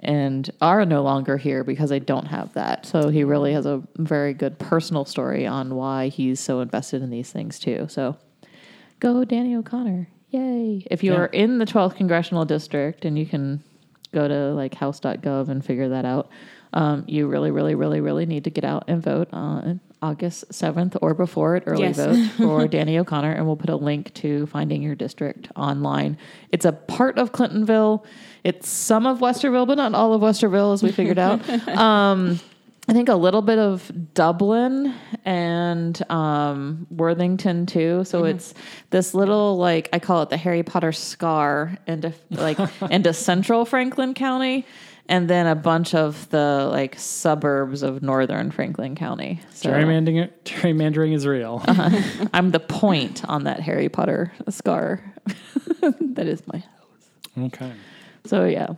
and 0.00 0.50
are 0.60 0.84
no 0.86 1.02
longer 1.02 1.36
here 1.36 1.62
because 1.62 1.90
they 1.90 2.00
don't 2.00 2.26
have 2.26 2.52
that. 2.54 2.86
So 2.86 3.08
he 3.08 3.22
really 3.22 3.52
has 3.52 3.66
a 3.66 3.82
very 3.96 4.32
good 4.32 4.58
personal 4.58 5.04
story 5.04 5.46
on 5.46 5.74
why 5.74 6.08
he's 6.08 6.40
so 6.40 6.60
invested 6.60 7.02
in 7.02 7.10
these 7.10 7.30
things 7.30 7.58
too. 7.58 7.86
So 7.88 8.16
go 8.98 9.24
Danny 9.24 9.54
O'Connor. 9.54 10.08
Yay. 10.30 10.86
If 10.90 11.02
you're 11.02 11.26
in 11.26 11.58
the 11.58 11.66
12th 11.66 11.96
congressional 11.96 12.44
district 12.44 13.04
and 13.04 13.18
you 13.18 13.26
can 13.26 13.62
go 14.12 14.26
to 14.26 14.54
like 14.54 14.74
house.gov 14.74 15.48
and 15.48 15.64
figure 15.64 15.88
that 15.90 16.04
out, 16.04 16.30
um, 16.72 17.04
you 17.06 17.26
really, 17.26 17.50
really, 17.50 17.74
really, 17.74 18.00
really 18.00 18.26
need 18.26 18.44
to 18.44 18.50
get 18.50 18.64
out 18.64 18.84
and 18.86 19.02
vote 19.02 19.28
on 19.32 19.80
August 20.02 20.48
7th 20.50 20.96
or 21.02 21.14
before 21.14 21.56
it, 21.56 21.64
early 21.66 21.82
Yes. 21.82 21.96
vote 21.96 22.30
for 22.36 22.68
Danny 22.68 22.98
O'Connor. 22.98 23.32
And 23.32 23.46
we'll 23.46 23.56
put 23.56 23.70
a 23.70 23.76
link 23.76 24.12
to 24.14 24.46
finding 24.46 24.82
your 24.82 24.94
district 24.94 25.48
online. 25.56 26.16
It's 26.52 26.64
a 26.64 26.72
part 26.72 27.18
of 27.18 27.32
Clintonville. 27.32 28.04
It's 28.44 28.68
some 28.68 29.06
of 29.06 29.18
Westerville, 29.18 29.66
but 29.66 29.74
not 29.76 29.94
all 29.94 30.14
of 30.14 30.22
Westerville, 30.22 30.72
as 30.72 30.82
we 30.82 30.90
figured 30.92 31.18
out. 31.18 31.46
um, 31.68 32.40
I 32.88 32.92
think 32.92 33.08
a 33.08 33.14
little 33.14 33.42
bit 33.42 33.58
of 33.58 33.92
Dublin 34.14 34.92
and 35.24 36.10
um, 36.10 36.88
Worthington 36.90 37.66
too. 37.66 38.02
So 38.04 38.24
it's 38.24 38.52
this 38.88 39.14
little 39.14 39.58
like 39.58 39.88
I 39.92 40.00
call 40.00 40.22
it 40.22 40.30
the 40.30 40.36
Harry 40.36 40.64
Potter 40.64 40.90
scar 40.90 41.76
into 41.86 42.12
like 42.30 42.58
into 42.90 43.12
central 43.12 43.64
Franklin 43.64 44.14
County, 44.14 44.66
and 45.10 45.28
then 45.28 45.48
a 45.48 45.56
bunch 45.56 45.92
of 45.92 46.30
the 46.30 46.68
like 46.70 46.96
suburbs 46.98 47.82
of 47.82 48.00
northern 48.00 48.52
Franklin 48.52 48.94
County. 48.94 49.40
So 49.52 49.68
Gerrymandering, 49.68 50.30
gerrymandering 50.44 51.12
is 51.12 51.26
real. 51.26 51.62
Uh-huh. 51.70 52.26
I'm 52.32 52.50
the 52.50 52.60
point 52.60 53.24
on 53.28 53.44
that 53.44 53.60
Harry 53.60 53.88
Potter 53.88 54.32
scar. 54.48 55.02
that 55.80 56.26
is 56.26 56.42
my. 56.46 56.58
House. 56.58 57.46
Okay. 57.46 57.72
So 58.24 58.44
yeah, 58.44 58.74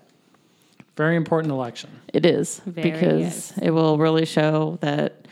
Very 0.96 1.16
important 1.16 1.52
election. 1.52 1.90
It 2.12 2.24
is 2.24 2.60
Very, 2.66 2.90
because 2.90 3.20
yes. 3.20 3.58
it 3.60 3.70
will 3.70 3.98
really 3.98 4.24
show 4.24 4.78
that 4.80 5.26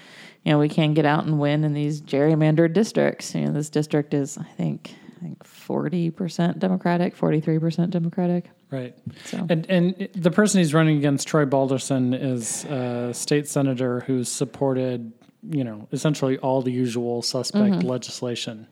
you 0.45 0.53
know 0.53 0.59
we 0.59 0.69
can 0.69 0.95
get 0.95 1.07
out 1.07 1.25
and 1.25 1.39
win 1.39 1.65
in 1.65 1.73
these 1.73 2.03
gerrymandered 2.03 2.73
districts. 2.75 3.35
You 3.35 3.47
know, 3.47 3.53
this 3.53 3.71
district 3.71 4.13
is 4.13 4.37
I 4.37 4.45
think 4.45 4.95
I 5.17 5.21
think 5.21 5.45
forty 5.45 6.11
percent 6.11 6.59
Democratic, 6.59 7.17
forty 7.17 7.41
three 7.41 7.59
percent 7.59 7.91
Democratic. 7.91 8.51
Right. 8.71 8.95
So 9.25 9.47
And 9.49 9.67
and 9.69 10.09
the 10.15 10.31
person 10.31 10.59
he's 10.61 10.73
running 10.75 10.97
against, 10.99 11.27
Troy 11.29 11.45
Balderson, 11.45 12.15
is 12.15 12.65
a 12.67 13.13
state 13.13 13.49
senator 13.49 14.01
who's 14.01 14.29
supported, 14.31 15.13
you 15.49 15.65
know, 15.65 15.89
essentially 15.93 16.39
all 16.39 16.63
the 16.63 16.73
usual 16.73 17.23
suspect 17.23 17.75
Mm-hmm. 17.77 17.89
legislation. 17.89 18.67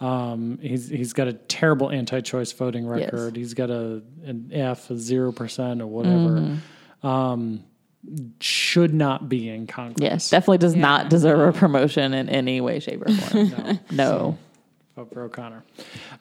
Um, 0.00 0.58
he's 0.60 0.88
he's 0.88 1.12
got 1.12 1.28
a 1.28 1.34
terrible 1.34 1.90
anti-choice 1.90 2.52
voting 2.52 2.84
Yes. 2.86 3.12
record. 3.12 3.36
He's 3.36 3.54
got 3.54 3.70
a 3.70 4.02
an 4.24 4.50
F, 4.52 4.90
a 4.90 4.96
zero 4.96 5.30
percent, 5.30 5.80
or 5.82 5.86
whatever. 5.86 6.40
Mm-hmm. 6.40 7.06
Um, 7.06 7.64
should 8.40 8.92
not 8.92 9.28
be 9.30 9.48
in 9.48 9.66
Congress. 9.66 9.96
yes, 10.02 10.30
definitely 10.30 10.58
does 10.58 10.76
not 10.76 11.08
deserve 11.08 11.54
a 11.54 11.58
promotion 11.58 12.12
in 12.12 12.28
any 12.28 12.60
way, 12.60 12.78
shape, 12.80 13.00
or 13.06 13.10
form. 13.14 13.48
No. 13.90 14.36
no. 14.36 14.38
Vote 14.96 15.10
for 15.12 15.22
O'Connor. 15.24 15.64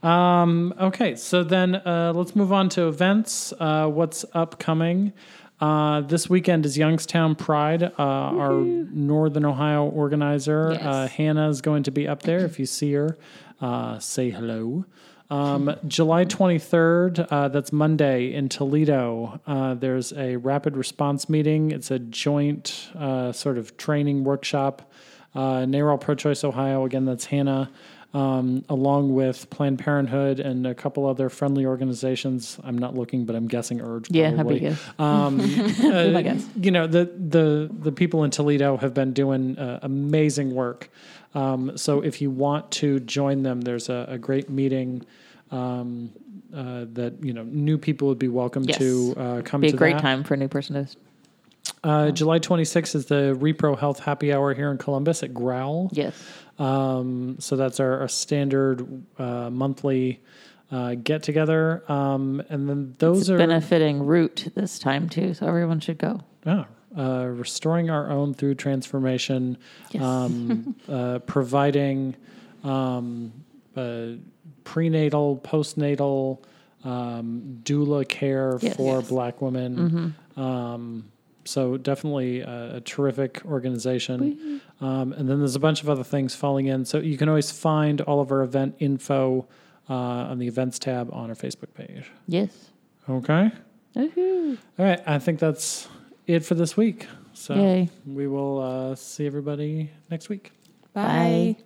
Um, 0.01 0.73
okay, 0.79 1.15
so 1.15 1.43
then 1.43 1.75
uh, 1.75 2.11
let's 2.15 2.35
move 2.35 2.51
on 2.51 2.69
to 2.69 2.87
events. 2.87 3.53
Uh, 3.59 3.87
what's 3.87 4.25
upcoming? 4.33 5.13
Uh, 5.61 6.01
this 6.01 6.27
weekend 6.27 6.65
is 6.65 6.75
Youngstown 6.77 7.35
Pride. 7.35 7.83
Uh, 7.83 7.91
our 7.99 8.53
Northern 8.53 9.45
Ohio 9.45 9.85
organizer, 9.85 10.71
Yes. 10.71 10.81
uh, 10.81 11.07
Hannah, 11.07 11.49
is 11.49 11.61
going 11.61 11.83
to 11.83 11.91
be 11.91 12.07
up 12.07 12.23
there. 12.23 12.39
If 12.43 12.57
you 12.59 12.65
see 12.65 12.93
her, 12.93 13.15
uh, 13.61 13.99
say 13.99 14.31
hello. 14.31 14.85
Um, 15.29 15.75
July 15.87 16.25
23rd, 16.25 17.27
uh, 17.29 17.47
that's 17.49 17.71
Monday 17.71 18.33
in 18.33 18.49
Toledo. 18.49 19.39
Uh, 19.45 19.75
there's 19.75 20.11
a 20.13 20.37
rapid 20.37 20.75
response 20.75 21.29
meeting. 21.29 21.69
It's 21.69 21.91
a 21.91 21.99
joint 21.99 22.89
uh, 22.97 23.31
sort 23.31 23.59
of 23.59 23.77
training 23.77 24.23
workshop. 24.23 24.91
Uh, 25.35 25.65
NARAL 25.65 25.99
Pro 25.99 26.13
Choice 26.15 26.43
Ohio, 26.43 26.85
again, 26.85 27.05
that's 27.05 27.25
Hannah, 27.25 27.71
um, 28.13 28.63
along 28.69 29.13
with 29.15 29.49
Planned 29.49 29.79
Parenthood 29.79 30.39
and 30.39 30.67
a 30.67 30.75
couple 30.75 31.05
other 31.07 31.29
friendly 31.29 31.65
organizations. 31.65 32.59
I'm 32.63 32.77
not 32.77 32.95
looking, 32.95 33.25
but 33.25 33.35
I'm 33.35 33.47
guessing 33.47 33.81
Urge. 33.81 34.11
Yeah, 34.11 34.33
probably. 34.33 34.59
be 34.59 34.69
good. 34.69 34.77
Um, 34.99 35.39
uh, 35.83 36.09
my 36.11 36.21
guess. 36.21 36.45
You 36.55 36.71
know, 36.71 36.85
the, 36.87 37.05
the, 37.05 37.69
the 37.71 37.91
people 37.91 38.23
in 38.23 38.31
Toledo 38.31 38.77
have 38.77 38.93
been 38.93 39.13
doing 39.13 39.57
uh, 39.57 39.79
amazing 39.81 40.53
work. 40.53 40.89
Um, 41.33 41.75
so 41.77 42.01
if 42.01 42.21
you 42.21 42.29
want 42.29 42.69
to 42.73 42.99
join 42.99 43.41
them, 43.41 43.61
there's 43.61 43.89
a, 43.89 44.05
a 44.09 44.17
great 44.19 44.49
meeting 44.49 45.03
um, 45.49 46.11
uh, 46.53 46.85
that, 46.93 47.15
you 47.23 47.33
know, 47.33 47.43
new 47.43 47.79
people 47.79 48.07
would 48.09 48.19
be 48.19 48.27
welcome 48.27 48.63
Yes. 48.63 48.77
to 48.77 49.13
uh, 49.17 49.41
come 49.43 49.61
Be 49.61 49.69
a 49.69 49.71
to 49.71 49.77
great 49.77 49.93
that. 49.93 50.01
time 50.03 50.23
for 50.23 50.35
a 50.35 50.37
new 50.37 50.47
person 50.47 50.75
to. 50.75 50.95
Uh, 51.83 52.11
July 52.11 52.39
26th 52.39 52.95
is 52.95 53.05
the 53.07 53.37
Repro 53.39 53.77
Health 53.77 53.99
Happy 53.99 54.31
Hour 54.33 54.53
here 54.53 54.71
in 54.71 54.77
Columbus 54.77 55.21
at 55.23 55.33
Growl. 55.33 55.89
Yes. 55.91 56.15
Um, 56.59 57.37
so 57.39 57.55
that's 57.55 57.79
our, 57.79 58.01
our 58.01 58.07
standard 58.07 59.03
uh, 59.17 59.49
monthly 59.49 60.21
uh, 60.71 60.95
get 60.95 61.23
together. 61.23 61.83
Um, 61.91 62.41
and 62.49 62.69
then 62.69 62.95
those 62.99 63.21
It's 63.21 63.29
are 63.31 63.37
benefiting 63.37 64.05
Root 64.05 64.51
this 64.55 64.79
time 64.79 65.09
too, 65.09 65.33
so 65.33 65.45
everyone 65.47 65.79
should 65.81 65.97
go. 65.97 66.21
oh, 66.45 66.65
uh, 66.97 67.25
restoring 67.25 67.89
our 67.89 68.09
own 68.11 68.33
through 68.35 68.55
transformation, 68.55 69.57
Yes. 69.91 70.03
um, 70.03 70.75
uh, 70.89 71.19
providing 71.19 72.15
um, 72.63 73.33
uh, 73.75 74.09
prenatal, 74.63 75.37
postnatal, 75.43 76.39
um, 76.85 77.59
doula 77.63 78.07
care 78.07 78.57
Yes. 78.61 78.75
for 78.77 78.99
Yes. 78.99 79.09
Black 79.09 79.41
women. 79.41 80.15
Um, 80.37 81.05
so 81.45 81.77
definitely 81.77 82.41
a, 82.41 82.77
a 82.77 82.81
terrific 82.81 83.41
organization. 83.45 84.61
Um, 84.81 85.13
and 85.13 85.29
then 85.29 85.39
there's 85.39 85.55
a 85.55 85.59
bunch 85.59 85.81
of 85.81 85.89
other 85.89 86.03
things 86.03 86.35
falling 86.35 86.67
in. 86.67 86.85
So 86.85 86.99
you 86.99 87.17
can 87.17 87.29
always 87.29 87.51
find 87.51 88.01
all 88.01 88.19
of 88.19 88.31
our 88.31 88.41
event 88.41 88.75
info 88.79 89.47
uh, 89.89 89.93
on 89.93 90.39
the 90.39 90.47
events 90.47 90.79
tab 90.79 91.13
on 91.13 91.29
our 91.29 91.35
Facebook 91.35 91.73
page. 91.73 92.11
Yes. 92.27 92.69
Okay. 93.09 93.51
Woohoo. 93.95 94.57
All 94.79 94.85
right. 94.85 95.01
I 95.05 95.19
think 95.19 95.39
that's 95.39 95.87
it 96.27 96.45
for 96.45 96.55
this 96.55 96.77
week. 96.77 97.07
So 97.33 97.55
Yay. 97.55 97.89
we 98.05 98.27
will 98.27 98.61
uh, 98.61 98.95
see 98.95 99.25
everybody 99.25 99.89
next 100.09 100.29
week. 100.29 100.51
Bye. 100.93 101.55
Bye. 101.57 101.63